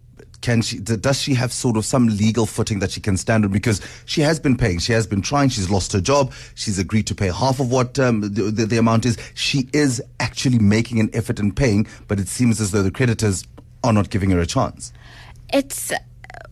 can 0.43 0.61
she? 0.61 0.79
Does 0.79 1.21
she 1.21 1.35
have 1.35 1.53
sort 1.53 1.77
of 1.77 1.85
some 1.85 2.09
legal 2.09 2.45
footing 2.45 2.81
that 2.81 2.91
she 2.91 3.01
can 3.01 3.17
stand 3.17 3.45
on? 3.45 3.51
Because 3.51 3.81
she 4.05 4.21
has 4.21 4.39
been 4.39 4.57
paying, 4.57 4.79
she 4.79 4.93
has 4.93 5.07
been 5.07 5.23
trying. 5.23 5.49
She's 5.49 5.71
lost 5.71 5.93
her 5.93 6.01
job. 6.01 6.33
She's 6.55 6.79
agreed 6.79 7.07
to 7.07 7.15
pay 7.15 7.29
half 7.29 7.61
of 7.61 7.71
what 7.71 7.99
um, 7.99 8.21
the, 8.21 8.51
the, 8.51 8.67
the 8.67 8.77
amount 8.77 9.07
is. 9.07 9.17
She 9.35 9.69
is 9.73 10.03
actually 10.21 10.59
making 10.59 11.01
an 11.01 11.09
effort 11.15 11.41
in 11.41 11.53
paying, 11.53 11.87
but 12.09 12.21
it 12.21 12.29
seems 12.29 12.61
as 12.61 12.73
though 12.73 12.83
the 12.83 12.91
creditors 12.91 13.45
are 13.83 13.93
not 13.93 14.11
giving 14.11 14.31
her 14.31 14.41
a 14.41 14.47
chance. 14.47 14.93
it's 15.53 15.93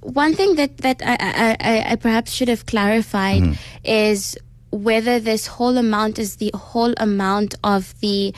one 0.03 0.35
thing 0.35 0.57
that 0.57 0.79
that 0.79 1.01
I, 1.05 1.17
I, 1.61 1.85
I, 1.93 1.97
perhaps 1.97 2.33
should 2.33 2.49
have 2.49 2.67
clarified 2.67 3.43
Mm-hmm. 3.43 3.55
is 3.85 4.37
whether 4.71 5.21
this 5.21 5.47
whole 5.47 5.77
amount 5.79 6.19
is 6.19 6.37
the 6.37 6.51
whole 6.55 6.95
amount 6.97 7.55
of 7.63 7.99
the 8.01 8.35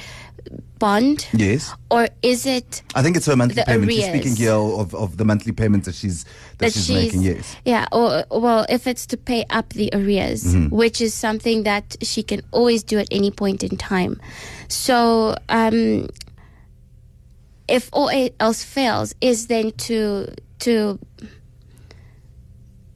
bond 0.78 1.26
Yes. 1.32 1.72
or 1.90 2.08
is 2.22 2.44
it 2.44 2.82
I 2.94 3.02
think 3.02 3.16
it's 3.16 3.24
her 3.26 3.36
monthly 3.36 3.62
payment. 3.64 3.90
She's 3.92 4.04
speaking 4.04 4.36
here 4.36 4.52
of, 4.52 4.94
of 4.94 5.16
the 5.16 5.24
monthly 5.24 5.52
payments 5.52 5.86
that 5.86 5.94
she's 5.94 6.26
that, 6.58 6.72
she's, 6.72 6.90
making. 6.90 7.22
Yes. 7.22 7.56
yeah 7.64 7.86
or 7.92 8.24
well 8.30 8.66
if 8.68 8.86
it's 8.86 9.06
to 9.06 9.16
pay 9.16 9.44
up 9.50 9.70
the 9.70 9.88
arrears 9.94 10.44
Mm-hmm. 10.44 10.74
which 10.74 11.00
is 11.00 11.14
something 11.14 11.62
that 11.62 11.96
she 12.02 12.22
can 12.22 12.42
always 12.50 12.82
do 12.82 12.98
at 12.98 13.08
any 13.10 13.30
point 13.30 13.62
in 13.64 13.76
time 13.78 14.20
so 14.68 15.36
um 15.48 16.08
if 17.68 17.88
all 17.92 18.10
else 18.40 18.62
fails 18.62 19.14
is 19.20 19.46
then 19.46 19.70
to 19.72 20.28
to 20.58 20.98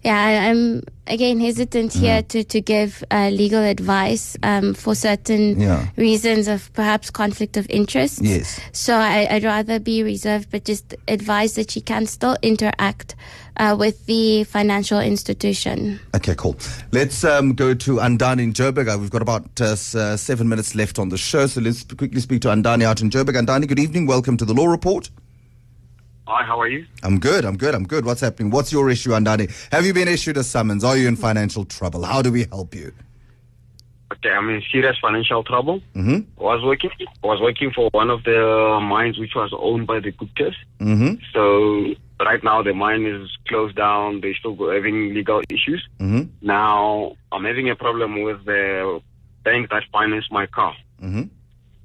yeah 0.04 0.48
i'm 0.50 0.82
again 1.06 1.40
hesitant 1.40 1.92
here 1.92 2.22
to 2.22 2.44
to 2.44 2.60
give 2.60 3.02
uh, 3.10 3.28
legal 3.30 3.62
advice 3.62 4.36
um 4.42 4.74
for 4.74 4.94
certain 4.94 5.58
Yeah. 5.60 5.86
reasons 5.96 6.48
of 6.48 6.70
perhaps 6.74 7.10
conflict 7.10 7.56
of 7.56 7.66
interest 7.70 8.20
Yes. 8.22 8.60
so 8.72 8.94
I, 8.94 9.26
I'd 9.30 9.44
rather 9.44 9.80
be 9.80 10.02
reserved, 10.02 10.50
but 10.50 10.64
just 10.64 10.94
advise 11.08 11.54
that 11.54 11.70
she 11.70 11.80
can 11.80 12.06
still 12.06 12.36
interact 12.42 13.16
uh, 13.56 13.74
with 13.78 14.06
the 14.06 14.44
financial 14.44 15.00
institution. 15.00 15.98
Okay, 16.14 16.34
cool. 16.36 16.56
Let's 16.92 17.24
um, 17.24 17.54
go 17.54 17.74
to 17.74 17.96
Andani 17.96 18.42
in 18.44 18.52
Joburg. 18.52 18.86
We've 19.00 19.10
got 19.10 19.22
about 19.22 19.60
uh, 19.60 19.72
uh, 19.94 20.16
seven 20.16 20.48
minutes 20.48 20.74
left 20.76 20.98
on 20.98 21.08
the 21.08 21.18
show, 21.18 21.46
so 21.48 21.60
let's 21.60 21.82
quickly 21.84 22.20
speak 22.20 22.42
to 22.42 22.48
Andani 22.48 22.84
out 22.84 23.00
in 23.00 23.10
Joburg. 23.10 23.34
Andani, 23.34 23.66
good 23.66 23.80
evening. 23.80 24.06
Welcome 24.06 24.36
to 24.36 24.44
the 24.44 24.54
Law 24.54 24.66
Report. 24.66 25.10
Hi, 26.28 26.44
how 26.44 26.60
are 26.60 26.68
you? 26.68 26.84
I'm 27.02 27.18
good. 27.18 27.46
I'm 27.46 27.56
good. 27.56 27.74
I'm 27.74 27.86
good. 27.86 28.04
What's 28.04 28.20
happening? 28.20 28.50
What's 28.50 28.70
your 28.70 28.90
issue, 28.90 29.12
Andani? 29.12 29.50
Have 29.72 29.86
you 29.86 29.94
been 29.94 30.08
issued 30.08 30.36
a 30.36 30.44
summons? 30.44 30.84
Are 30.84 30.94
you 30.94 31.08
in 31.08 31.16
financial 31.16 31.64
trouble? 31.64 32.04
How 32.04 32.20
do 32.20 32.30
we 32.30 32.44
help 32.50 32.74
you? 32.74 32.92
Okay, 34.12 34.28
I'm 34.28 34.50
in 34.50 34.62
serious 34.70 34.98
financial 35.00 35.42
trouble. 35.42 35.80
Mm-hmm. 35.94 36.18
I 36.38 36.42
was 36.42 36.62
working 36.62 36.90
I 37.00 37.26
was 37.26 37.40
working 37.40 37.70
for 37.74 37.88
one 37.92 38.10
of 38.10 38.24
the 38.24 38.78
mines 38.82 39.18
which 39.18 39.34
was 39.34 39.54
owned 39.58 39.86
by 39.86 40.00
the 40.00 40.12
Guptas. 40.12 40.54
Mm-hmm. 40.80 41.14
So 41.32 41.94
right 42.22 42.44
now 42.44 42.62
the 42.62 42.74
mine 42.74 43.06
is 43.06 43.30
closed 43.48 43.76
down. 43.76 44.20
They're 44.20 44.34
still 44.34 44.54
having 44.70 45.14
legal 45.14 45.40
issues. 45.48 45.82
Mm-hmm. 45.98 46.24
Now 46.42 47.16
I'm 47.32 47.44
having 47.46 47.70
a 47.70 47.74
problem 47.74 48.20
with 48.20 48.44
the 48.44 49.00
bank 49.44 49.70
that 49.70 49.84
financed 49.90 50.30
my 50.30 50.46
car. 50.46 50.74
Mm-hmm. 51.02 51.22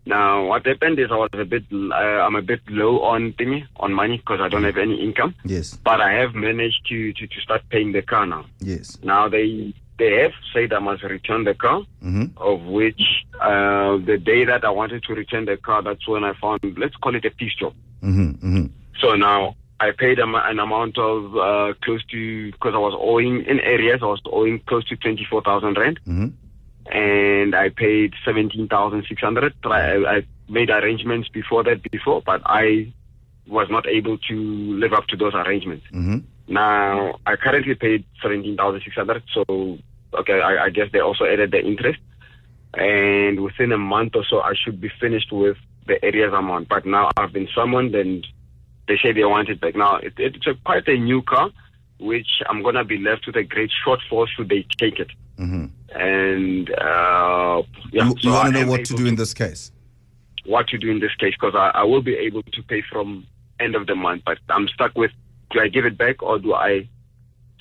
Now 0.05 0.45
what 0.47 0.65
happened 0.65 0.99
is 0.99 1.09
I 1.11 1.15
was 1.15 1.29
a 1.33 1.45
bit 1.45 1.63
uh, 1.71 1.95
I'm 1.95 2.35
a 2.35 2.41
bit 2.41 2.61
low 2.69 3.01
on 3.01 3.33
thingy 3.33 3.65
on 3.77 3.93
money 3.93 4.17
because 4.17 4.41
I 4.41 4.49
don't 4.49 4.63
have 4.65 4.77
any 4.77 5.01
income. 5.01 5.33
Yes. 5.45 5.77
But 5.83 6.01
I 6.01 6.11
have 6.13 6.35
managed 6.35 6.85
to, 6.89 7.13
to, 7.13 7.27
to 7.27 7.41
start 7.41 7.61
paying 7.69 7.93
the 7.93 8.01
car 8.01 8.25
now. 8.25 8.45
Yes. 8.59 8.97
Now 9.03 9.29
they 9.29 9.73
they 9.99 10.11
have 10.21 10.33
said 10.53 10.73
I 10.73 10.79
must 10.79 11.03
return 11.03 11.43
the 11.45 11.53
car, 11.53 11.81
Mm-hmm. 12.03 12.37
of 12.37 12.61
which 12.63 13.01
uh, 13.39 13.97
the 13.97 14.17
day 14.17 14.43
that 14.43 14.65
I 14.65 14.69
wanted 14.71 15.03
to 15.03 15.13
return 15.13 15.45
the 15.45 15.55
car, 15.55 15.81
that's 15.81 16.05
when 16.07 16.23
I 16.25 16.33
found 16.33 16.59
let's 16.77 16.95
call 16.97 17.15
it 17.15 17.23
a 17.25 17.31
piece 17.31 17.55
job. 17.55 17.73
Mm-hmm. 18.03 18.29
Mm-hmm. 18.45 18.65
So 18.99 19.13
now 19.15 19.55
I 19.79 19.91
paid 19.91 20.19
an 20.19 20.59
amount 20.59 20.97
of 20.97 21.35
uh, 21.37 21.73
close 21.83 22.03
to 22.11 22.51
because 22.51 22.73
I 22.73 22.77
was 22.77 22.93
owing 22.97 23.45
in 23.45 23.59
arrears 23.59 24.01
I 24.01 24.05
was 24.07 24.21
owing 24.25 24.59
close 24.67 24.83
to 24.89 24.97
twenty 24.97 25.25
four 25.29 25.41
thousand 25.41 25.77
rand, 25.77 25.99
Mm-hmm. 26.07 26.27
And 26.91 27.55
I 27.55 27.69
paid 27.69 28.13
seventeen 28.25 28.67
thousand 28.67 29.05
six 29.07 29.21
hundred. 29.21 29.53
I, 29.63 29.95
I 30.05 30.25
made 30.49 30.69
arrangements 30.69 31.29
before 31.29 31.63
that 31.63 31.81
before, 31.91 32.21
but 32.25 32.41
I 32.45 32.93
was 33.47 33.67
not 33.69 33.87
able 33.87 34.17
to 34.17 34.35
live 34.35 34.93
up 34.93 35.07
to 35.07 35.15
those 35.15 35.33
arrangements. 35.33 35.85
Mm-hmm. 35.93 36.17
Now 36.47 37.19
I 37.25 37.37
currently 37.37 37.75
paid 37.75 38.05
seventeen 38.21 38.57
thousand 38.57 38.81
six 38.83 38.95
hundred. 38.95 39.23
So 39.33 39.77
okay, 40.13 40.41
I, 40.41 40.65
I 40.65 40.69
guess 40.69 40.89
they 40.91 40.99
also 40.99 41.23
added 41.23 41.51
the 41.51 41.59
interest, 41.59 41.99
and 42.73 43.39
within 43.39 43.71
a 43.71 43.77
month 43.77 44.15
or 44.15 44.25
so, 44.29 44.41
I 44.41 44.53
should 44.53 44.81
be 44.81 44.91
finished 44.99 45.31
with 45.31 45.57
the 45.87 46.05
arrears 46.05 46.33
I'm 46.35 46.51
on. 46.51 46.65
But 46.65 46.85
now 46.85 47.11
I've 47.15 47.31
been 47.31 47.47
summoned, 47.55 47.95
and 47.95 48.27
they 48.89 48.97
say 49.01 49.13
they 49.13 49.23
want 49.23 49.47
it 49.47 49.61
back. 49.61 49.75
Now 49.75 49.95
it, 49.97 50.13
it's 50.17 50.45
a, 50.47 50.55
quite 50.65 50.87
a 50.87 50.97
new 50.97 51.21
car, 51.21 51.49
which 51.99 52.41
I'm 52.49 52.61
gonna 52.61 52.83
be 52.83 52.97
left 52.97 53.25
with 53.25 53.37
a 53.37 53.43
great 53.43 53.71
shortfall 53.85 54.27
should 54.27 54.49
they 54.49 54.65
take 54.77 54.99
it. 54.99 55.11
Mm-hmm. 55.37 55.65
And 55.99 56.69
uh, 56.71 57.63
yeah, 57.91 58.09
you 58.09 58.15
so 58.21 58.31
want 58.31 58.53
to 58.53 58.61
know 58.61 58.69
what 58.69 58.85
to 58.85 58.93
able 58.93 59.03
do 59.03 59.05
in 59.07 59.15
this 59.15 59.33
case? 59.33 59.71
what 60.45 60.67
to 60.67 60.77
do 60.77 60.89
in 60.89 60.99
this 60.99 61.15
case 61.15 61.33
because 61.39 61.55
I, 61.55 61.69
I 61.69 61.83
will 61.83 62.01
be 62.01 62.15
able 62.15 62.43
to 62.43 62.63
pay 62.63 62.81
from 62.81 63.25
end 63.59 63.75
of 63.75 63.87
the 63.87 63.95
month, 63.95 64.23
but 64.25 64.39
I'm 64.49 64.67
stuck 64.67 64.95
with 64.95 65.11
do 65.51 65.59
I 65.59 65.67
give 65.67 65.85
it 65.85 65.97
back 65.97 66.21
or 66.23 66.39
do 66.39 66.53
I 66.53 66.87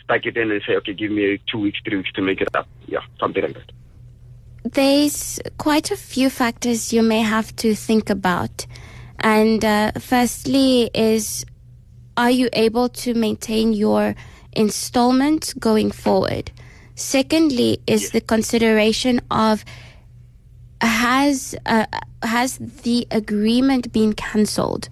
stack 0.02 0.26
it 0.26 0.36
in 0.36 0.50
and 0.50 0.62
say 0.66 0.76
okay, 0.76 0.94
give 0.94 1.10
me 1.10 1.40
two 1.46 1.58
weeks, 1.58 1.78
three 1.84 1.98
weeks 1.98 2.12
to 2.12 2.22
make 2.22 2.40
it 2.40 2.48
up? 2.54 2.66
Yeah, 2.86 3.00
something 3.20 3.42
like 3.42 3.54
that. 3.54 3.72
There's 4.64 5.40
quite 5.58 5.90
a 5.90 5.96
few 5.96 6.30
factors 6.30 6.92
you 6.92 7.02
may 7.02 7.20
have 7.20 7.54
to 7.56 7.74
think 7.74 8.08
about. 8.10 8.66
And 9.18 9.64
uh, 9.64 9.92
firstly, 9.98 10.90
is 10.94 11.44
are 12.16 12.30
you 12.30 12.48
able 12.52 12.88
to 12.88 13.14
maintain 13.14 13.72
your 13.72 14.14
installment 14.52 15.54
going 15.58 15.90
forward? 15.90 16.50
Secondly, 17.02 17.80
is 17.88 18.12
the 18.12 18.20
consideration 18.20 19.20
of 19.28 19.64
has 20.80 21.54
uh, 21.66 21.86
has 22.22 22.58
the 22.58 23.08
agreement 23.10 23.92
been 23.92 24.12
cancelled? 24.12 24.88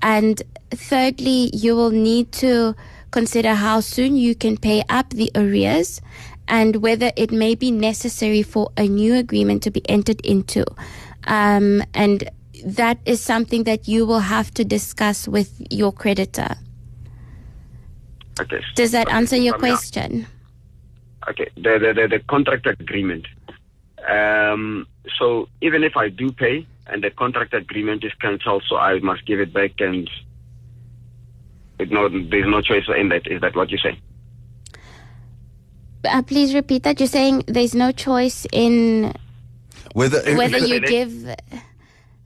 And 0.00 0.40
thirdly, 0.70 1.50
you 1.52 1.74
will 1.74 1.90
need 1.90 2.30
to 2.44 2.76
consider 3.10 3.54
how 3.54 3.80
soon 3.80 4.16
you 4.16 4.36
can 4.36 4.56
pay 4.58 4.84
up 4.88 5.10
the 5.10 5.28
arrears 5.34 6.00
and 6.46 6.76
whether 6.76 7.10
it 7.16 7.32
may 7.32 7.56
be 7.56 7.72
necessary 7.72 8.44
for 8.44 8.70
a 8.76 8.86
new 8.86 9.14
agreement 9.16 9.64
to 9.64 9.72
be 9.72 9.82
entered 9.90 10.20
into. 10.24 10.64
Um, 11.24 11.82
and 11.94 12.30
that 12.64 12.98
is 13.04 13.20
something 13.20 13.64
that 13.64 13.88
you 13.88 14.06
will 14.06 14.20
have 14.20 14.54
to 14.54 14.64
discuss 14.64 15.26
with 15.26 15.60
your 15.68 15.92
creditor. 15.92 16.54
Okay. 18.40 18.62
Does 18.76 18.92
that 18.92 19.10
answer 19.10 19.36
your 19.36 19.54
now- 19.54 19.58
question? 19.58 20.26
Okay, 21.30 21.48
the 21.56 21.78
the 21.78 21.92
the, 21.94 22.08
the 22.08 22.18
contract 22.28 22.66
agreement. 22.66 23.26
Um, 24.08 24.86
so 25.18 25.48
even 25.60 25.84
if 25.84 25.96
I 25.96 26.08
do 26.08 26.32
pay 26.32 26.66
and 26.86 27.02
the 27.04 27.10
contract 27.10 27.54
agreement 27.54 28.02
is 28.04 28.12
cancelled, 28.20 28.64
so 28.68 28.76
I 28.76 28.98
must 29.00 29.24
give 29.26 29.40
it 29.40 29.52
back, 29.52 29.72
and 29.80 30.08
it 31.78 31.90
no, 31.90 32.08
there's 32.08 32.48
no 32.48 32.60
choice 32.60 32.84
in 32.96 33.08
that. 33.10 33.26
Is 33.26 33.40
that 33.42 33.54
what 33.54 33.70
you 33.70 33.78
say? 33.78 33.98
Uh, 36.04 36.22
please 36.22 36.54
repeat 36.54 36.82
that. 36.84 36.98
You're 36.98 37.06
saying 37.06 37.44
there's 37.46 37.74
no 37.74 37.92
choice 37.92 38.46
in 38.52 39.12
Whether, 39.92 40.34
whether 40.36 40.58
you 40.58 40.80
give. 40.80 41.12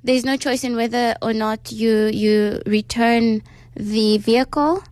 There's 0.04 0.24
no 0.24 0.36
choice 0.36 0.64
in 0.64 0.76
whether 0.76 1.16
or 1.22 1.32
not 1.32 1.72
you 1.72 2.06
you 2.06 2.62
return 2.66 3.42
the 3.74 4.18
vehicle 4.18 4.82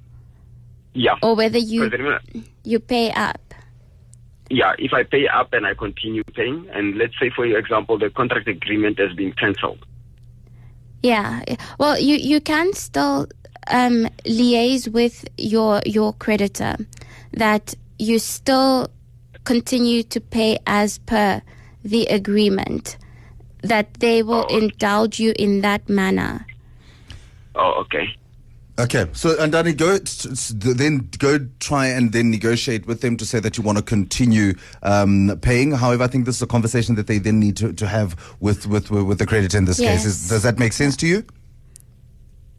Yeah. 0.95 1.15
or 1.23 1.37
whether 1.37 1.59
you 1.59 1.91
you 2.65 2.81
pay 2.81 3.13
up. 3.13 3.52
Yeah, 4.53 4.75
if 4.79 4.93
I 4.93 5.03
pay 5.03 5.27
up 5.29 5.55
and 5.55 5.67
I 5.67 5.73
continue 5.73 6.23
paying, 6.25 6.69
and 6.73 6.97
let's 6.99 7.15
say, 7.19 7.31
for 7.31 7.47
example, 7.47 7.99
the 7.99 8.11
contract 8.11 8.47
agreement 8.49 8.99
has 8.99 9.13
been 9.15 9.33
cancelled. 9.33 9.85
Yeah. 11.03 11.43
Well, 11.79 11.99
you 11.99 12.17
you 12.17 12.41
can 12.41 12.75
still 12.75 13.27
um, 13.69 14.09
liaise 14.27 14.93
with 14.93 15.27
your 15.39 15.81
your 15.87 16.13
creditor 16.13 16.77
that 17.33 17.75
you 17.99 18.19
still 18.19 18.89
continue 19.45 20.03
to 20.03 20.21
pay 20.21 20.59
as 20.67 20.99
per 20.99 21.41
the 21.83 22.07
agreement. 22.07 22.99
That 23.63 23.95
they 23.95 24.23
will 24.23 24.47
indulge 24.49 25.19
you 25.19 25.33
in 25.39 25.63
that 25.63 25.89
manner. 25.89 26.47
Oh, 27.55 27.85
okay. 27.85 28.09
Okay, 28.79 29.07
so 29.13 29.37
Andani, 29.37 29.77
go 29.77 29.91
s- 29.97 30.25
s- 30.27 30.53
then 30.57 31.11
go 31.19 31.39
try 31.61 31.89
and 31.89 32.11
then 32.13 32.31
negotiate 32.31 32.87
with 32.87 33.03
them 33.03 33.19
to 33.19 33.27
say 33.27 33.39
that 33.39 33.59
you 33.59 33.63
want 33.63 33.77
to 33.77 33.85
continue 33.85 34.55
um, 34.83 35.39
paying. 35.43 35.73
However, 35.73 36.05
I 36.05 36.07
think 36.07 36.25
this 36.25 36.37
is 36.37 36.43
a 36.43 36.47
conversation 36.47 36.95
that 36.95 37.07
they 37.07 37.19
then 37.19 37.39
need 37.39 37.57
to, 37.59 37.75
to 37.75 37.87
have 37.87 38.17
with 38.41 38.67
with 38.67 38.91
with 38.91 39.19
the 39.19 39.27
creditor 39.27 39.59
in 39.59 39.67
this 39.67 39.79
case. 39.79 40.07
Is, 40.07 40.29
does 40.29 40.43
that 40.45 40.59
make 40.59 40.73
sense 40.73 40.97
to 40.99 41.07
you? 41.07 41.23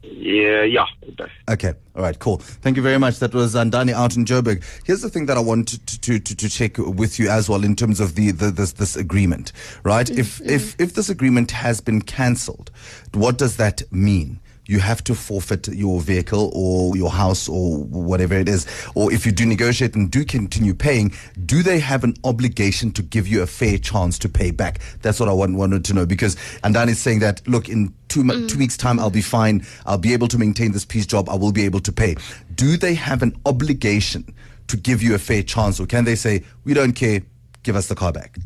Yeah, 0.02 0.62
yeah, 0.62 0.84
it 1.02 1.16
does. 1.16 1.30
Okay. 1.50 1.72
All 1.96 2.02
right. 2.02 2.16
Cool. 2.18 2.36
Thank 2.38 2.76
you 2.76 2.82
very 2.82 2.98
much. 2.98 3.18
That 3.18 3.34
was 3.34 3.54
Andani 3.54 3.92
out 3.92 4.16
in 4.16 4.24
Joburg. 4.24 4.62
Here's 4.84 5.02
the 5.02 5.10
thing 5.10 5.26
that 5.26 5.36
I 5.36 5.40
want 5.40 5.68
to, 5.68 5.98
to, 6.00 6.18
to, 6.20 6.36
to 6.36 6.48
check 6.48 6.78
with 6.78 7.18
you 7.18 7.28
as 7.28 7.48
well 7.48 7.64
in 7.64 7.74
terms 7.74 8.00
of 8.00 8.14
the, 8.14 8.30
the 8.30 8.50
this 8.50 8.72
this 8.72 8.94
agreement, 8.96 9.52
right? 9.82 10.08
If 10.08 10.40
if 10.42 10.78
if 10.80 10.94
this 10.94 11.08
agreement 11.08 11.50
has 11.50 11.80
been 11.80 12.02
cancelled, 12.02 12.70
what 13.14 13.36
does 13.38 13.56
that 13.56 13.82
mean? 13.90 14.38
You 14.66 14.80
have 14.80 15.04
to 15.04 15.14
forfeit 15.14 15.68
your 15.68 16.00
vehicle 16.00 16.50
or 16.54 16.96
your 16.96 17.10
house 17.10 17.48
or 17.48 17.78
whatever 17.84 18.34
it 18.34 18.48
is. 18.48 18.66
Or 18.94 19.12
if 19.12 19.26
you 19.26 19.32
do 19.32 19.44
negotiate 19.44 19.94
and 19.94 20.10
do 20.10 20.24
continue 20.24 20.72
paying, 20.74 21.12
do 21.44 21.62
they 21.62 21.78
have 21.80 22.02
an 22.02 22.14
obligation 22.24 22.90
to 22.92 23.02
give 23.02 23.28
you 23.28 23.42
a 23.42 23.46
fair 23.46 23.76
chance 23.76 24.18
to 24.20 24.28
pay 24.28 24.50
back? 24.50 24.80
That's 25.02 25.20
what 25.20 25.28
I 25.28 25.32
want, 25.32 25.56
wanted 25.56 25.84
to 25.86 25.94
know 25.94 26.06
because 26.06 26.36
Andani 26.62 26.88
is 26.90 26.98
saying 26.98 27.18
that, 27.20 27.46
look, 27.46 27.68
in 27.68 27.92
two, 28.08 28.24
mo- 28.24 28.46
two 28.46 28.58
weeks' 28.58 28.76
time, 28.78 28.98
I'll 28.98 29.10
be 29.10 29.20
fine. 29.20 29.66
I'll 29.84 29.98
be 29.98 30.14
able 30.14 30.28
to 30.28 30.38
maintain 30.38 30.72
this 30.72 30.86
piece 30.86 31.04
job. 31.06 31.28
I 31.28 31.34
will 31.34 31.52
be 31.52 31.64
able 31.64 31.80
to 31.80 31.92
pay. 31.92 32.16
Do 32.54 32.76
they 32.78 32.94
have 32.94 33.22
an 33.22 33.36
obligation 33.44 34.34
to 34.68 34.76
give 34.78 35.02
you 35.02 35.14
a 35.14 35.18
fair 35.18 35.42
chance 35.42 35.78
or 35.78 35.84
can 35.86 36.04
they 36.04 36.14
say, 36.14 36.42
we 36.64 36.72
don't 36.72 36.94
care, 36.94 37.20
give 37.64 37.76
us 37.76 37.88
the 37.88 37.94
car 37.94 38.12
back? 38.12 38.38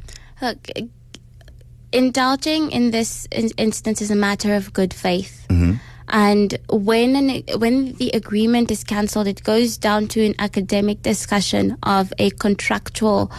Look, 0.43 0.69
indulging 1.93 2.71
in 2.71 2.91
this 2.91 3.27
in- 3.31 3.51
instance 3.57 4.03
is 4.03 4.11
a 4.11 4.17
matter 4.17 4.55
of 4.55 4.73
good 4.73 4.93
faith. 4.93 5.47
Mm-hmm. 5.49 5.75
And 6.09 6.57
when 6.71 7.17
an, 7.17 7.43
when 7.61 7.93
the 7.95 8.11
agreement 8.11 8.71
is 8.71 8.83
cancelled, 8.85 9.27
it 9.27 9.43
goes 9.43 9.77
down 9.77 10.09
to 10.09 10.25
an 10.25 10.35
academic 10.39 11.03
discussion 11.03 11.77
of 11.83 12.13
a 12.19 12.31
contractual 12.31 13.31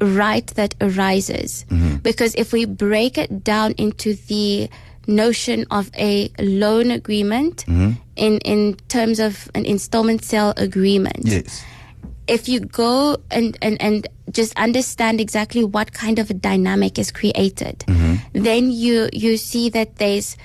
right 0.00 0.46
that 0.48 0.74
arises. 0.80 1.64
Mm-hmm. 1.68 1.96
Because 1.96 2.34
if 2.36 2.52
we 2.52 2.64
break 2.64 3.18
it 3.18 3.44
down 3.44 3.72
into 3.78 4.14
the 4.14 4.70
notion 5.06 5.64
of 5.70 5.90
a 5.96 6.30
loan 6.38 6.90
agreement 6.90 7.64
mm-hmm. 7.66 7.92
in 8.16 8.38
in 8.38 8.76
terms 8.88 9.18
of 9.18 9.50
an 9.54 9.64
installment 9.64 10.24
sale 10.24 10.52
agreement, 10.56 11.24
Yes. 11.24 11.64
if 12.28 12.48
you 12.48 12.60
go 12.60 13.16
and, 13.30 13.56
and, 13.62 13.80
and 13.80 14.06
just 14.30 14.52
understand 14.58 15.20
exactly 15.20 15.64
what 15.64 15.92
kind 15.92 16.18
of 16.18 16.30
a 16.30 16.34
dynamic 16.34 16.98
is 16.98 17.10
created, 17.10 17.78
mm-hmm. 17.88 18.16
then 18.32 18.70
you 18.70 19.08
you 19.12 19.36
see 19.36 19.70
that 19.70 19.96
there's 19.96 20.36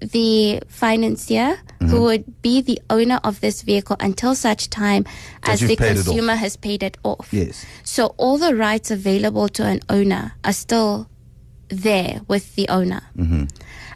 the 0.00 0.62
financier 0.68 1.58
who 1.78 1.86
mm-hmm. 1.86 2.00
would 2.00 2.42
be 2.42 2.62
the 2.62 2.80
owner 2.88 3.20
of 3.22 3.40
this 3.40 3.62
vehicle 3.62 3.96
until 4.00 4.34
such 4.34 4.70
time 4.70 5.04
as 5.42 5.60
the 5.60 5.76
paid 5.76 5.80
it 5.80 5.98
off. 5.98 6.04
consumer 6.04 6.34
has 6.34 6.56
paid 6.56 6.82
it 6.82 6.96
off. 7.02 7.28
Yes. 7.32 7.66
So 7.84 8.14
all 8.16 8.38
the 8.38 8.54
rights 8.54 8.90
available 8.90 9.48
to 9.48 9.64
an 9.64 9.80
owner 9.88 10.34
are 10.44 10.52
still 10.52 11.08
there 11.68 12.20
with 12.28 12.54
the 12.54 12.68
owner. 12.68 13.02
Mm-hmm. 13.16 13.44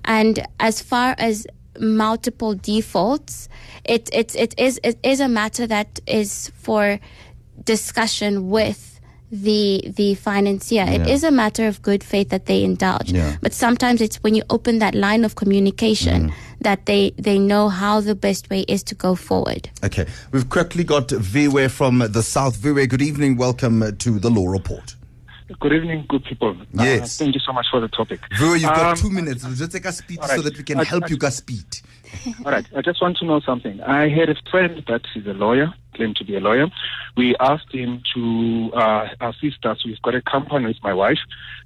And 0.05 0.46
as 0.61 0.80
far 0.80 1.14
as 1.18 1.46
multiple 1.78 2.55
defaults, 2.55 3.48
it 3.84 4.09
it 4.12 4.34
it 4.36 4.55
is 4.59 4.80
it 4.82 4.98
is 5.02 5.20
a 5.20 5.28
matter 5.28 5.66
that 5.66 6.00
is 6.07 6.50
for 6.55 7.00
discussion 7.64 8.50
with 8.50 8.93
the 9.43 9.82
the 9.97 10.14
financier. 10.14 10.82
It 10.87 11.07
Yeah. 11.07 11.14
is 11.14 11.24
a 11.24 11.30
matter 11.30 11.66
of 11.66 11.82
good 11.82 12.05
faith 12.05 12.28
that 12.28 12.47
they 12.47 12.62
indulge. 12.62 13.11
Yeah. 13.12 13.37
But 13.41 13.53
sometimes 13.53 14.01
it's 14.01 14.16
when 14.22 14.35
you 14.35 14.43
open 14.51 14.78
that 14.78 14.95
line 14.95 15.24
of 15.24 15.35
communication 15.35 16.32
that 16.61 16.87
they 16.87 17.12
they 17.18 17.39
know 17.39 17.68
how 17.68 18.01
the 18.01 18.14
best 18.14 18.49
way 18.51 18.61
is 18.68 18.82
to 18.85 18.95
go 18.95 19.14
forward. 19.16 19.68
Okay. 19.82 20.07
We've 20.32 20.49
quickly 20.49 20.85
got 20.85 21.09
Viwe 21.09 21.68
from 21.70 21.99
the 21.99 22.22
South. 22.22 22.57
Viwe, 22.57 22.89
good 22.89 23.03
evening. 23.03 23.37
Welcome 23.37 23.82
uh, 23.82 23.91
to 23.99 24.18
the 24.18 24.30
Law 24.30 24.49
Report. 24.49 24.95
Good 25.61 25.74
evening, 25.74 26.07
good 26.09 26.24
people. 26.24 26.57
Yes. 26.72 27.20
Uh, 27.20 27.24
thank 27.24 27.35
you 27.35 27.41
so 27.41 27.53
much 27.53 27.66
for 27.70 27.78
the 27.80 27.89
topic. 27.89 28.20
Viwe, 28.39 28.55
you've 28.61 28.62
got 28.70 28.93
Um, 28.93 28.97
two 28.97 29.11
minutes. 29.11 29.45
Just 29.59 29.72
take 29.72 29.85
a 29.85 29.93
speed 29.93 30.18
all 30.20 30.28
so 30.28 30.41
that 30.43 30.57
we 30.57 30.64
can 30.64 30.80
I- 30.80 30.85
help 30.85 31.05
I- 31.05 31.09
you 31.09 31.18
guys 31.18 31.37
speed. 31.37 31.66
All 32.44 32.52
right. 32.52 32.66
I 32.76 32.82
just 32.82 33.00
want 33.00 33.16
to 33.18 33.24
know 33.24 33.40
something. 33.40 33.80
I 33.80 34.09
had 34.09 34.28
a 34.28 34.36
friend 34.50 34.82
that 34.88 35.02
is 35.14 35.26
a 35.26 35.32
lawyer, 35.32 35.72
claimed 35.94 36.16
to 36.16 36.24
be 36.24 36.36
a 36.36 36.40
lawyer. 36.40 36.68
We 37.16 37.36
asked 37.40 37.72
him 37.72 38.02
to 38.14 38.70
uh, 38.74 39.09
assist 39.20 39.64
us. 39.64 39.84
We've 39.84 40.00
got 40.02 40.14
a 40.14 40.22
company 40.22 40.66
with 40.66 40.82
my 40.82 40.94
wife. 40.94 41.18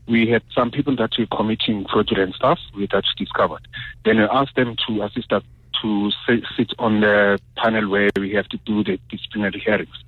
We 0.06 0.28
had 0.28 0.42
some 0.54 0.70
people 0.70 0.96
that 0.96 1.10
were 1.18 1.26
committing 1.26 1.86
fraudulent 1.90 2.34
stuff 2.34 2.58
we 2.74 2.86
that 2.92 3.04
discovered. 3.16 3.66
Then 4.04 4.18
we 4.18 4.24
asked 4.24 4.56
them 4.56 4.76
to 4.86 5.02
assist 5.02 5.32
us 5.32 5.42
to 5.82 6.10
sit, 6.26 6.44
sit 6.56 6.72
on 6.78 7.00
the 7.00 7.38
panel 7.56 7.88
where 7.88 8.10
we 8.16 8.32
have 8.32 8.48
to 8.48 8.56
do 8.58 8.82
the 8.82 8.98
disciplinary 9.10 9.60
hearings. 9.60 10.04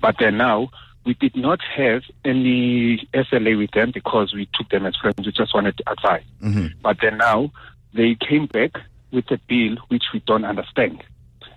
But 0.00 0.16
then 0.20 0.36
now, 0.36 0.70
we 1.04 1.14
did 1.14 1.34
not 1.34 1.60
have 1.74 2.02
any 2.24 3.08
SLA 3.14 3.56
with 3.56 3.70
them 3.72 3.90
because 3.92 4.34
we 4.34 4.48
took 4.54 4.68
them 4.68 4.86
as 4.86 4.94
friends. 4.96 5.24
We 5.24 5.32
just 5.32 5.54
wanted 5.54 5.80
advice. 5.86 6.24
But 6.82 6.98
then 7.00 7.16
now 7.18 7.50
they 7.94 8.14
came 8.16 8.46
back 8.46 8.72
with 9.10 9.30
a 9.30 9.38
bill 9.48 9.76
which 9.88 10.04
we 10.12 10.20
don't 10.20 10.44
understand. 10.44 11.02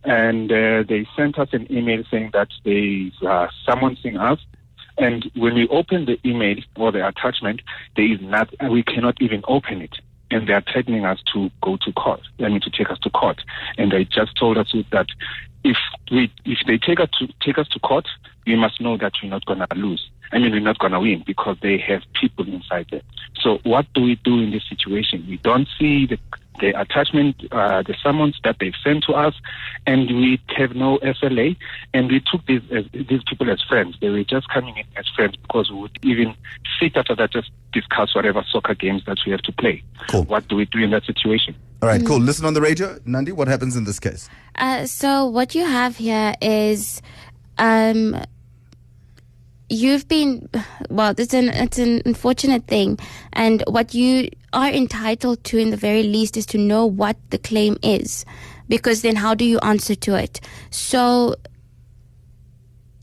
And 0.04 0.52
uh, 0.52 0.84
they 0.88 1.08
sent 1.16 1.38
us 1.38 1.50
an 1.52 1.72
email 1.72 2.04
saying 2.10 2.32
that 2.34 2.50
they 2.64 3.12
are 3.26 3.50
summoning 3.66 4.18
us. 4.18 4.40
And 4.98 5.30
when 5.36 5.56
we 5.56 5.68
open 5.70 6.06
the 6.06 6.20
email 6.26 6.58
or 6.76 6.92
the 6.92 7.08
attachment, 7.08 7.62
there 7.96 8.12
is 8.12 8.20
not, 8.22 8.50
we 8.70 8.84
cannot 8.84 9.22
even 9.22 9.42
open 9.48 9.82
it. 9.82 9.96
And 10.32 10.48
they 10.48 10.54
are 10.54 10.64
threatening 10.72 11.06
us 11.06 11.20
to 11.34 11.52
go 11.62 11.78
to 11.82 11.92
court. 11.94 12.22
I 12.40 12.50
mean, 12.50 12.62
to 12.62 12.70
take 12.70 12.90
us 12.90 13.00
to 13.00 13.10
court. 13.10 13.42
And 13.78 13.92
they 13.92 14.06
just 14.06 14.36
told 14.38 14.58
us 14.58 14.74
that 14.92 15.08
if 15.64 15.78
we, 16.12 16.32
if 16.46 16.60
they 16.66 16.78
take 16.78 17.00
us 17.00 17.10
to 17.20 17.28
take 17.42 17.58
us 17.58 17.68
to 17.70 17.80
court, 17.80 18.08
we 18.48 18.56
must 18.56 18.82
know 18.82 18.98
that 18.98 19.14
we're 19.22 19.30
not 19.30 19.46
going 19.46 19.60
to 19.60 19.68
lose. 19.76 20.10
I 20.32 20.40
mean, 20.40 20.52
we're 20.52 20.60
not 20.62 20.80
going 20.80 20.94
to 20.94 21.00
win 21.00 21.24
because 21.26 21.58
they 21.62 21.78
have 21.80 22.02
people 22.20 22.48
inside 22.48 22.88
there. 22.90 23.02
So 23.42 23.60
what 23.64 23.86
do 23.94 24.02
we 24.02 24.16
do 24.16 24.40
in 24.40 24.52
this 24.52 24.64
situation? 24.68 25.26
We 25.28 25.38
don't 25.38 25.68
see 25.78 26.06
the, 26.06 26.18
the 26.62 26.80
attachment, 26.80 27.36
uh, 27.52 27.82
the 27.82 27.96
summons 28.02 28.40
that 28.44 28.58
they've 28.60 28.76
sent 28.84 29.04
to 29.06 29.14
us, 29.14 29.36
and 29.86 30.08
we 30.08 30.40
have 30.56 30.76
no 30.76 30.98
SLA. 31.00 31.58
And 31.94 32.10
we 32.10 32.22
took 32.32 32.46
these 32.46 32.62
as, 32.72 32.86
these 32.94 33.24
people 33.28 33.50
as 33.50 33.62
friends. 33.62 33.98
They 34.00 34.10
were 34.10 34.24
just 34.24 34.48
coming 34.50 34.78
in 34.78 34.86
as 34.96 35.08
friends 35.10 35.36
because 35.36 35.70
we 35.70 35.80
would 35.82 36.00
even 36.04 36.36
sit 36.80 36.96
after 36.96 37.16
that, 37.16 37.32
just 37.32 37.52
discuss 37.74 38.16
whatever 38.16 38.44
soccer 38.50 38.76
games 38.76 39.04
that 39.06 39.18
we 39.26 39.32
have 39.32 39.42
to 39.42 39.52
play. 39.52 39.84
Cool. 40.10 40.24
What 40.24 40.48
do 40.48 40.56
we 40.56 40.66
do 40.66 40.80
in 40.80 40.92
that 40.92 41.04
situation? 41.04 41.56
All 41.82 41.90
right, 41.90 42.06
cool. 42.06 42.20
Listen 42.20 42.46
on 42.46 42.54
the 42.54 42.62
radio. 42.62 42.98
Nandi, 43.06 43.32
what 43.32 43.48
happens 43.48 43.76
in 43.76 43.84
this 43.84 44.00
case? 44.00 44.30
Uh, 44.56 44.86
so 44.86 45.26
what 45.26 45.56
you 45.56 45.66
have 45.66 45.98
here 45.98 46.34
is, 46.42 47.02
um, 47.58 48.22
you've 49.68 50.08
been, 50.08 50.48
well, 50.90 51.16
it's 51.18 51.34
an 51.34 51.50
it's 51.50 51.80
an 51.80 52.04
unfortunate 52.06 52.68
thing, 52.68 53.00
and 53.34 53.64
what 53.68 53.96
you 53.96 54.30
are 54.54 54.70
entitled 54.70 55.44
to, 55.46 55.58
in 55.58 55.70
the 55.70 55.78
very 55.78 56.04
least, 56.04 56.38
is 56.38 56.46
to 56.48 56.58
know 56.58 56.86
what 56.86 57.18
the 57.30 57.38
claim 57.38 57.78
is, 57.82 58.26
because 58.68 59.02
then 59.02 59.16
how 59.16 59.34
do 59.34 59.46
you 59.46 59.60
answer 59.60 59.96
to 59.96 60.16
it? 60.16 60.42
So 60.70 61.36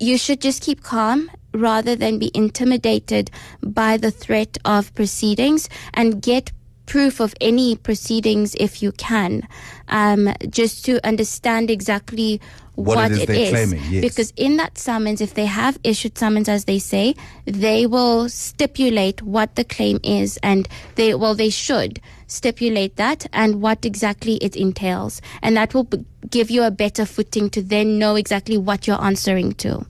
you 0.01 0.19
should 0.19 0.41
just 0.41 0.63
keep 0.63 0.83
calm 0.83 1.31
rather 1.53 1.97
than 1.97 2.19
be 2.19 2.31
intimidated 2.35 3.31
by 3.63 3.97
the 3.97 4.11
threat 4.11 4.59
of 4.65 4.95
proceedings 4.95 5.69
and 5.95 6.23
get 6.23 6.53
proof 6.89 7.21
of 7.21 7.35
any 7.41 7.77
proceedings 7.77 8.55
if 8.59 8.83
you 8.83 8.91
can, 8.93 9.47
um, 9.89 10.33
just 10.49 10.85
to 10.87 10.99
understand 11.07 11.71
exactly 11.71 12.41
What 12.75 12.97
what, 12.97 13.11
it 13.11 13.15
is 13.15 13.23
it 13.23 13.27
they're 13.27 13.37
is. 13.45 13.51
claiming, 13.51 13.83
yes. 13.91 14.03
Because 14.03 14.33
in 14.37 14.57
that 14.57 14.79
summons, 14.79 15.21
if 15.21 15.35
they 15.35 15.47
have 15.47 15.79
issued 15.85 16.17
summons 16.17 16.49
as 16.49 16.65
they 16.65 16.79
say, 16.79 17.15
they 17.45 17.87
will 17.87 18.29
stipulate 18.29 19.21
what 19.23 19.55
the 19.57 19.65
claim 19.65 19.99
is 20.03 20.39
and 20.43 20.69
they, 20.95 21.15
well, 21.15 21.35
they 21.35 21.51
should 21.51 22.01
stipulate 22.29 22.97
that 22.97 23.27
and 23.33 23.61
what 23.61 23.85
exactly 23.85 24.37
it 24.37 24.55
entails. 24.57 25.21
And 25.43 25.57
that 25.57 25.75
will 25.75 25.85
b- 25.85 26.05
give 26.31 26.51
you 26.51 26.63
a 26.63 26.71
better 26.71 27.05
footing 27.05 27.51
to 27.51 27.63
then 27.63 27.99
know 27.99 28.15
exactly 28.17 28.57
what 28.57 28.87
you're 28.87 29.03
answering 29.03 29.53
to. 29.65 29.85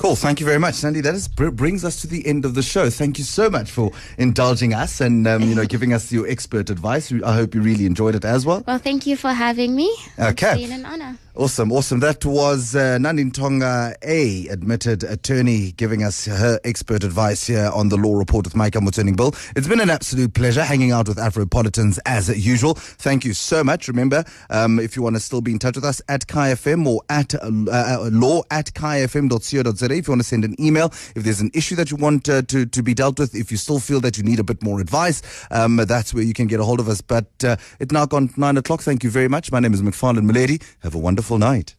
Cool. 0.00 0.16
Thank 0.16 0.40
you 0.40 0.46
very 0.46 0.58
much, 0.58 0.76
Sandy. 0.76 1.02
That 1.02 1.14
is, 1.14 1.28
brings 1.28 1.84
us 1.84 2.00
to 2.00 2.06
the 2.06 2.26
end 2.26 2.46
of 2.46 2.54
the 2.54 2.62
show. 2.62 2.88
Thank 2.88 3.18
you 3.18 3.24
so 3.24 3.50
much 3.50 3.70
for 3.70 3.92
indulging 4.16 4.72
us 4.72 5.02
and 5.02 5.26
um, 5.26 5.42
you 5.42 5.54
know 5.54 5.66
giving 5.74 5.92
us 5.92 6.10
your 6.10 6.26
expert 6.26 6.70
advice. 6.70 7.12
I 7.12 7.34
hope 7.34 7.54
you 7.54 7.60
really 7.60 7.84
enjoyed 7.84 8.14
it 8.14 8.24
as 8.24 8.46
well. 8.46 8.64
Well, 8.66 8.78
thank 8.78 9.06
you 9.06 9.18
for 9.18 9.28
having 9.28 9.76
me. 9.76 9.94
Okay. 10.18 10.52
It's 10.52 10.62
been 10.62 10.72
an 10.72 10.86
honor. 10.86 11.18
Awesome, 11.36 11.70
awesome. 11.70 12.00
That 12.00 12.24
was 12.24 12.74
uh, 12.74 12.98
Nandi 12.98 13.24
Mtonga, 13.24 13.94
a 14.02 14.48
admitted 14.48 15.04
attorney, 15.04 15.70
giving 15.70 16.02
us 16.02 16.26
her 16.26 16.58
expert 16.64 17.04
advice 17.04 17.46
here 17.46 17.70
on 17.72 17.88
the 17.88 17.96
Law 17.96 18.18
Report 18.18 18.44
with 18.44 18.56
Michael 18.56 18.80
Motsoeneng 18.80 19.16
Bill. 19.16 19.32
It's 19.54 19.68
been 19.68 19.80
an 19.80 19.90
absolute 19.90 20.34
pleasure 20.34 20.64
hanging 20.64 20.90
out 20.90 21.06
with 21.06 21.18
Afropolitans 21.18 22.00
as 22.04 22.28
usual. 22.44 22.74
Thank 22.74 23.24
you 23.24 23.32
so 23.32 23.62
much. 23.62 23.86
Remember, 23.86 24.24
um, 24.50 24.80
if 24.80 24.96
you 24.96 25.02
want 25.02 25.14
to 25.14 25.20
still 25.20 25.40
be 25.40 25.52
in 25.52 25.60
touch 25.60 25.76
with 25.76 25.84
us 25.84 26.02
at 26.08 26.26
KayaFM 26.26 26.84
or 26.84 27.00
at 27.08 27.32
uh, 27.36 27.38
uh, 27.44 28.10
law 28.10 28.42
at 28.50 28.74
kayafm.co.za, 28.74 29.84
if 29.94 30.08
you 30.08 30.10
want 30.10 30.22
to 30.22 30.26
send 30.26 30.44
an 30.44 30.56
email, 30.60 30.86
if 31.14 31.22
there's 31.22 31.40
an 31.40 31.52
issue 31.54 31.76
that 31.76 31.92
you 31.92 31.96
want 31.96 32.28
uh, 32.28 32.42
to, 32.42 32.66
to 32.66 32.82
be 32.82 32.92
dealt 32.92 33.20
with, 33.20 33.36
if 33.36 33.52
you 33.52 33.56
still 33.56 33.78
feel 33.78 34.00
that 34.00 34.18
you 34.18 34.24
need 34.24 34.40
a 34.40 34.44
bit 34.44 34.64
more 34.64 34.80
advice, 34.80 35.22
um, 35.52 35.76
that's 35.76 36.12
where 36.12 36.24
you 36.24 36.34
can 36.34 36.48
get 36.48 36.58
a 36.58 36.64
hold 36.64 36.80
of 36.80 36.88
us. 36.88 37.00
But 37.00 37.44
uh, 37.44 37.54
it's 37.78 37.92
now 37.92 38.04
gone 38.04 38.34
nine 38.36 38.56
o'clock. 38.56 38.80
Thank 38.80 39.04
you 39.04 39.10
very 39.10 39.28
much. 39.28 39.52
My 39.52 39.60
name 39.60 39.72
is 39.72 39.80
McFarlane 39.80 40.24
Milady. 40.24 40.60
Have 40.82 40.96
a 40.96 40.98
wonderful 41.30 41.38
night. 41.38 41.76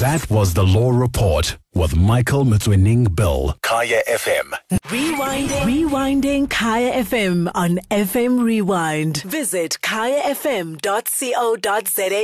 That 0.00 0.26
was 0.28 0.54
the 0.54 0.64
Law 0.64 0.90
Report 0.90 1.56
with 1.74 1.96
Michael 1.96 2.44
Motsoeneng 2.44 3.14
Bill. 3.14 3.56
Kaya 3.62 4.02
FM. 4.08 4.52
Rewinding. 4.84 5.62
Rewinding 5.62 6.50
Kaya 6.50 7.04
FM 7.04 7.50
on 7.54 7.78
FM 7.90 8.42
Rewind. 8.42 9.22
Visit 9.22 9.78
kayafm.co.za 9.82 10.80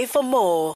for 0.09 0.23
more. 0.23 0.75